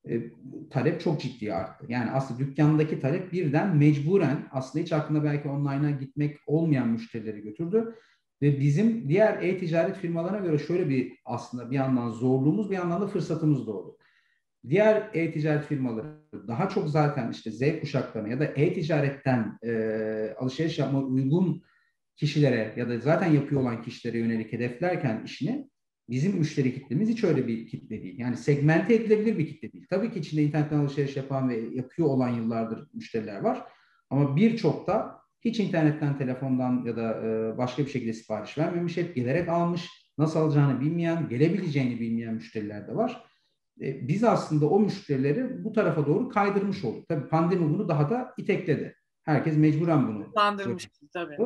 e, 0.09 0.21
talep 0.69 1.01
çok 1.01 1.21
ciddi 1.21 1.53
arttı. 1.53 1.85
Yani 1.89 2.11
aslında 2.11 2.39
dükkandaki 2.39 2.99
talep 2.99 3.33
birden 3.33 3.77
mecburen 3.77 4.47
aslında 4.51 4.83
hiç 4.83 4.93
aklında 4.93 5.23
belki 5.23 5.49
online'a 5.49 5.91
gitmek 5.91 6.37
olmayan 6.47 6.87
müşterileri 6.87 7.41
götürdü. 7.41 7.95
Ve 8.41 8.59
bizim 8.59 9.09
diğer 9.09 9.43
e-ticaret 9.43 9.97
firmalarına 9.97 10.39
göre 10.39 10.57
şöyle 10.57 10.89
bir 10.89 11.17
aslında 11.25 11.71
bir 11.71 11.75
yandan 11.75 12.09
zorluğumuz 12.09 12.69
bir 12.69 12.75
yandan 12.75 13.01
da 13.01 13.07
fırsatımız 13.07 13.67
doğdu. 13.67 13.97
Diğer 14.69 15.09
e-ticaret 15.13 15.65
firmaları 15.65 16.07
daha 16.47 16.69
çok 16.69 16.89
zaten 16.89 17.31
işte 17.31 17.51
Z 17.51 17.79
kuşaklarına 17.81 18.27
ya 18.27 18.39
da 18.39 18.45
e-ticaretten 18.45 19.59
e, 19.63 20.33
alışveriş 20.37 20.79
yapma 20.79 20.99
uygun 20.99 21.63
kişilere 22.15 22.73
ya 22.77 22.89
da 22.89 22.99
zaten 22.99 23.33
yapıyor 23.33 23.61
olan 23.61 23.81
kişilere 23.81 24.17
yönelik 24.17 24.53
hedeflerken 24.53 25.23
işini 25.25 25.69
bizim 26.09 26.37
müşteri 26.37 26.73
kitlemiz 26.73 27.09
hiç 27.09 27.23
öyle 27.23 27.47
bir 27.47 27.67
kitle 27.67 28.03
değil. 28.03 28.19
Yani 28.19 28.37
segmente 28.37 28.93
edilebilir 28.93 29.37
bir 29.37 29.47
kitle 29.47 29.71
değil. 29.71 29.85
Tabii 29.89 30.11
ki 30.11 30.19
içinde 30.19 30.43
internetten 30.43 30.79
alışveriş 30.79 31.15
yapan 31.15 31.49
ve 31.49 31.55
yapıyor 31.73 32.07
olan 32.07 32.29
yıllardır 32.29 32.87
müşteriler 32.93 33.41
var. 33.41 33.63
Ama 34.09 34.35
birçok 34.35 34.87
da 34.87 35.18
hiç 35.45 35.59
internetten, 35.59 36.17
telefondan 36.17 36.83
ya 36.85 36.97
da 36.97 37.21
e, 37.25 37.57
başka 37.57 37.85
bir 37.85 37.89
şekilde 37.89 38.13
sipariş 38.13 38.57
vermemiş. 38.57 38.97
Hep 38.97 39.15
gelerek 39.15 39.49
almış. 39.49 39.89
Nasıl 40.17 40.39
alacağını 40.39 40.81
bilmeyen, 40.81 41.29
gelebileceğini 41.29 41.99
bilmeyen 41.99 42.33
müşteriler 42.33 42.87
de 42.87 42.95
var. 42.95 43.23
E, 43.81 44.07
biz 44.07 44.23
aslında 44.23 44.69
o 44.69 44.79
müşterileri 44.79 45.63
bu 45.63 45.73
tarafa 45.73 46.05
doğru 46.05 46.29
kaydırmış 46.29 46.83
olduk. 46.83 47.07
Tabii 47.07 47.29
pandemi 47.29 47.73
bunu 47.73 47.89
daha 47.89 48.09
da 48.09 48.33
itekledi. 48.37 48.95
Herkes 49.23 49.57
mecburen 49.57 50.07
bunu. 50.07 50.33
Kandırmış 50.33 50.89
tabii. 51.13 51.37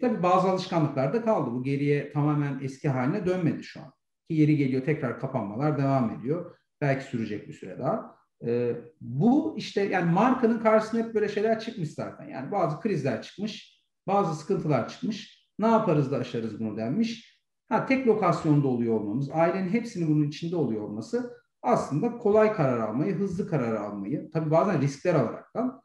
Tabii 0.00 0.22
bazı 0.22 0.48
alışkanlıklar 0.48 1.12
da 1.12 1.24
kaldı. 1.24 1.50
Bu 1.50 1.62
geriye 1.62 2.12
tamamen 2.12 2.60
eski 2.62 2.88
haline 2.88 3.26
dönmedi 3.26 3.64
şu 3.64 3.80
an. 3.80 3.92
Ki 4.30 4.34
yeri 4.34 4.56
geliyor 4.56 4.84
tekrar 4.84 5.20
kapanmalar 5.20 5.78
devam 5.78 6.18
ediyor. 6.18 6.56
Belki 6.80 7.04
sürecek 7.04 7.48
bir 7.48 7.52
süre 7.52 7.78
daha. 7.78 8.17
E, 8.46 8.76
bu 9.00 9.54
işte 9.56 9.82
yani 9.82 10.12
markanın 10.12 10.58
karşısına 10.58 11.00
hep 11.00 11.14
böyle 11.14 11.28
şeyler 11.28 11.60
çıkmış 11.60 11.90
zaten. 11.90 12.28
Yani 12.28 12.52
bazı 12.52 12.80
krizler 12.80 13.22
çıkmış, 13.22 13.82
bazı 14.06 14.34
sıkıntılar 14.40 14.88
çıkmış. 14.88 15.48
Ne 15.58 15.66
yaparız 15.66 16.12
da 16.12 16.16
aşarız 16.16 16.60
bunu 16.60 16.76
denmiş. 16.76 17.38
Ha 17.68 17.86
tek 17.86 18.06
lokasyonda 18.06 18.68
oluyor 18.68 18.94
olmamız, 18.94 19.30
ailenin 19.30 19.68
hepsinin 19.68 20.08
bunun 20.08 20.28
içinde 20.28 20.56
oluyor 20.56 20.82
olması 20.82 21.38
aslında 21.62 22.18
kolay 22.18 22.52
karar 22.52 22.78
almayı, 22.78 23.14
hızlı 23.14 23.48
karar 23.48 23.74
almayı, 23.74 24.30
tabii 24.30 24.50
bazen 24.50 24.80
riskler 24.80 25.14
alaraktan 25.14 25.82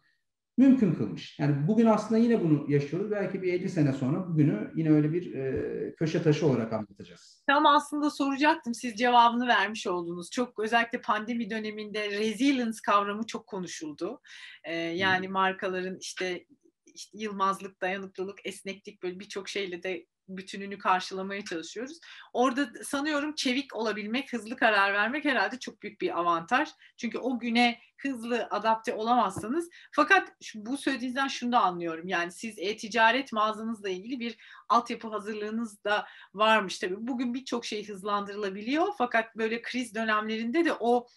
mümkün 0.58 0.94
kılmış. 0.94 1.40
Yani 1.40 1.68
bugün 1.68 1.86
aslında 1.86 2.22
yine 2.22 2.44
bunu 2.44 2.72
yaşıyoruz. 2.72 3.12
Belki 3.12 3.42
bir 3.42 3.54
50 3.54 3.70
sene 3.70 3.94
sonra 3.94 4.28
bugünü 4.28 4.72
yine 4.76 4.92
öyle 4.92 5.14
bir 5.14 5.34
e, 5.34 5.96
köşe 5.96 6.24
taşı 6.24 6.48
olarak 6.48 6.74
anlatacağız. 6.74 7.44
Tam 7.48 7.66
aslında 7.66 8.10
soracaktım. 8.10 8.74
Siz 8.74 8.96
cevabını 8.96 9.48
vermiş 9.48 9.88
oldunuz. 9.88 10.30
Çok 10.32 10.60
özellikle 10.60 11.02
pandemi 11.02 11.50
döneminde 11.50 12.10
resilience 12.10 12.78
kavramı 12.86 13.26
çok 13.26 13.48
konuşuldu. 13.48 14.22
Ee, 14.64 14.76
yani 14.76 15.28
markaların 15.28 15.98
işte, 16.00 16.46
işte 16.86 17.18
yılmazlık, 17.18 17.82
dayanıklılık, 17.82 18.40
esneklik 18.46 19.04
böyle 19.04 19.20
birçok 19.20 19.50
şeyle 19.50 19.84
de 19.84 20.06
bütününü 20.28 20.78
karşılamaya 20.78 21.46
çalışıyoruz. 21.46 22.00
Orada 22.34 22.70
sanıyorum 22.84 23.36
çevik 23.36 23.76
olabilmek, 23.76 24.34
hızlı 24.34 24.56
karar 24.56 24.94
vermek 24.94 25.26
herhalde 25.26 25.60
çok 25.60 25.82
büyük 25.82 26.02
bir 26.02 26.20
avantaj. 26.20 26.70
Çünkü 26.98 27.18
o 27.18 27.40
güne 27.40 27.80
hızlı 27.98 28.48
adapte 28.52 28.94
olamazsanız. 28.94 29.70
Fakat 29.92 30.32
bu 30.56 30.78
söylediğinizden 30.78 31.28
şunu 31.28 31.52
da 31.52 31.60
anlıyorum. 31.60 32.08
Yani 32.08 32.32
siz 32.32 32.60
e-ticaret 32.60 33.34
mağazanızla 33.34 33.90
ilgili 33.90 34.20
bir 34.20 34.38
altyapı 34.70 35.08
hazırlığınız 35.08 35.84
da 35.84 36.06
varmış 36.34 36.80
tabii. 36.80 36.96
Bugün 36.98 37.34
birçok 37.34 37.66
şey 37.66 37.88
hızlandırılabiliyor. 37.88 38.88
Fakat 38.98 39.36
böyle 39.36 39.62
kriz 39.62 39.96
dönemlerinde 39.96 40.66
de 40.66 40.74
o 40.80 41.08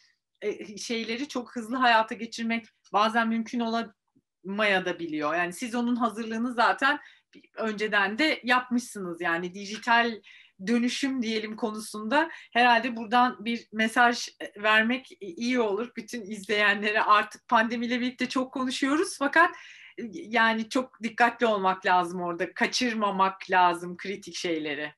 e, 0.42 0.78
şeyleri 0.78 1.28
çok 1.28 1.56
hızlı 1.56 1.76
hayata 1.76 2.14
geçirmek 2.14 2.66
bazen 2.92 3.28
mümkün 3.28 3.60
biliyor. 4.98 5.34
Yani 5.34 5.52
siz 5.52 5.74
onun 5.74 5.96
hazırlığını 5.96 6.54
zaten 6.54 6.98
önceden 7.56 8.18
de 8.18 8.40
yapmışsınız. 8.44 9.20
Yani 9.20 9.54
dijital 9.54 10.20
dönüşüm 10.66 11.22
diyelim 11.22 11.56
konusunda 11.56 12.30
herhalde 12.52 12.96
buradan 12.96 13.44
bir 13.44 13.68
mesaj 13.72 14.28
vermek 14.56 15.08
iyi 15.20 15.60
olur 15.60 15.92
bütün 15.96 16.22
izleyenlere. 16.22 17.02
Artık 17.02 17.48
pandemiyle 17.48 18.00
birlikte 18.00 18.28
çok 18.28 18.52
konuşuyoruz 18.52 19.16
fakat 19.18 19.50
yani 20.12 20.68
çok 20.68 21.02
dikkatli 21.02 21.46
olmak 21.46 21.86
lazım 21.86 22.20
orada. 22.20 22.54
Kaçırmamak 22.54 23.50
lazım 23.50 23.96
kritik 23.96 24.34
şeyleri. 24.34 24.94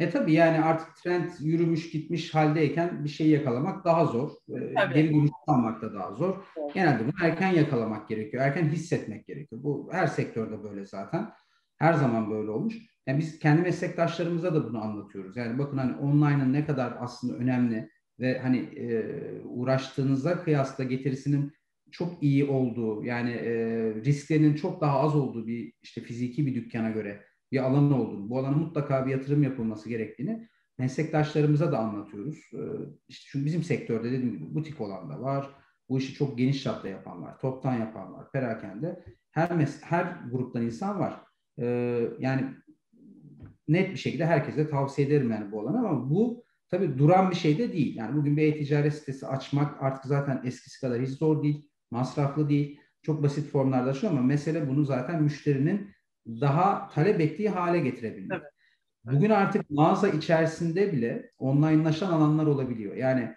E 0.00 0.10
tabii 0.10 0.32
yani 0.32 0.60
artık 0.60 0.96
trend 0.96 1.30
yürümüş 1.40 1.90
gitmiş 1.90 2.34
haldeyken 2.34 3.04
bir 3.04 3.08
şeyi 3.08 3.30
yakalamak 3.30 3.84
daha 3.84 4.06
zor. 4.06 4.30
E, 4.30 4.74
tabii. 4.74 4.94
Geri 4.94 5.14
dönüş 5.14 5.30
almak 5.46 5.82
da 5.82 5.94
daha 5.94 6.12
zor. 6.14 6.36
Evet. 6.56 6.74
Genelde 6.74 7.02
bunu 7.02 7.14
erken 7.22 7.52
yakalamak 7.52 8.08
gerekiyor. 8.08 8.42
Erken 8.42 8.64
hissetmek 8.64 9.26
gerekiyor. 9.26 9.62
Bu 9.64 9.88
her 9.92 10.06
sektörde 10.06 10.62
böyle 10.62 10.86
zaten. 10.86 11.30
Her 11.78 11.92
zaman 11.92 12.30
böyle 12.30 12.50
olmuş. 12.50 12.74
Yani 13.06 13.18
biz 13.18 13.38
kendi 13.38 13.62
meslektaşlarımıza 13.62 14.54
da 14.54 14.64
bunu 14.68 14.84
anlatıyoruz. 14.84 15.36
Yani 15.36 15.58
bakın 15.58 15.78
hani 15.78 15.96
online'ın 15.96 16.52
ne 16.52 16.66
kadar 16.66 16.94
aslında 17.00 17.36
önemli 17.36 17.90
ve 18.20 18.38
hani 18.38 18.58
e, 18.58 19.04
uğraştığınızda 19.44 20.42
kıyasla 20.42 20.84
getirisinin 20.84 21.52
çok 21.90 22.22
iyi 22.22 22.44
olduğu 22.44 23.04
yani 23.04 23.30
e, 23.30 23.54
risklerinin 24.04 24.54
çok 24.54 24.80
daha 24.80 25.00
az 25.00 25.16
olduğu 25.16 25.46
bir 25.46 25.72
işte 25.82 26.00
fiziki 26.00 26.46
bir 26.46 26.54
dükkana 26.54 26.90
göre 26.90 27.24
bir 27.52 27.64
alan 27.64 27.92
olduğunu, 27.92 28.30
bu 28.30 28.38
alana 28.38 28.56
mutlaka 28.56 29.06
bir 29.06 29.10
yatırım 29.10 29.42
yapılması 29.42 29.88
gerektiğini 29.88 30.48
meslektaşlarımıza 30.78 31.72
da 31.72 31.78
anlatıyoruz. 31.78 32.36
E, 32.52 32.60
işte 33.08 33.28
çünkü 33.32 33.46
bizim 33.46 33.62
sektörde 33.62 34.12
dediğim 34.12 34.32
gibi 34.32 34.54
butik 34.54 34.80
olan 34.80 35.10
da 35.10 35.20
var, 35.20 35.50
bu 35.88 35.98
işi 35.98 36.14
çok 36.14 36.38
geniş 36.38 36.62
çapta 36.62 36.88
yapan 36.88 37.22
var, 37.22 37.38
toptan 37.38 37.74
yapan 37.74 38.12
var, 38.12 38.32
perakende. 38.32 39.04
Her 39.30 39.56
mes 39.56 39.82
her 39.82 40.16
gruptan 40.30 40.62
insan 40.62 41.00
var. 41.00 41.20
E, 41.58 41.66
yani 42.18 42.44
net 43.68 43.90
bir 43.90 43.96
şekilde 43.96 44.26
herkese 44.26 44.70
tavsiye 44.70 45.08
ederim 45.08 45.30
yani 45.30 45.52
bu 45.52 45.60
alanı 45.60 45.78
ama 45.78 46.10
bu 46.10 46.44
tabii 46.70 46.98
duran 46.98 47.30
bir 47.30 47.36
şey 47.36 47.58
de 47.58 47.72
değil. 47.72 47.96
Yani 47.96 48.16
bugün 48.16 48.36
bir 48.36 48.42
e-ticaret 48.42 48.94
sitesi 48.94 49.26
açmak 49.26 49.82
artık 49.82 50.04
zaten 50.04 50.40
eskisi 50.44 50.80
kadar 50.80 51.02
hiç 51.02 51.10
zor 51.10 51.42
değil, 51.42 51.70
masraflı 51.90 52.48
değil. 52.48 52.80
Çok 53.02 53.22
basit 53.22 53.50
formlarda 53.50 53.94
şu 53.94 54.08
ama 54.08 54.22
mesele 54.22 54.68
bunu 54.68 54.84
zaten 54.84 55.22
müşterinin 55.22 55.90
daha 56.26 56.88
talep 56.88 57.20
ettiği 57.20 57.48
hale 57.48 57.78
getirebilmek. 57.78 58.40
Evet. 58.42 58.52
Bugün 59.04 59.30
artık 59.30 59.70
mağaza 59.70 60.08
içerisinde 60.08 60.92
bile 60.92 61.30
onlinelaşan 61.38 62.12
alanlar 62.12 62.46
olabiliyor. 62.46 62.96
Yani 62.96 63.34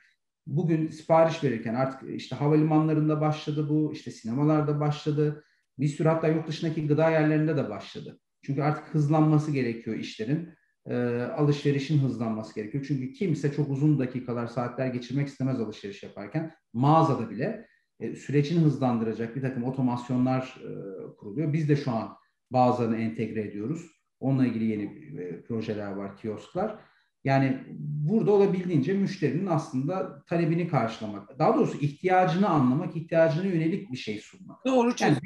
bugün 0.48 0.88
sipariş 0.88 1.44
verirken 1.44 1.76
artık 1.76 2.10
işte 2.10 2.36
havalimanlarında 2.36 3.22
başladı 3.22 3.70
bu, 3.70 3.94
işte 3.94 4.12
sinemalarda 4.12 4.80
başladı. 4.80 5.44
Bir 5.80 5.88
sürü 5.88 6.08
hatta 6.08 6.28
yurt 6.28 6.48
dışındaki 6.48 6.88
gıda 6.88 7.10
yerlerinde 7.10 7.58
de 7.58 7.70
başladı. 7.70 8.20
Çünkü 8.42 8.62
artık 8.62 8.96
hızlanması 8.96 9.52
gerekiyor 9.52 9.98
işlerin. 9.98 10.50
E, 10.86 10.96
alışverişin 11.38 12.00
hızlanması 12.00 12.56
gerekiyor. 12.56 12.86
Çünkü 12.88 13.14
kimse 13.14 13.54
çok 13.54 13.70
uzun 13.70 14.00
dakikalar, 14.00 14.48
saatler 14.48 14.88
geçirmek 14.88 15.28
istemez 15.28 15.60
alışveriş 15.60 16.04
yaparken. 16.04 16.54
Mağazada 16.74 17.30
bile 17.30 17.68
e, 18.00 18.16
sürecini 18.16 18.60
hızlandıracak 18.60 19.36
bir 19.36 19.42
takım 19.42 19.64
otomasyonlar 19.64 20.58
e, 20.64 20.72
kuruluyor. 21.18 21.54
Biz 21.54 21.70
de 21.70 21.76
şu 21.76 21.92
an 21.92 22.18
bazılarını 22.54 22.98
entegre 22.98 23.42
ediyoruz. 23.42 23.92
Onunla 24.20 24.48
ilgili 24.48 24.66
yeni 24.66 24.84
e, 25.22 25.42
projeler 25.42 25.92
var, 25.92 26.18
kiosklar. 26.18 26.80
Yani 27.24 27.64
burada 27.80 28.32
olabildiğince 28.32 28.94
müşterinin 28.94 29.46
aslında 29.46 30.24
talebini 30.24 30.68
karşılamak, 30.68 31.40
daha 31.40 31.56
doğrusu 31.56 31.78
ihtiyacını 31.78 32.50
anlamak, 32.50 32.96
ihtiyacına 32.96 33.46
yönelik 33.46 33.92
bir 33.92 33.98
şey 33.98 34.20
sunmak. 34.20 34.66
Doğru. 34.66 34.94
Yani 35.00 35.18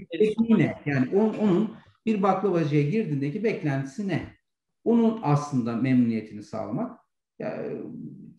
ne? 0.50 0.82
Yani 0.86 1.10
onun, 1.16 1.34
onun 1.34 1.76
bir 2.06 2.22
baklavacıya 2.22 2.82
girdiğindeki 2.82 3.44
beklentisi 3.44 4.08
ne? 4.08 4.38
Onun 4.84 5.20
aslında 5.24 5.76
memnuniyetini 5.76 6.44
sağlamak. 6.44 7.00
Yani 7.40 7.82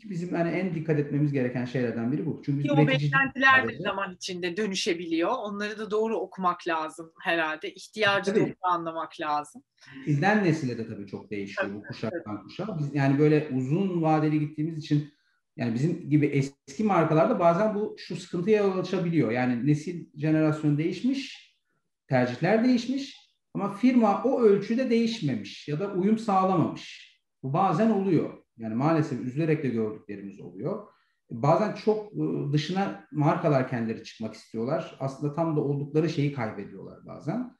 bizim 0.04 0.34
yani 0.34 0.50
en 0.50 0.74
dikkat 0.74 0.98
etmemiz 0.98 1.32
gereken 1.32 1.64
şeylerden 1.64 2.12
biri 2.12 2.26
bu. 2.26 2.42
Çünkü 2.44 2.64
biz 2.64 2.70
o 2.70 2.76
beklentiler 2.76 3.68
de 3.68 3.78
zaman 3.82 4.14
içinde 4.14 4.56
dönüşebiliyor. 4.56 5.30
Onları 5.30 5.78
da 5.78 5.90
doğru 5.90 6.16
okumak 6.16 6.68
lazım 6.68 7.12
herhalde. 7.22 7.74
İhtiyacı 7.74 8.32
tabii. 8.32 8.40
doğru 8.40 8.54
anlamak 8.62 9.20
lazım. 9.20 9.62
Sizden 10.04 10.44
nesile 10.44 10.78
de 10.78 10.86
tabii 10.88 11.06
çok 11.06 11.30
değişiyor 11.30 11.68
tabii, 11.68 11.78
bu 11.78 11.82
kuşaktan 11.82 12.36
tabii. 12.36 12.42
kuşağa. 12.42 12.78
Biz 12.78 12.94
yani 12.94 13.18
böyle 13.18 13.48
uzun 13.56 14.02
vadeli 14.02 14.40
gittiğimiz 14.40 14.78
için 14.78 15.14
yani 15.56 15.74
bizim 15.74 16.10
gibi 16.10 16.26
eski 16.26 16.84
markalarda 16.84 17.38
bazen 17.38 17.74
bu 17.74 17.96
şu 17.98 18.16
sıkıntıya 18.16 18.62
yol 18.62 18.78
açabiliyor. 18.78 19.30
Yani 19.30 19.66
nesil 19.66 20.06
jenerasyon 20.14 20.78
değişmiş, 20.78 21.54
tercihler 22.08 22.64
değişmiş 22.64 23.16
ama 23.54 23.74
firma 23.74 24.22
o 24.24 24.40
ölçüde 24.40 24.90
değişmemiş 24.90 25.68
ya 25.68 25.80
da 25.80 25.92
uyum 25.92 26.18
sağlamamış. 26.18 27.08
Bu 27.42 27.52
bazen 27.52 27.90
oluyor. 27.90 28.37
Yani 28.58 28.74
maalesef 28.74 29.20
üzülerek 29.20 29.62
de 29.62 29.68
gördüklerimiz 29.68 30.40
oluyor. 30.40 30.86
Bazen 31.30 31.74
çok 31.74 32.12
ıı, 32.12 32.52
dışına 32.52 33.06
markalar 33.12 33.68
kendileri 33.68 34.04
çıkmak 34.04 34.34
istiyorlar. 34.34 34.96
Aslında 35.00 35.32
tam 35.32 35.56
da 35.56 35.60
oldukları 35.60 36.08
şeyi 36.08 36.32
kaybediyorlar 36.32 37.06
bazen. 37.06 37.58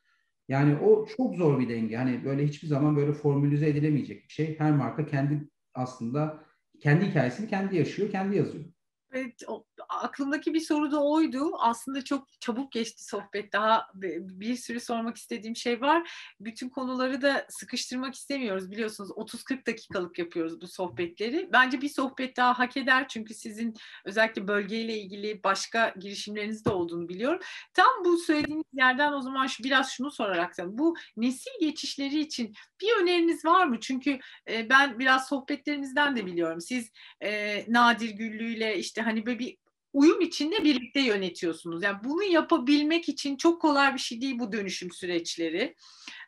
Yani 0.49 0.77
o 0.79 1.07
çok 1.07 1.35
zor 1.35 1.61
bir 1.61 1.69
denge. 1.69 1.97
Hani 1.97 2.25
böyle 2.25 2.47
hiçbir 2.47 2.69
zaman 2.69 2.97
böyle 2.97 3.13
formülize 3.13 3.69
edilemeyecek 3.69 4.25
bir 4.25 4.33
şey. 4.33 4.59
Her 4.59 4.73
marka 4.73 5.07
kendi 5.07 5.49
aslında 5.75 6.45
kendi 6.81 7.07
hikayesini 7.07 7.49
kendi 7.49 7.77
yaşıyor, 7.77 8.11
kendi 8.11 8.37
yazıyor. 8.37 8.65
Evet, 9.13 9.43
aklımdaki 9.89 10.55
bir 10.55 10.61
soru 10.61 10.93
da 10.93 11.05
oydu. 11.05 11.51
Aslında 11.59 12.05
çok 12.05 12.41
çabuk 12.41 12.73
geçti 12.73 13.05
sohbet. 13.05 13.53
Daha 13.53 13.87
bir 13.95 14.57
sürü 14.57 14.81
sormak 14.81 15.17
istediğim 15.17 15.57
şey 15.57 15.81
var. 15.81 16.11
Bütün 16.41 16.69
konuları 16.69 17.23
da 17.23 17.47
sıkıştırmak 17.49 18.15
istemiyoruz. 18.15 18.71
Biliyorsunuz 18.71 19.11
30-40 19.11 19.67
dakikalık 19.67 20.19
yapıyoruz 20.19 20.61
bu 20.61 20.67
sohbetleri. 20.69 21.49
Bence 21.53 21.81
bir 21.81 21.89
sohbet 21.89 22.37
daha 22.37 22.59
hak 22.59 22.77
eder. 22.77 23.09
Çünkü 23.09 23.35
sizin 23.35 23.75
özellikle 24.05 24.49
bölgeyle 24.49 24.99
ilgili 24.99 25.43
başka 25.45 25.95
girişimleriniz 26.01 26.65
de 26.65 26.71
olduğunu 26.71 27.09
biliyorum. 27.09 27.41
Tam 27.75 28.05
bu 28.05 28.19
söylediğiniz 28.19 28.65
yerden 28.73 29.13
o 29.13 29.21
zaman 29.21 29.47
şu, 29.47 29.65
biraz 29.65 29.91
şunu 29.91 30.11
sorarak 30.11 30.55
bu 30.65 30.97
nesil 31.17 31.51
geçişleri 31.61 32.21
için 32.21 32.55
bir 32.81 33.03
öneriniz 33.03 33.45
var 33.45 33.67
mı? 33.67 33.81
Çünkü 33.81 34.19
e, 34.51 34.69
ben 34.71 34.99
biraz 34.99 35.29
sohbetlerimizden 35.29 36.17
de 36.17 36.27
biliyorum. 36.27 36.61
Siz 36.61 36.91
e, 37.21 37.65
Nadir 37.73 38.11
Güllü 38.11 38.55
ile 38.55 38.79
işte 38.79 39.03
hani 39.03 39.27
böyle 39.27 39.39
bir 39.39 39.57
uyum 39.93 40.21
içinde 40.21 40.65
birlikte 40.65 41.01
yönetiyorsunuz. 41.01 41.83
Yani 41.83 41.99
bunu 42.05 42.23
yapabilmek 42.23 43.09
için 43.09 43.37
çok 43.37 43.63
kolay 43.63 43.95
bir 43.95 43.99
şey 43.99 44.21
değil 44.21 44.39
bu 44.39 44.53
dönüşüm 44.53 44.91
süreçleri. 44.91 45.75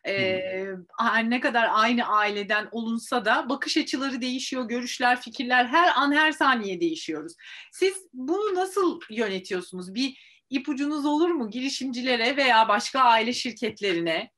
Ee, 0.07 0.65
her 0.99 1.29
ne 1.29 1.39
kadar 1.39 1.69
aynı 1.71 2.07
aileden 2.07 2.67
olunsa 2.71 3.25
da 3.25 3.49
bakış 3.49 3.77
açıları 3.77 4.21
değişiyor, 4.21 4.67
görüşler, 4.67 5.21
fikirler 5.21 5.65
her 5.65 5.91
an 5.95 6.11
her 6.11 6.31
saniye 6.31 6.81
değişiyoruz. 6.81 7.33
Siz 7.71 7.93
bunu 8.13 8.55
nasıl 8.55 8.99
yönetiyorsunuz? 9.09 9.95
Bir 9.95 10.17
ipucunuz 10.49 11.05
olur 11.05 11.29
mu 11.29 11.49
girişimcilere 11.49 12.37
veya 12.37 12.67
başka 12.67 12.99
aile 12.99 13.33
şirketlerine? 13.33 14.31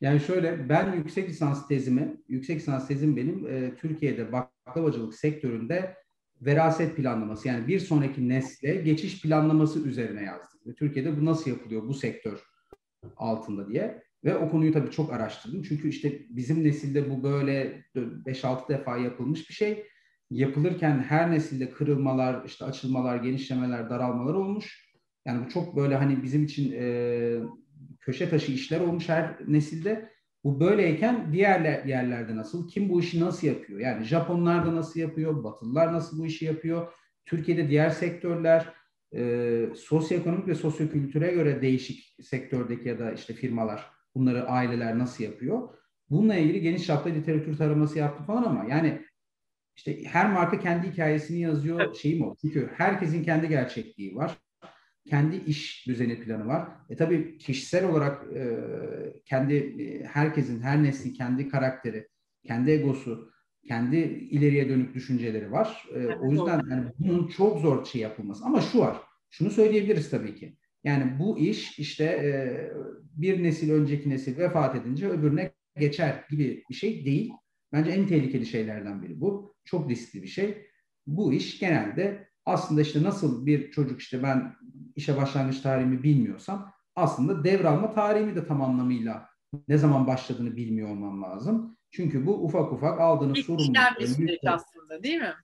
Yani 0.00 0.20
şöyle 0.20 0.68
ben 0.68 0.92
yüksek 0.92 1.28
lisans 1.28 1.68
tezimi, 1.68 2.16
yüksek 2.28 2.56
lisans 2.56 2.88
tezim 2.88 3.16
benim 3.16 3.46
e, 3.46 3.76
Türkiye'de 3.76 4.32
baklavacılık 4.32 5.14
sektöründe 5.14 6.03
veraset 6.46 6.96
planlaması 6.96 7.48
yani 7.48 7.68
bir 7.68 7.80
sonraki 7.80 8.28
nesle 8.28 8.74
geçiş 8.74 9.22
planlaması 9.22 9.88
üzerine 9.88 10.22
yazdık. 10.22 10.66
Ve 10.66 10.74
Türkiye'de 10.74 11.20
bu 11.20 11.24
nasıl 11.24 11.50
yapılıyor 11.50 11.88
bu 11.88 11.94
sektör 11.94 12.40
altında 13.16 13.68
diye. 13.68 14.02
Ve 14.24 14.36
o 14.36 14.50
konuyu 14.50 14.72
tabii 14.72 14.90
çok 14.90 15.12
araştırdım. 15.12 15.62
Çünkü 15.62 15.88
işte 15.88 16.20
bizim 16.28 16.64
nesilde 16.64 17.10
bu 17.10 17.22
böyle 17.22 17.84
5-6 17.96 18.68
defa 18.68 18.96
yapılmış 18.96 19.48
bir 19.48 19.54
şey. 19.54 19.86
Yapılırken 20.30 20.98
her 20.98 21.30
nesilde 21.30 21.70
kırılmalar, 21.70 22.44
işte 22.44 22.64
açılmalar, 22.64 23.16
genişlemeler, 23.16 23.90
daralmalar 23.90 24.34
olmuş. 24.34 24.94
Yani 25.26 25.44
bu 25.46 25.48
çok 25.48 25.76
böyle 25.76 25.96
hani 25.96 26.22
bizim 26.22 26.44
için 26.44 26.72
e, 26.72 27.38
köşe 28.00 28.30
taşı 28.30 28.52
işler 28.52 28.80
olmuş 28.80 29.08
her 29.08 29.36
nesilde. 29.46 30.13
Bu 30.44 30.60
böyleyken 30.60 31.32
diğer 31.32 31.84
yerlerde 31.86 32.36
nasıl? 32.36 32.68
Kim 32.68 32.88
bu 32.88 33.00
işi 33.00 33.20
nasıl 33.20 33.46
yapıyor? 33.46 33.80
Yani 33.80 34.04
Japonlar 34.04 34.66
da 34.66 34.74
nasıl 34.74 35.00
yapıyor? 35.00 35.44
Batılılar 35.44 35.92
nasıl 35.92 36.18
bu 36.18 36.26
işi 36.26 36.44
yapıyor? 36.44 36.92
Türkiye'de 37.24 37.68
diğer 37.68 37.90
sektörler 37.90 38.72
e, 39.14 39.66
sosyoekonomik 39.76 40.48
ve 40.48 40.54
sosyokültüre 40.54 41.32
göre 41.32 41.62
değişik 41.62 42.16
sektördeki 42.22 42.88
ya 42.88 42.98
da 42.98 43.12
işte 43.12 43.34
firmalar 43.34 43.90
bunları 44.14 44.48
aileler 44.48 44.98
nasıl 44.98 45.24
yapıyor? 45.24 45.68
Bununla 46.10 46.34
ilgili 46.34 46.60
geniş 46.60 46.86
çapta 46.86 47.10
literatür 47.10 47.56
taraması 47.56 47.98
yaptı 47.98 48.24
falan 48.24 48.42
ama 48.42 48.64
yani 48.64 49.02
işte 49.76 50.04
her 50.04 50.32
marka 50.32 50.60
kendi 50.60 50.92
hikayesini 50.92 51.40
yazıyor 51.40 51.94
şeyim 51.94 52.24
o. 52.24 52.36
Çünkü 52.40 52.70
herkesin 52.76 53.24
kendi 53.24 53.48
gerçekliği 53.48 54.14
var 54.16 54.38
kendi 55.06 55.36
iş 55.36 55.86
düzeni 55.86 56.20
planı 56.20 56.46
var. 56.46 56.68
E 56.90 56.96
tabii 56.96 57.38
kişisel 57.38 57.88
olarak 57.88 58.36
e, 58.36 58.56
kendi 59.24 59.54
e, 59.54 60.04
herkesin 60.04 60.60
her 60.60 60.82
neslin 60.82 61.12
kendi 61.12 61.48
karakteri, 61.48 62.08
kendi 62.46 62.70
egosu, 62.70 63.30
kendi 63.68 63.96
ileriye 64.30 64.68
dönük 64.68 64.94
düşünceleri 64.94 65.52
var. 65.52 65.84
E, 65.94 66.06
o 66.06 66.30
yüzden 66.30 66.62
yani 66.70 66.86
bunun 66.98 67.28
çok 67.28 67.58
zor 67.58 67.84
şey 67.84 68.00
yapılması. 68.00 68.44
Ama 68.44 68.60
şu 68.60 68.78
var. 68.78 68.96
Şunu 69.30 69.50
söyleyebiliriz 69.50 70.10
tabii 70.10 70.34
ki. 70.34 70.56
Yani 70.84 71.18
bu 71.18 71.38
iş 71.38 71.78
işte 71.78 72.04
e, 72.04 72.30
bir 73.14 73.42
nesil 73.42 73.70
önceki 73.70 74.10
nesil 74.10 74.38
vefat 74.38 74.76
edince 74.76 75.08
öbürüne 75.08 75.52
geçer 75.76 76.24
gibi 76.30 76.64
bir 76.70 76.74
şey 76.74 77.04
değil. 77.04 77.32
Bence 77.72 77.90
en 77.90 78.06
tehlikeli 78.06 78.46
şeylerden 78.46 79.02
biri 79.02 79.20
bu. 79.20 79.54
Çok 79.64 79.90
riskli 79.90 80.22
bir 80.22 80.28
şey. 80.28 80.66
Bu 81.06 81.32
iş 81.32 81.58
genelde 81.58 82.28
aslında 82.46 82.80
işte 82.80 83.02
nasıl 83.02 83.46
bir 83.46 83.70
çocuk 83.70 84.00
işte 84.00 84.22
ben 84.22 84.56
işe 84.96 85.16
başlangıç 85.16 85.60
tarihimi 85.60 86.02
bilmiyorsam 86.02 86.72
aslında 86.96 87.44
devralma 87.44 87.94
tarihimi 87.94 88.36
de 88.36 88.46
tam 88.46 88.62
anlamıyla 88.62 89.28
ne 89.68 89.78
zaman 89.78 90.06
başladığını 90.06 90.56
bilmiyor 90.56 90.88
olmam 90.88 91.22
lazım. 91.22 91.76
Çünkü 91.90 92.26
bu 92.26 92.44
ufak 92.44 92.72
ufak 92.72 93.00
aldığınız 93.00 93.38
sorumlulukların 93.38 94.38
aslında 94.46 95.02
değil 95.02 95.20
mi? 95.20 95.34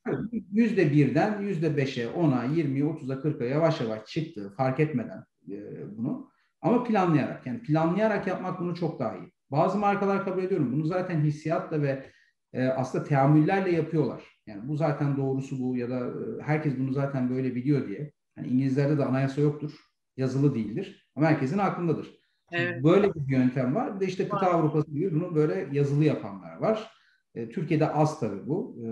Yüzde 0.52 0.92
birden 0.92 1.42
yüzde 1.42 1.76
beşe, 1.76 2.08
ona, 2.08 2.44
yirmiye, 2.44 2.84
otuza, 2.84 3.20
kırka 3.20 3.44
yavaş 3.44 3.80
yavaş 3.80 4.06
çıktı 4.06 4.52
fark 4.56 4.80
etmeden 4.80 5.24
e, 5.50 5.56
bunu. 5.96 6.30
Ama 6.62 6.84
planlayarak 6.84 7.46
yani 7.46 7.62
planlayarak 7.62 8.26
yapmak 8.26 8.60
bunu 8.60 8.74
çok 8.76 8.98
daha 9.00 9.16
iyi. 9.16 9.32
Bazı 9.50 9.78
markalar 9.78 10.24
kabul 10.24 10.42
ediyorum. 10.42 10.72
Bunu 10.72 10.86
zaten 10.86 11.20
hissiyatla 11.20 11.82
ve 11.82 12.10
e, 12.52 12.66
aslında 12.66 13.04
teamüllerle 13.04 13.70
yapıyorlar. 13.72 14.22
Yani 14.50 14.68
bu 14.68 14.76
zaten 14.76 15.16
doğrusu 15.16 15.60
bu 15.60 15.76
ya 15.76 15.90
da 15.90 15.98
e, 15.98 16.42
herkes 16.42 16.78
bunu 16.78 16.92
zaten 16.92 17.30
böyle 17.30 17.54
biliyor 17.54 17.88
diye. 17.88 18.12
Yani 18.36 18.48
İngilizlerde 18.48 18.98
de 18.98 19.04
anayasa 19.04 19.40
yoktur. 19.40 19.72
Yazılı 20.16 20.54
değildir. 20.54 21.08
Ama 21.16 21.26
herkesin 21.26 21.58
aklındadır. 21.58 22.20
Evet. 22.52 22.84
Böyle 22.84 23.14
bir 23.14 23.32
yöntem 23.32 23.74
var. 23.74 23.96
Bir 23.96 24.00
de 24.00 24.06
işte 24.06 24.28
kıta 24.28 24.46
Avrupası 24.46 24.90
gibi 24.90 25.14
bunu 25.14 25.34
böyle 25.34 25.68
yazılı 25.72 26.04
yapanlar 26.04 26.56
var. 26.56 26.90
E, 27.34 27.48
Türkiye'de 27.48 27.88
az 27.88 28.20
tabii 28.20 28.46
bu. 28.46 28.76
E, 28.84 28.88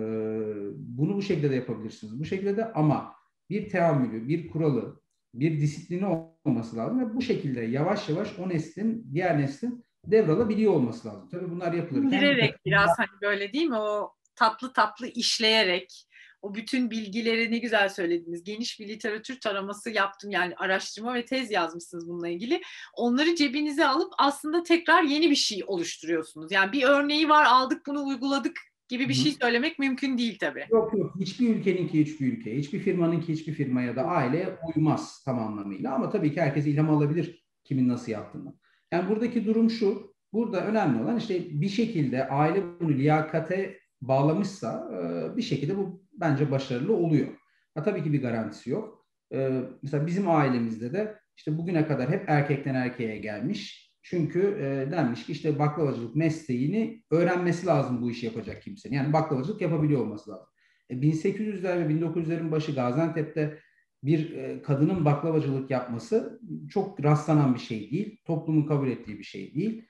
bunu 0.76 1.16
bu 1.16 1.22
şekilde 1.22 1.50
de 1.50 1.54
yapabilirsiniz. 1.54 2.20
Bu 2.20 2.24
şekilde 2.24 2.56
de 2.56 2.72
ama 2.72 3.14
bir 3.50 3.68
teamülü, 3.68 4.28
bir 4.28 4.48
kuralı, 4.48 5.00
bir 5.34 5.60
disiplini 5.60 6.06
olması 6.44 6.76
lazım 6.76 7.00
ve 7.00 7.14
bu 7.14 7.22
şekilde 7.22 7.60
yavaş 7.60 8.08
yavaş 8.08 8.38
o 8.38 8.48
neslin, 8.48 9.06
diğer 9.12 9.38
neslin 9.38 9.84
devralabiliyor 10.06 10.72
olması 10.72 11.08
lazım. 11.08 11.28
Tabii 11.28 11.50
bunlar 11.50 11.72
yapılırken... 11.72 12.10
Girerek 12.10 12.54
biraz 12.66 12.90
hani 12.98 13.20
böyle 13.22 13.52
değil 13.52 13.66
mi? 13.66 13.76
O 13.76 14.17
tatlı 14.38 14.72
tatlı 14.72 15.06
işleyerek 15.06 16.08
o 16.42 16.54
bütün 16.54 16.90
bilgileri 16.90 17.50
ne 17.50 17.58
güzel 17.58 17.88
söylediniz. 17.88 18.44
Geniş 18.44 18.80
bir 18.80 18.88
literatür 18.88 19.40
taraması 19.40 19.90
yaptım. 19.90 20.30
Yani 20.30 20.54
araştırma 20.56 21.14
ve 21.14 21.24
tez 21.24 21.50
yazmışsınız 21.50 22.08
bununla 22.08 22.28
ilgili. 22.28 22.60
Onları 22.94 23.34
cebinize 23.34 23.86
alıp 23.86 24.12
aslında 24.18 24.62
tekrar 24.62 25.02
yeni 25.02 25.30
bir 25.30 25.36
şey 25.36 25.62
oluşturuyorsunuz. 25.66 26.52
Yani 26.52 26.72
bir 26.72 26.82
örneği 26.82 27.28
var 27.28 27.44
aldık 27.44 27.86
bunu 27.86 28.06
uyguladık 28.06 28.56
gibi 28.88 29.08
bir 29.08 29.14
şey 29.14 29.32
söylemek 29.32 29.78
mümkün 29.78 30.18
değil 30.18 30.38
tabii. 30.40 30.66
Yok 30.70 30.94
yok. 30.98 31.14
Hiçbir 31.20 31.56
ülkeninki 31.56 32.00
hiçbir 32.00 32.32
ülke, 32.32 32.56
hiçbir 32.56 32.78
firmanınki 32.78 33.32
hiçbir 33.32 33.52
firmaya 33.52 33.96
da 33.96 34.02
aile 34.02 34.58
uymaz 34.74 35.22
tam 35.24 35.38
anlamıyla. 35.38 35.94
Ama 35.94 36.10
tabii 36.10 36.34
ki 36.34 36.40
herkes 36.40 36.66
ilham 36.66 36.90
alabilir 36.90 37.44
kimin 37.64 37.88
nasıl 37.88 38.12
yaptığını. 38.12 38.54
Yani 38.92 39.08
buradaki 39.08 39.46
durum 39.46 39.70
şu. 39.70 40.14
Burada 40.32 40.66
önemli 40.66 41.02
olan 41.02 41.16
işte 41.16 41.60
bir 41.60 41.68
şekilde 41.68 42.28
aile 42.28 42.62
bunu 42.80 42.92
liyakate 42.92 43.77
bağlamışsa 44.00 44.90
e, 44.92 45.36
bir 45.36 45.42
şekilde 45.42 45.76
bu 45.76 46.02
bence 46.12 46.50
başarılı 46.50 46.96
oluyor. 46.96 47.28
Ha, 47.74 47.82
tabii 47.82 48.04
ki 48.04 48.12
bir 48.12 48.22
garantisi 48.22 48.70
yok. 48.70 49.06
E, 49.32 49.62
mesela 49.82 50.06
bizim 50.06 50.30
ailemizde 50.30 50.92
de 50.92 51.18
işte 51.36 51.58
bugüne 51.58 51.86
kadar 51.86 52.10
hep 52.10 52.24
erkekten 52.28 52.74
erkeğe 52.74 53.18
gelmiş. 53.18 53.92
Çünkü 54.02 54.40
e, 54.40 54.90
denmiş 54.90 55.26
ki 55.26 55.32
işte 55.32 55.58
baklavacılık 55.58 56.16
mesleğini 56.16 57.02
öğrenmesi 57.10 57.66
lazım 57.66 58.02
bu 58.02 58.10
işi 58.10 58.26
yapacak 58.26 58.62
kimsenin. 58.62 58.94
Yani 58.94 59.12
baklavacılık 59.12 59.60
yapabiliyor 59.60 60.00
olması 60.00 60.30
lazım. 60.30 60.46
E, 60.90 60.94
1800'ler 60.94 61.88
ve 61.88 61.94
1900'lerin 61.94 62.50
başı 62.50 62.74
Gaziantep'te 62.74 63.58
bir 64.02 64.32
e, 64.32 64.62
kadının 64.62 65.04
baklavacılık 65.04 65.70
yapması 65.70 66.40
çok 66.70 67.04
rastlanan 67.04 67.54
bir 67.54 67.60
şey 67.60 67.90
değil. 67.90 68.20
Toplumun 68.24 68.66
kabul 68.66 68.88
ettiği 68.88 69.18
bir 69.18 69.24
şey 69.24 69.54
değil. 69.54 69.84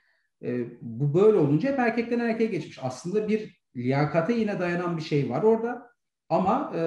Bu 0.80 1.14
böyle 1.14 1.36
olunca 1.36 1.72
hep 1.72 1.78
erkekten 1.78 2.18
erkeğe 2.18 2.46
geçmiş. 2.46 2.78
Aslında 2.82 3.28
bir 3.28 3.57
liyakate 3.76 4.32
yine 4.32 4.60
dayanan 4.60 4.96
bir 4.96 5.02
şey 5.02 5.30
var 5.30 5.42
orada. 5.42 5.88
Ama 6.28 6.72
e, 6.74 6.80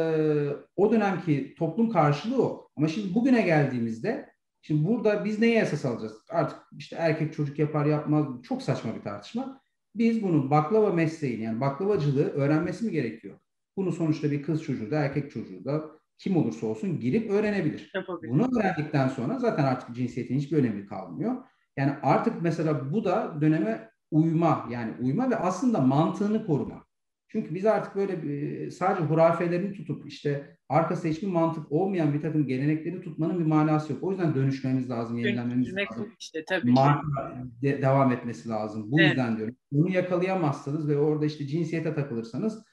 o 0.76 0.92
dönemki 0.92 1.56
toplum 1.56 1.90
karşılığı 1.90 2.44
o. 2.44 2.70
Ama 2.78 2.88
şimdi 2.88 3.16
bugüne 3.16 3.42
geldiğimizde 3.42 4.30
şimdi 4.62 4.88
burada 4.88 5.26
biz 5.26 5.40
neye 5.40 5.62
esas 5.62 5.86
alacağız? 5.86 6.14
Artık 6.30 6.60
işte 6.78 6.96
erkek 7.00 7.34
çocuk 7.34 7.60
yapar 7.60 7.86
yapmaz 7.86 8.26
çok 8.44 8.62
saçma 8.62 8.96
bir 8.96 9.02
tartışma. 9.02 9.62
Biz 9.96 10.24
bunu 10.24 10.50
baklava 10.50 10.94
mesleğini 10.94 11.44
yani 11.44 11.62
baklavacılığı 11.62 12.30
öğrenmesi 12.30 12.86
mi 12.86 12.92
gerekiyor? 12.92 13.40
Bunu 13.78 13.92
sonuçta 13.92 14.32
bir 14.32 14.44
kız 14.44 14.64
çocuğu 14.64 14.92
da 14.92 15.00
erkek 15.00 15.32
çocuğu 15.32 15.66
da 15.66 15.86
kim 16.18 16.38
olursa 16.38 16.68
olsun 16.68 17.00
girip 17.00 17.32
öğrenebilir. 17.32 17.92
Yapabilir. 17.96 18.32
Bunu 18.32 18.50
öğrendikten 18.60 19.08
sonra 19.08 19.40
zaten 19.40 19.64
artık 19.64 19.96
cinsiyetin 19.96 20.36
hiçbir 20.36 20.58
önemi 20.58 20.86
kalmıyor. 20.86 21.36
Yani 21.78 21.94
artık 22.04 22.42
mesela 22.42 22.92
bu 22.92 23.06
da 23.06 23.42
döneme 23.42 23.91
uyma 24.12 24.68
yani 24.72 24.94
uyma 25.02 25.30
ve 25.30 25.36
aslında 25.36 25.80
mantığını 25.80 26.46
koruma. 26.46 26.86
Çünkü 27.28 27.56
biz 27.56 27.66
artık 27.66 27.96
böyle 27.96 28.72
sadece 28.72 29.06
hurafelerini 29.06 29.74
tutup 29.74 30.08
işte 30.08 30.58
arkasında 30.70 31.12
hiçbir 31.12 31.28
mantık 31.28 31.72
olmayan 31.72 32.14
bir 32.14 32.22
takım 32.22 32.48
gelenekleri 32.48 33.02
tutmanın 33.02 33.40
bir 33.40 33.46
manası 33.46 33.94
yok. 33.94 34.04
O 34.04 34.12
yüzden 34.12 34.36
dönüşmemiz 34.36 34.90
lazım, 34.90 35.18
yenilenmemiz 35.18 35.76
lazım. 35.76 36.14
Işte, 36.20 36.44
tabii 36.50 36.72
Marka 36.72 37.38
de, 37.62 37.82
devam 37.82 38.12
etmesi 38.12 38.50
lazım. 38.50 38.92
Bu 38.92 39.00
evet. 39.00 39.10
yüzden 39.10 39.38
diyorum. 39.38 39.56
Bunu 39.72 39.92
yakalayamazsanız 39.92 40.90
ve 40.90 40.98
orada 40.98 41.26
işte 41.26 41.48
cinsiyete 41.48 41.94
takılırsanız 41.94 42.66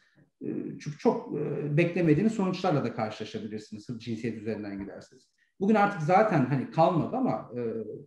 çünkü 0.80 0.98
çok 0.98 1.34
beklemediğiniz 1.76 2.32
sonuçlarla 2.32 2.84
da 2.84 2.94
karşılaşabilirsiniz 2.94 3.84
sırf 3.84 4.00
cinsiyet 4.00 4.36
üzerinden 4.36 4.80
giderseniz. 4.80 5.28
Bugün 5.60 5.74
artık 5.74 6.02
zaten 6.02 6.46
hani 6.46 6.70
kalmadı 6.70 7.16
ama 7.16 7.52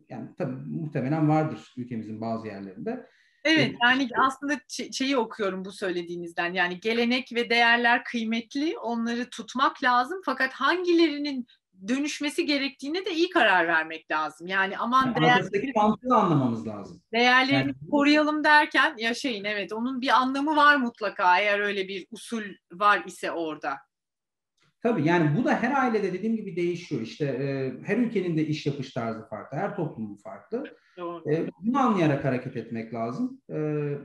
yani 0.10 0.30
tabii 0.38 0.56
muhtemelen 0.70 1.30
vardır 1.30 1.74
ülkemizin 1.78 2.22
bazı 2.22 2.48
yerlerinde. 2.48 3.08
Evet 3.44 3.76
yani 3.84 4.10
aslında 4.18 4.54
şeyi 4.92 5.18
okuyorum 5.18 5.66
bu 5.66 5.72
söylediğinizden 5.72 6.54
yani 6.54 6.80
gelenek 6.80 7.34
ve 7.34 7.50
değerler 7.50 8.04
kıymetli 8.04 8.78
onları 8.78 9.30
tutmak 9.30 9.84
lazım 9.84 10.22
fakat 10.26 10.54
hangilerinin 10.54 11.48
dönüşmesi 11.88 12.46
gerektiğine 12.46 13.06
de 13.06 13.14
iyi 13.14 13.30
karar 13.30 13.68
vermek 13.68 14.12
lazım. 14.12 14.48
Yani 14.48 14.78
aman 14.78 15.06
yani 15.06 15.22
değerleri 15.22 15.72
mantığı 15.76 16.16
anlamamız 16.16 16.68
lazım. 16.68 17.02
Değerlerini 17.14 17.60
yani, 17.60 17.89
koruyalım 17.92 18.44
derken 18.44 18.96
yaşayın 18.98 19.44
evet 19.44 19.74
onun 19.74 20.02
bir 20.02 20.10
anlamı 20.10 20.56
var 20.56 20.76
mutlaka 20.76 21.39
eğer 21.39 21.60
öyle 21.60 21.88
bir 21.88 22.08
usul 22.12 22.44
var 22.72 23.04
ise 23.06 23.32
orada. 23.32 23.78
Tabii 24.84 25.08
yani 25.08 25.38
bu 25.38 25.46
da 25.46 25.56
her 25.64 25.82
ailede 25.84 26.14
dediğim 26.14 26.36
gibi 26.36 26.56
değişiyor. 26.56 27.02
İşte 27.02 27.26
e, 27.26 27.74
her 27.86 27.98
ülkenin 27.98 28.38
de 28.38 28.48
iş 28.48 28.66
yapış 28.66 28.94
tarzı 28.94 29.28
farklı, 29.30 29.58
her 29.58 29.76
toplumun 29.76 30.16
farklı. 30.16 30.64
E, 31.32 31.48
bunu 31.64 31.80
anlayarak 31.80 32.26
hareket 32.26 32.58
etmek 32.58 32.94
lazım. 32.94 33.42
E, 33.50 33.58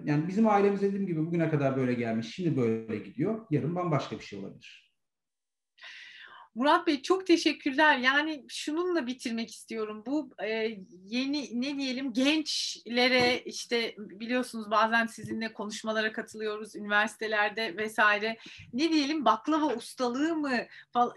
yani 0.05 0.29
bizim 0.29 0.49
ailemiz 0.49 0.83
dediğim 0.83 1.07
gibi 1.07 1.27
bugüne 1.27 1.51
kadar 1.51 1.77
böyle 1.77 1.95
gelmiş, 1.95 2.35
şimdi 2.35 2.57
böyle 2.57 2.99
gidiyor. 2.99 3.47
Yarın 3.51 3.75
bambaşka 3.75 4.17
bir 4.17 4.25
şey 4.25 4.39
olabilir. 4.39 4.86
Murat 6.57 6.87
Bey 6.87 7.03
çok 7.03 7.27
teşekkürler. 7.27 7.99
Yani 7.99 8.45
şununla 8.49 9.07
bitirmek 9.07 9.51
istiyorum. 9.51 10.03
Bu 10.07 10.31
e, 10.45 10.79
yeni 11.05 11.61
ne 11.61 11.79
diyelim 11.79 12.13
gençlere 12.13 13.39
işte 13.39 13.95
biliyorsunuz 13.99 14.71
bazen 14.71 15.07
sizinle 15.07 15.53
konuşmalara 15.53 16.13
katılıyoruz 16.13 16.77
üniversitelerde 16.77 17.77
vesaire. 17.77 18.37
Ne 18.73 18.93
diyelim 18.93 19.25
baklava 19.25 19.67
ustalığı 19.67 20.37
mı? 20.37 20.53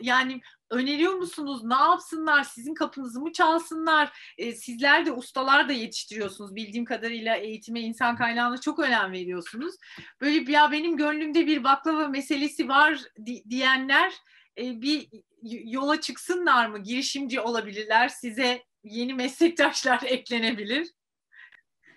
Yani 0.01 0.41
öneriyor 0.69 1.13
musunuz? 1.13 1.63
Ne 1.63 1.75
yapsınlar? 1.75 2.43
Sizin 2.43 2.73
kapınızı 2.73 3.21
mı 3.21 3.31
çalsınlar? 3.31 4.33
E, 4.37 4.51
sizler 4.51 5.05
de 5.05 5.11
ustalar 5.11 5.69
da 5.69 5.73
yetiştiriyorsunuz. 5.73 6.55
Bildiğim 6.55 6.85
kadarıyla 6.85 7.35
eğitime, 7.35 7.81
insan 7.81 8.15
kaynağına 8.17 8.57
çok 8.57 8.79
önem 8.79 9.11
veriyorsunuz. 9.11 9.75
Böyle 10.21 10.51
ya 10.51 10.71
benim 10.71 10.97
gönlümde 10.97 11.47
bir 11.47 11.63
baklava 11.63 12.07
meselesi 12.07 12.67
var 12.67 12.99
di- 13.25 13.43
diyenler 13.49 14.13
e, 14.57 14.81
bir 14.81 15.09
yola 15.43 16.01
çıksınlar 16.01 16.69
mı? 16.69 16.79
Girişimci 16.79 17.39
olabilirler. 17.39 18.09
Size 18.09 18.63
yeni 18.83 19.13
meslektaşlar 19.13 20.01
eklenebilir. 20.05 20.87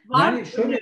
Var 0.07 0.32
yani 0.32 0.47
şöyle 0.47 0.80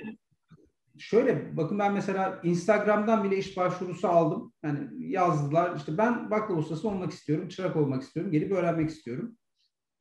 şöyle 0.97 1.57
bakın 1.57 1.79
ben 1.79 1.93
mesela 1.93 2.41
Instagram'dan 2.43 3.23
bile 3.23 3.37
iş 3.37 3.57
başvurusu 3.57 4.07
aldım. 4.07 4.53
Yani 4.63 5.11
yazdılar 5.11 5.75
işte 5.77 5.97
ben 5.97 6.31
baklava 6.31 6.59
ustası 6.59 6.87
olmak 6.87 7.11
istiyorum, 7.11 7.47
çırak 7.47 7.75
olmak 7.75 8.03
istiyorum, 8.03 8.31
gelip 8.31 8.51
öğrenmek 8.51 8.89
istiyorum. 8.89 9.37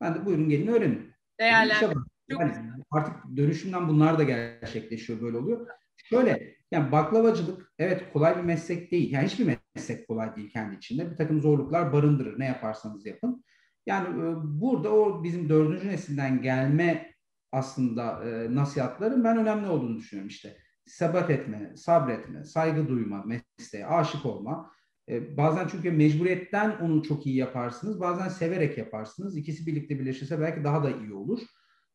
Ben 0.01 0.15
de 0.15 0.27
buyurun 0.27 0.49
gelin 0.49 0.67
öğrenin. 0.67 1.13
Değerlendirin. 1.41 2.05
Yani 2.29 2.53
artık 2.91 3.15
dönüşümden 3.37 3.89
bunlar 3.89 4.19
da 4.19 4.23
gerçekleşiyor 4.23 5.21
böyle 5.21 5.37
oluyor. 5.37 5.67
Şöyle 5.97 6.60
yani 6.71 6.93
baklavacılık 6.93 7.73
evet 7.79 8.13
kolay 8.13 8.37
bir 8.37 8.43
meslek 8.43 8.93
değil. 8.93 9.13
Yani 9.13 9.27
hiçbir 9.27 9.59
meslek 9.75 10.09
kolay 10.09 10.37
değil 10.37 10.51
kendi 10.53 10.77
içinde. 10.77 11.11
Bir 11.11 11.17
takım 11.17 11.41
zorluklar 11.41 11.93
barındırır 11.93 12.39
ne 12.39 12.47
yaparsanız 12.47 13.07
yapın. 13.07 13.45
Yani 13.87 14.09
e, 14.09 14.35
burada 14.45 14.93
o 14.93 15.25
bizim 15.25 15.49
dördüncü 15.49 15.89
nesilden 15.89 16.43
gelme 16.43 17.15
aslında 17.53 18.25
e, 18.25 18.55
nasihatların 18.55 19.25
ben 19.25 19.39
önemli 19.39 19.69
olduğunu 19.69 19.99
düşünüyorum 19.99 20.29
işte. 20.29 20.57
Sebat 20.87 21.31
etme, 21.31 21.73
sabretme, 21.77 22.45
saygı 22.45 22.89
duyma, 22.89 23.25
mesleğe 23.25 23.87
aşık 23.87 24.27
olma. 24.27 24.71
E, 25.09 25.37
bazen 25.37 25.69
çünkü 25.69 25.91
mecburiyetten 25.91 26.77
onu 26.81 27.03
çok 27.03 27.27
iyi 27.27 27.37
yaparsınız. 27.37 28.01
Bazen 28.01 28.29
severek 28.29 28.79
yaparsınız. 28.79 29.37
İkisi 29.37 29.67
birlikte 29.67 29.99
birleşirse 29.99 30.41
belki 30.41 30.65
daha 30.65 30.85
da 30.85 30.91
iyi 30.91 31.13
olur. 31.13 31.41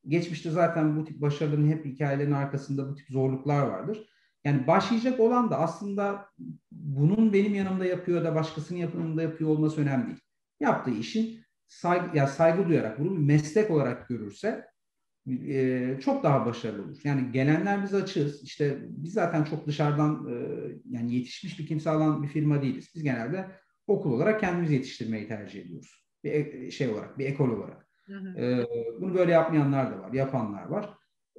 Geçmişte 0.07 0.51
zaten 0.51 0.97
bu 0.97 1.05
tip 1.05 1.21
başarıların 1.21 1.67
hep 1.67 1.85
hikayelerin 1.85 2.31
arkasında 2.31 2.89
bu 2.89 2.95
tip 2.95 3.07
zorluklar 3.09 3.67
vardır. 3.67 4.09
Yani 4.45 4.67
başlayacak 4.67 5.19
olan 5.19 5.51
da 5.51 5.59
aslında 5.59 6.25
bunun 6.71 7.33
benim 7.33 7.55
yanımda 7.55 7.85
yapıyor 7.85 8.23
da 8.23 8.35
başkasının 8.35 8.79
yanımda 8.79 9.21
yapıyor 9.21 9.49
olması 9.49 9.81
önemli 9.81 10.07
değil. 10.07 10.19
Yaptığı 10.59 10.91
işin 10.91 11.39
saygı, 11.67 12.17
ya 12.17 12.27
saygı 12.27 12.67
duyarak 12.67 12.99
bunu 12.99 13.11
bir 13.11 13.23
meslek 13.23 13.71
olarak 13.71 14.09
görürse 14.09 14.65
e, 15.47 15.97
çok 16.01 16.23
daha 16.23 16.45
başarılı 16.45 16.83
olur. 16.83 16.99
Yani 17.03 17.31
gelenler 17.31 17.83
biz 17.83 17.93
açığız. 17.93 18.43
İşte 18.43 18.77
biz 18.81 19.13
zaten 19.13 19.43
çok 19.43 19.67
dışarıdan 19.67 20.27
e, 20.29 20.35
yani 20.89 21.15
yetişmiş 21.15 21.59
bir 21.59 21.67
kimse 21.67 21.89
alan 21.89 22.23
bir 22.23 22.27
firma 22.27 22.61
değiliz. 22.61 22.91
Biz 22.95 23.03
genelde 23.03 23.51
okul 23.87 24.11
olarak 24.11 24.39
kendimizi 24.39 24.73
yetiştirmeyi 24.73 25.27
tercih 25.27 25.61
ediyoruz. 25.61 26.05
Bir 26.23 26.31
e, 26.31 26.71
şey 26.71 26.89
olarak, 26.89 27.19
bir 27.19 27.25
ekol 27.25 27.49
olarak. 27.49 27.87
Hı 28.05 28.13
hı. 28.13 28.39
E, 28.39 28.65
bunu 29.01 29.13
böyle 29.15 29.31
yapmayanlar 29.31 29.91
da 29.91 29.99
var, 29.99 30.13
yapanlar 30.13 30.65
var. 30.65 30.89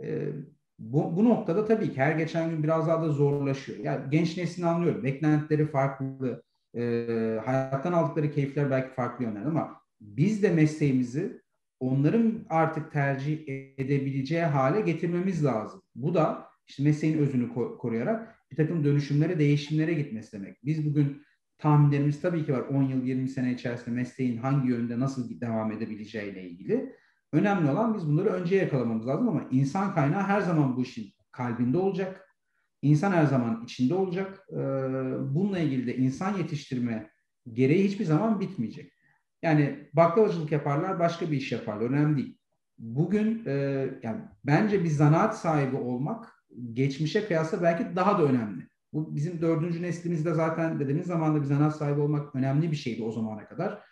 E, 0.03 0.33
bu, 0.79 1.17
bu 1.17 1.25
noktada 1.25 1.65
tabii 1.65 1.93
ki 1.93 1.97
her 1.97 2.13
geçen 2.13 2.51
gün 2.51 2.63
biraz 2.63 2.89
daha 2.89 3.03
da 3.03 3.09
zorlaşıyor. 3.09 3.79
Yani 3.79 4.11
genç 4.11 4.37
neslin 4.37 4.63
anlıyorum. 4.63 5.05
Beklentileri 5.05 5.67
farklı. 5.67 6.43
E, 6.75 7.41
hayattan 7.45 7.93
aldıkları 7.93 8.31
keyifler 8.31 8.71
belki 8.71 8.95
farklı 8.95 9.25
yönler 9.25 9.43
ama 9.43 9.81
biz 10.01 10.43
de 10.43 10.51
mesleğimizi 10.51 11.43
onların 11.81 12.47
artık 12.51 12.93
tercih 12.93 13.49
edebileceği 13.79 14.43
hale 14.43 14.81
getirmemiz 14.81 15.45
lazım. 15.45 15.83
Bu 15.95 16.15
da 16.15 16.47
işte 16.67 16.83
mesleğin 16.83 17.19
özünü 17.19 17.53
koruyarak 17.79 18.37
bir 18.51 18.57
takım 18.57 18.85
dönüşümlere, 18.85 19.39
değişimlere 19.39 19.95
gitmesi 19.95 20.33
demek. 20.33 20.65
Biz 20.65 20.87
bugün 20.87 21.23
tahminlerimiz 21.59 22.21
tabii 22.21 22.47
ki 22.47 22.53
var 22.53 22.61
10 22.61 22.83
yıl, 22.83 23.05
20 23.05 23.29
sene 23.29 23.53
içerisinde 23.53 23.95
mesleğin 23.95 24.37
hangi 24.37 24.69
yönde 24.69 25.01
nasıl 25.01 25.41
devam 25.41 25.73
edebileceğiyle 25.73 26.43
ilgili. 26.43 26.93
Önemli 27.37 27.71
olan 27.71 27.95
biz 27.95 28.09
bunları 28.09 28.29
önce 28.29 28.57
yakalamamız 28.57 29.07
lazım 29.07 29.29
ama 29.29 29.45
insan 29.51 29.95
kaynağı 29.95 30.23
her 30.23 30.41
zaman 30.41 30.77
bu 30.77 30.83
işin 30.83 31.15
kalbinde 31.33 31.79
olacak. 31.79 32.23
İnsan 32.83 33.13
her 33.13 33.25
zaman 33.25 33.63
içinde 33.65 33.95
olacak. 33.95 34.47
Ee, 34.53 34.57
bununla 35.35 35.59
ilgili 35.59 35.87
de 35.87 35.97
insan 35.97 36.39
yetiştirme 36.39 37.11
gereği 37.53 37.85
hiçbir 37.85 38.05
zaman 38.05 38.41
bitmeyecek. 38.41 38.93
Yani 39.43 39.91
baklavacılık 39.93 40.53
yaparlar, 40.53 40.99
başka 40.99 41.31
bir 41.31 41.37
iş 41.37 41.53
yaparlar. 41.53 41.91
Önemli 41.91 42.17
değil. 42.17 42.39
Bugün 42.79 43.43
e, 43.47 43.53
yani 44.03 44.21
bence 44.45 44.85
bir 44.85 44.89
zanaat 44.89 45.39
sahibi 45.39 45.77
olmak 45.77 46.45
geçmişe 46.73 47.27
kıyasla 47.27 47.63
belki 47.63 47.97
daha 47.97 48.19
da 48.19 48.23
önemli. 48.23 48.69
Bu 48.93 49.17
bizim 49.17 49.41
dördüncü 49.41 49.83
neslimizde 49.83 50.35
zaten 50.35 50.81
dediğimiz 50.81 51.07
zamanda 51.07 51.41
bir 51.41 51.47
zanaat 51.47 51.77
sahibi 51.77 52.01
olmak 52.01 52.35
önemli 52.35 52.71
bir 52.71 52.77
şeydi 52.77 53.03
o 53.03 53.13
zamana 53.13 53.49
kadar. 53.49 53.86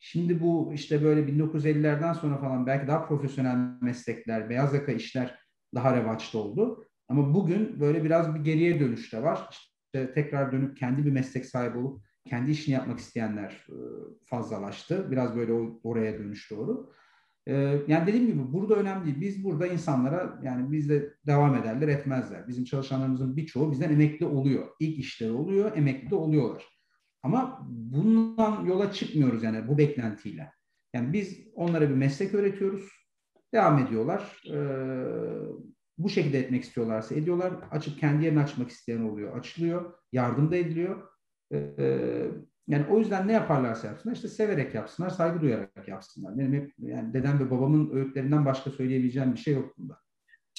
Şimdi 0.00 0.40
bu 0.40 0.72
işte 0.74 1.04
böyle 1.04 1.20
1950'lerden 1.20 2.12
sonra 2.12 2.38
falan 2.38 2.66
belki 2.66 2.86
daha 2.86 3.06
profesyonel 3.08 3.56
meslekler, 3.80 4.50
beyaz 4.50 4.74
yaka 4.74 4.92
işler 4.92 5.38
daha 5.74 5.96
revaçta 5.96 6.38
oldu. 6.38 6.84
Ama 7.08 7.34
bugün 7.34 7.80
böyle 7.80 8.04
biraz 8.04 8.34
bir 8.34 8.40
geriye 8.40 8.80
dönüş 8.80 9.12
de 9.12 9.22
var. 9.22 9.48
İşte 9.84 10.12
tekrar 10.12 10.52
dönüp 10.52 10.76
kendi 10.76 11.06
bir 11.06 11.10
meslek 11.10 11.46
sahibi 11.46 11.78
olup 11.78 12.02
kendi 12.24 12.50
işini 12.50 12.74
yapmak 12.74 12.98
isteyenler 12.98 13.66
e, 13.68 13.76
fazlalaştı. 14.26 15.10
Biraz 15.10 15.36
böyle 15.36 15.52
oraya 15.84 16.18
dönüş 16.18 16.50
doğru. 16.50 16.92
E, 17.46 17.54
yani 17.88 18.06
dediğim 18.06 18.26
gibi 18.26 18.52
burada 18.52 18.74
önemli 18.74 19.04
değil. 19.04 19.20
Biz 19.20 19.44
burada 19.44 19.66
insanlara 19.66 20.40
yani 20.42 20.72
bizde 20.72 21.14
devam 21.26 21.54
ederler 21.54 21.88
etmezler. 21.88 22.48
Bizim 22.48 22.64
çalışanlarımızın 22.64 23.36
birçoğu 23.36 23.72
bizden 23.72 23.92
emekli 23.92 24.26
oluyor. 24.26 24.68
İlk 24.80 24.98
işleri 24.98 25.32
oluyor, 25.32 25.76
emekli 25.76 26.10
de 26.10 26.14
oluyorlar. 26.14 26.79
Ama 27.22 27.66
bundan 27.68 28.64
yola 28.64 28.92
çıkmıyoruz 28.92 29.42
yani 29.42 29.68
bu 29.68 29.78
beklentiyle. 29.78 30.52
Yani 30.94 31.12
biz 31.12 31.38
onlara 31.54 31.90
bir 31.90 31.94
meslek 31.94 32.34
öğretiyoruz. 32.34 32.88
Devam 33.54 33.78
ediyorlar. 33.78 34.42
Ee, 34.52 34.58
bu 35.98 36.08
şekilde 36.08 36.38
etmek 36.38 36.64
istiyorlarsa 36.64 37.14
ediyorlar. 37.14 37.52
Açıp 37.70 37.98
kendi 37.98 38.24
yerini 38.24 38.40
açmak 38.40 38.70
isteyen 38.70 39.02
oluyor. 39.02 39.38
Açılıyor. 39.38 39.92
Yardım 40.12 40.50
da 40.50 40.56
ediliyor. 40.56 41.08
Ee, 41.52 42.30
yani 42.68 42.86
o 42.90 42.98
yüzden 42.98 43.28
ne 43.28 43.32
yaparlarsa 43.32 43.86
yapsınlar 43.86 44.14
işte 44.14 44.28
severek 44.28 44.74
yapsınlar, 44.74 45.10
saygı 45.10 45.40
duyarak 45.40 45.88
yapsınlar. 45.88 46.38
Benim 46.38 46.52
hep 46.52 46.72
yani 46.78 47.14
dedem 47.14 47.40
ve 47.40 47.50
babamın 47.50 47.90
öğütlerinden 47.90 48.44
başka 48.46 48.70
söyleyebileceğim 48.70 49.32
bir 49.32 49.38
şey 49.38 49.54
yok 49.54 49.78
bunda. 49.78 49.98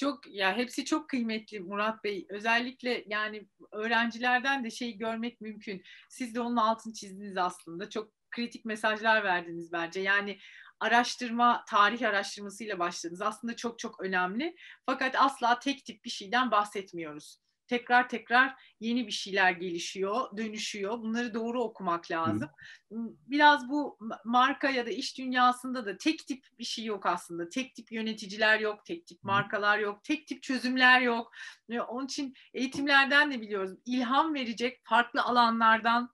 Çok 0.02 0.34
ya 0.34 0.56
hepsi 0.56 0.84
çok 0.84 1.08
kıymetli 1.08 1.60
Murat 1.60 2.04
Bey. 2.04 2.26
Özellikle 2.28 3.04
yani 3.06 3.48
öğrencilerden 3.72 4.64
de 4.64 4.70
şey 4.70 4.96
görmek 4.96 5.40
mümkün. 5.40 5.82
Siz 6.08 6.34
de 6.34 6.40
onun 6.40 6.56
altını 6.56 6.92
çizdiniz 6.92 7.36
aslında. 7.36 7.90
Çok 7.90 8.12
kritik 8.30 8.64
mesajlar 8.64 9.24
verdiniz 9.24 9.72
bence. 9.72 10.00
Yani 10.00 10.38
araştırma, 10.80 11.64
tarih 11.68 12.08
araştırmasıyla 12.08 12.78
başladınız. 12.78 13.22
Aslında 13.22 13.56
çok 13.56 13.78
çok 13.78 14.00
önemli. 14.00 14.56
Fakat 14.86 15.14
asla 15.18 15.58
tek 15.58 15.84
tip 15.84 16.04
bir 16.04 16.10
şeyden 16.10 16.50
bahsetmiyoruz 16.50 17.38
tekrar 17.72 18.08
tekrar 18.08 18.54
yeni 18.80 19.06
bir 19.06 19.12
şeyler 19.12 19.52
gelişiyor, 19.52 20.36
dönüşüyor. 20.36 20.98
Bunları 20.98 21.34
doğru 21.34 21.62
okumak 21.62 22.10
lazım. 22.10 22.48
Biraz 23.26 23.68
bu 23.68 23.98
marka 24.24 24.70
ya 24.70 24.86
da 24.86 24.90
iş 24.90 25.18
dünyasında 25.18 25.86
da 25.86 25.96
tek 25.96 26.26
tip 26.26 26.44
bir 26.58 26.64
şey 26.64 26.84
yok 26.84 27.06
aslında. 27.06 27.48
Tek 27.48 27.74
tip 27.74 27.92
yöneticiler 27.92 28.60
yok, 28.60 28.84
tek 28.84 29.06
tip 29.06 29.24
markalar 29.24 29.78
yok, 29.78 30.04
tek 30.04 30.26
tip 30.26 30.42
çözümler 30.42 31.00
yok. 31.00 31.32
Onun 31.88 32.06
için 32.06 32.34
eğitimlerden 32.54 33.32
de 33.32 33.40
biliyoruz. 33.40 33.78
ilham 33.84 34.34
verecek 34.34 34.80
farklı 34.84 35.22
alanlardan 35.22 36.10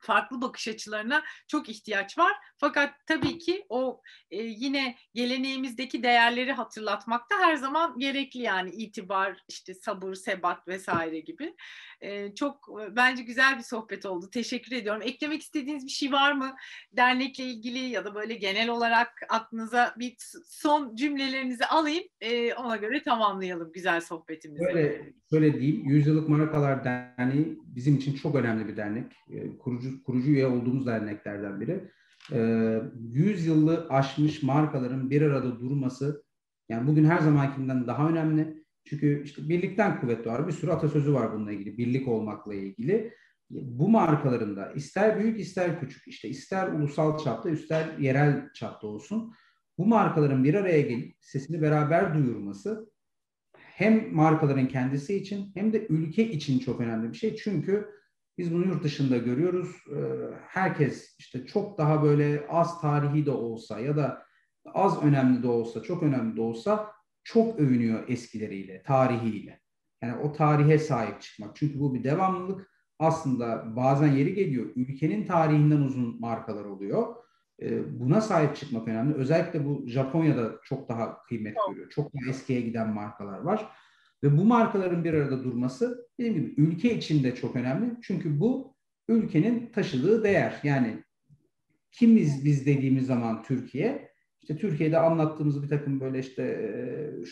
farklı 0.00 0.40
bakış 0.40 0.68
açılarına 0.68 1.22
çok 1.48 1.68
ihtiyaç 1.68 2.18
var. 2.18 2.32
Fakat 2.58 2.94
tabii 3.06 3.38
ki 3.38 3.66
o 3.68 4.00
e, 4.30 4.42
yine 4.42 4.96
geleneğimizdeki 5.14 6.02
değerleri 6.02 6.52
hatırlatmak 6.52 7.30
da 7.30 7.34
her 7.38 7.56
zaman 7.56 7.98
gerekli 7.98 8.42
yani 8.42 8.70
itibar, 8.70 9.44
işte 9.48 9.74
sabır, 9.74 10.14
sebat 10.14 10.68
vesaire 10.68 11.20
gibi. 11.20 11.54
E, 12.00 12.34
çok 12.34 12.68
e, 12.82 12.96
bence 12.96 13.22
güzel 13.22 13.58
bir 13.58 13.62
sohbet 13.62 14.06
oldu. 14.06 14.30
Teşekkür 14.30 14.76
ediyorum. 14.76 15.02
Eklemek 15.04 15.42
istediğiniz 15.42 15.84
bir 15.84 15.90
şey 15.90 16.12
var 16.12 16.32
mı? 16.32 16.56
Dernekle 16.92 17.44
ilgili 17.44 17.78
ya 17.78 18.04
da 18.04 18.14
böyle 18.14 18.34
genel 18.34 18.68
olarak 18.68 19.12
aklınıza 19.28 19.94
bir 19.98 20.16
son 20.44 20.96
cümlelerinizi 20.96 21.66
alayım. 21.66 22.04
E, 22.20 22.54
ona 22.54 22.76
göre 22.76 23.02
tamamlayalım 23.02 23.72
güzel 23.72 24.00
sohbetimizi. 24.00 24.64
Böyle, 24.64 25.12
şöyle 25.30 25.60
diyeyim. 25.60 25.84
Yüzyıllık 25.84 26.28
Markalar 26.28 26.84
Derneği 26.84 27.58
bizim 27.64 27.96
için 27.96 28.14
çok 28.14 28.34
önemli 28.34 28.68
bir 28.68 28.76
dernek. 28.76 29.12
E, 29.30 29.58
kurucu, 29.58 29.89
kurucu 30.06 30.30
üye 30.30 30.46
olduğumuz 30.46 30.86
derneklerden 30.86 31.60
biri. 31.60 31.90
100 33.12 33.46
yıllı 33.46 33.86
aşmış 33.90 34.42
markaların 34.42 35.10
bir 35.10 35.22
arada 35.22 35.60
durması 35.60 36.24
yani 36.68 36.86
bugün 36.86 37.04
her 37.04 37.18
zamankinden 37.18 37.86
daha 37.86 38.08
önemli. 38.08 38.64
Çünkü 38.84 39.22
işte 39.24 39.48
birlikten 39.48 40.00
kuvvet 40.00 40.26
var. 40.26 40.46
Bir 40.46 40.52
sürü 40.52 40.70
atasözü 40.70 41.14
var 41.14 41.32
bununla 41.32 41.52
ilgili. 41.52 41.78
Birlik 41.78 42.08
olmakla 42.08 42.54
ilgili. 42.54 43.14
bu 43.50 43.88
markaların 43.88 44.56
da 44.56 44.72
ister 44.72 45.18
büyük 45.18 45.40
ister 45.40 45.80
küçük 45.80 46.08
işte 46.08 46.28
ister 46.28 46.72
ulusal 46.72 47.18
çapta 47.18 47.50
ister 47.50 47.98
yerel 47.98 48.52
çapta 48.54 48.86
olsun 48.86 49.34
bu 49.78 49.86
markaların 49.86 50.44
bir 50.44 50.54
araya 50.54 50.80
gelip 50.80 51.16
sesini 51.20 51.62
beraber 51.62 52.14
duyurması 52.14 52.90
hem 53.56 54.14
markaların 54.14 54.68
kendisi 54.68 55.16
için 55.16 55.50
hem 55.54 55.72
de 55.72 55.86
ülke 55.86 56.30
için 56.30 56.58
çok 56.58 56.80
önemli 56.80 57.12
bir 57.12 57.16
şey. 57.16 57.36
Çünkü 57.36 57.88
biz 58.40 58.54
bunu 58.54 58.66
yurt 58.66 58.84
dışında 58.84 59.16
görüyoruz. 59.16 59.76
Herkes 60.48 61.16
işte 61.18 61.46
çok 61.46 61.78
daha 61.78 62.02
böyle 62.02 62.46
az 62.48 62.80
tarihi 62.80 63.26
de 63.26 63.30
olsa 63.30 63.80
ya 63.80 63.96
da 63.96 64.22
az 64.74 65.02
önemli 65.02 65.42
de 65.42 65.48
olsa, 65.48 65.82
çok 65.82 66.02
önemli 66.02 66.36
de 66.36 66.40
olsa 66.40 66.92
çok 67.24 67.58
övünüyor 67.58 68.08
eskileriyle, 68.08 68.82
tarihiyle. 68.82 69.60
Yani 70.02 70.16
o 70.22 70.32
tarihe 70.32 70.78
sahip 70.78 71.22
çıkmak. 71.22 71.56
Çünkü 71.56 71.80
bu 71.80 71.94
bir 71.94 72.04
devamlılık. 72.04 72.70
Aslında 72.98 73.76
bazen 73.76 74.12
yeri 74.12 74.34
geliyor. 74.34 74.66
Ülkenin 74.76 75.26
tarihinden 75.26 75.80
uzun 75.80 76.20
markalar 76.20 76.64
oluyor. 76.64 77.14
Ee, 77.62 78.00
buna 78.00 78.20
sahip 78.20 78.56
çıkmak 78.56 78.88
önemli. 78.88 79.14
Özellikle 79.14 79.66
bu 79.66 79.86
Japonya'da 79.86 80.52
çok 80.64 80.88
daha 80.88 81.22
kıymet 81.22 81.56
görüyor. 81.68 81.90
Çok 81.90 82.12
daha 82.14 82.30
eskiye 82.30 82.60
giden 82.60 82.94
markalar 82.94 83.38
var. 83.38 83.68
Ve 84.22 84.38
bu 84.38 84.44
markaların 84.44 85.04
bir 85.04 85.14
arada 85.14 85.44
durması 85.44 86.08
dediğim 86.18 86.34
gibi 86.34 86.54
ülke 86.56 86.96
için 86.96 87.24
de 87.24 87.34
çok 87.34 87.56
önemli. 87.56 87.94
Çünkü 88.02 88.40
bu 88.40 88.74
ülkenin 89.08 89.72
taşıdığı 89.72 90.24
değer. 90.24 90.60
Yani 90.62 91.04
kimiz 91.92 92.44
biz 92.44 92.66
dediğimiz 92.66 93.06
zaman 93.06 93.42
Türkiye 93.42 94.10
işte 94.42 94.56
Türkiye'de 94.56 94.98
anlattığımız 94.98 95.62
bir 95.62 95.68
takım 95.68 96.00
böyle 96.00 96.18
işte 96.18 96.70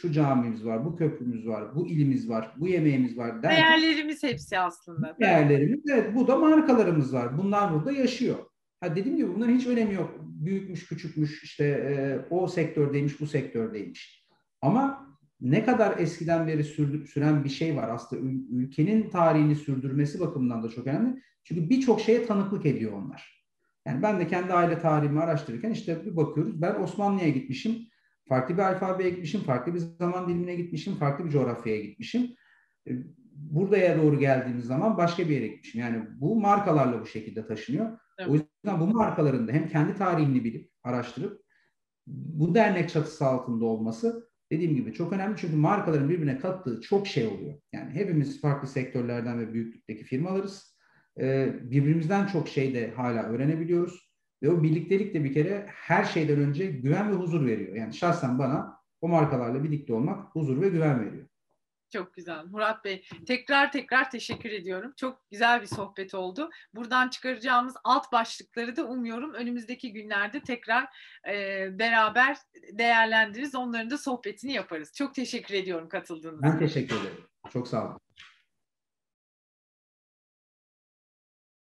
şu 0.01 0.13
camimiz 0.13 0.65
var, 0.65 0.85
bu 0.85 0.97
köprümüz 0.97 1.47
var, 1.47 1.75
bu 1.75 1.87
ilimiz 1.87 2.29
var, 2.29 2.55
bu 2.57 2.69
yemeğimiz 2.69 3.19
var. 3.19 3.43
Derken, 3.43 3.51
değerlerimiz 3.51 4.23
hepsi 4.23 4.59
aslında. 4.59 5.17
Değerlerimiz 5.21 5.81
evet 5.93 6.15
bu 6.15 6.29
da 6.29 6.37
markalarımız 6.37 7.15
var. 7.15 7.39
Bunlar 7.39 7.75
burada 7.75 7.93
yaşıyor. 7.93 8.39
Ha 8.81 8.97
dediğim 8.97 9.17
gibi 9.17 9.35
bunların 9.35 9.55
hiç 9.55 9.67
önemi 9.67 9.95
yok. 9.95 10.21
Büyükmüş, 10.21 10.89
küçükmüş, 10.89 11.43
işte 11.43 11.65
e, 11.65 11.95
o 12.35 12.49
sektördeymiş, 12.49 13.21
bu 13.21 13.27
sektördeymiş. 13.27 14.27
Ama 14.63 15.08
ne 15.41 15.65
kadar 15.65 15.99
eskiden 15.99 16.47
beri 16.47 16.65
sürdü, 16.65 17.07
süren 17.07 17.45
bir 17.45 17.49
şey 17.49 17.77
var 17.77 17.89
aslında 17.89 18.23
ülkenin 18.51 19.11
tarihini 19.11 19.57
sürdürmesi 19.57 20.21
bakımından 20.21 20.63
da 20.63 20.69
çok 20.69 20.87
önemli. 20.87 21.23
Çünkü 21.45 21.71
birçok 21.71 22.01
şeye 22.01 22.27
tanıklık 22.27 22.67
ediyor 22.67 22.93
onlar. 22.93 23.45
Yani 23.87 24.03
ben 24.03 24.21
de 24.21 24.27
kendi 24.27 24.53
aile 24.53 24.79
tarihimi 24.79 25.21
araştırırken 25.21 25.71
işte 25.71 26.07
bir 26.07 26.17
bakıyoruz. 26.17 26.63
Ben 26.63 26.75
Osmanlı'ya 26.75 27.29
gitmişim. 27.29 27.77
Farklı 28.29 28.55
bir 28.55 28.63
alfabeye 28.63 29.11
gitmişim. 29.11 29.41
Farklı 29.41 29.75
bir 29.75 29.79
zaman 29.79 30.29
dilimine 30.29 30.55
gitmişim. 30.55 30.95
Farklı 30.95 31.25
bir 31.25 31.31
coğrafyaya 31.31 31.81
gitmişim. 31.83 32.35
E, 32.89 32.93
Buradaya 33.39 34.03
doğru 34.03 34.19
geldiğimiz 34.19 34.65
zaman 34.65 34.97
başka 34.97 35.29
bir 35.29 35.35
yere 35.35 35.47
gitmişim. 35.49 35.81
Yani 35.81 36.07
bu 36.21 36.41
markalarla 36.41 37.01
bu 37.01 37.07
şekilde 37.07 37.47
taşınıyor. 37.47 37.99
Evet. 38.19 38.31
O 38.31 38.35
yüzden 38.35 38.81
bu 38.81 38.87
markaların 38.87 39.49
da 39.49 39.53
hem 39.53 39.69
kendi 39.69 39.95
tarihini 39.95 40.45
bilip 40.45 40.71
araştırıp 40.83 41.43
bu 42.07 42.55
dernek 42.55 42.91
çatısı 42.91 43.27
altında 43.27 43.65
olması 43.65 44.28
dediğim 44.53 44.75
gibi 44.75 44.93
çok 44.93 45.13
önemli. 45.13 45.37
Çünkü 45.37 45.57
markaların 45.57 46.09
birbirine 46.09 46.39
kattığı 46.39 46.81
çok 46.81 47.07
şey 47.07 47.27
oluyor. 47.27 47.55
Yani 47.73 47.95
hepimiz 47.95 48.41
farklı 48.41 48.69
sektörlerden 48.69 49.41
ve 49.41 49.53
büyüklükteki 49.53 50.05
firmalarız 50.05 50.79
e, 51.21 51.53
birbirimizden 51.63 52.27
çok 52.27 52.49
şey 52.49 52.75
de 52.75 52.91
hala 52.91 53.23
öğrenebiliyoruz. 53.23 54.09
Ve 54.43 54.51
o 54.51 54.63
birliktelik 54.63 55.15
de 55.15 55.25
bir 55.25 55.33
kere 55.33 55.67
her 55.69 56.05
şeyden 56.05 56.39
önce 56.39 56.67
güven 56.67 57.11
ve 57.11 57.15
huzur 57.15 57.47
veriyor. 57.47 57.77
Yani 57.77 57.95
şahsen 57.95 58.39
bana 58.39 58.79
o 59.01 59.09
markalarla 59.09 59.65
birlikte 59.65 59.95
olmak 59.95 60.35
huzur 60.35 60.61
ve 60.61 60.69
güven 60.69 61.07
veriyor. 61.07 61.28
Çok 61.93 62.15
güzel. 62.15 62.45
Murat 62.45 62.85
Bey 62.85 63.05
tekrar 63.27 63.73
tekrar 63.73 64.11
teşekkür 64.11 64.51
ediyorum. 64.51 64.93
Çok 64.97 65.31
güzel 65.31 65.63
bir 65.63 65.67
sohbet 65.67 66.15
oldu. 66.15 66.51
Buradan 66.75 67.09
çıkaracağımız 67.09 67.75
alt 67.85 68.13
başlıkları 68.13 68.77
da 68.77 68.85
umuyorum 68.85 69.35
önümüzdeki 69.35 69.93
günlerde 69.93 70.41
tekrar 70.41 70.89
e, 71.29 71.67
beraber 71.79 72.37
değerlendiririz. 72.73 73.55
Onların 73.55 73.91
da 73.91 73.99
sohbetini 73.99 74.53
yaparız. 74.53 74.93
Çok 74.95 75.15
teşekkür 75.15 75.55
ediyorum 75.55 75.89
katıldığınız 75.89 76.39
için. 76.39 76.53
Ben 76.53 76.59
teşekkür 76.59 77.01
ederim. 77.01 77.25
Çok 77.53 77.69
sağ 77.69 77.85
olun. 77.85 78.01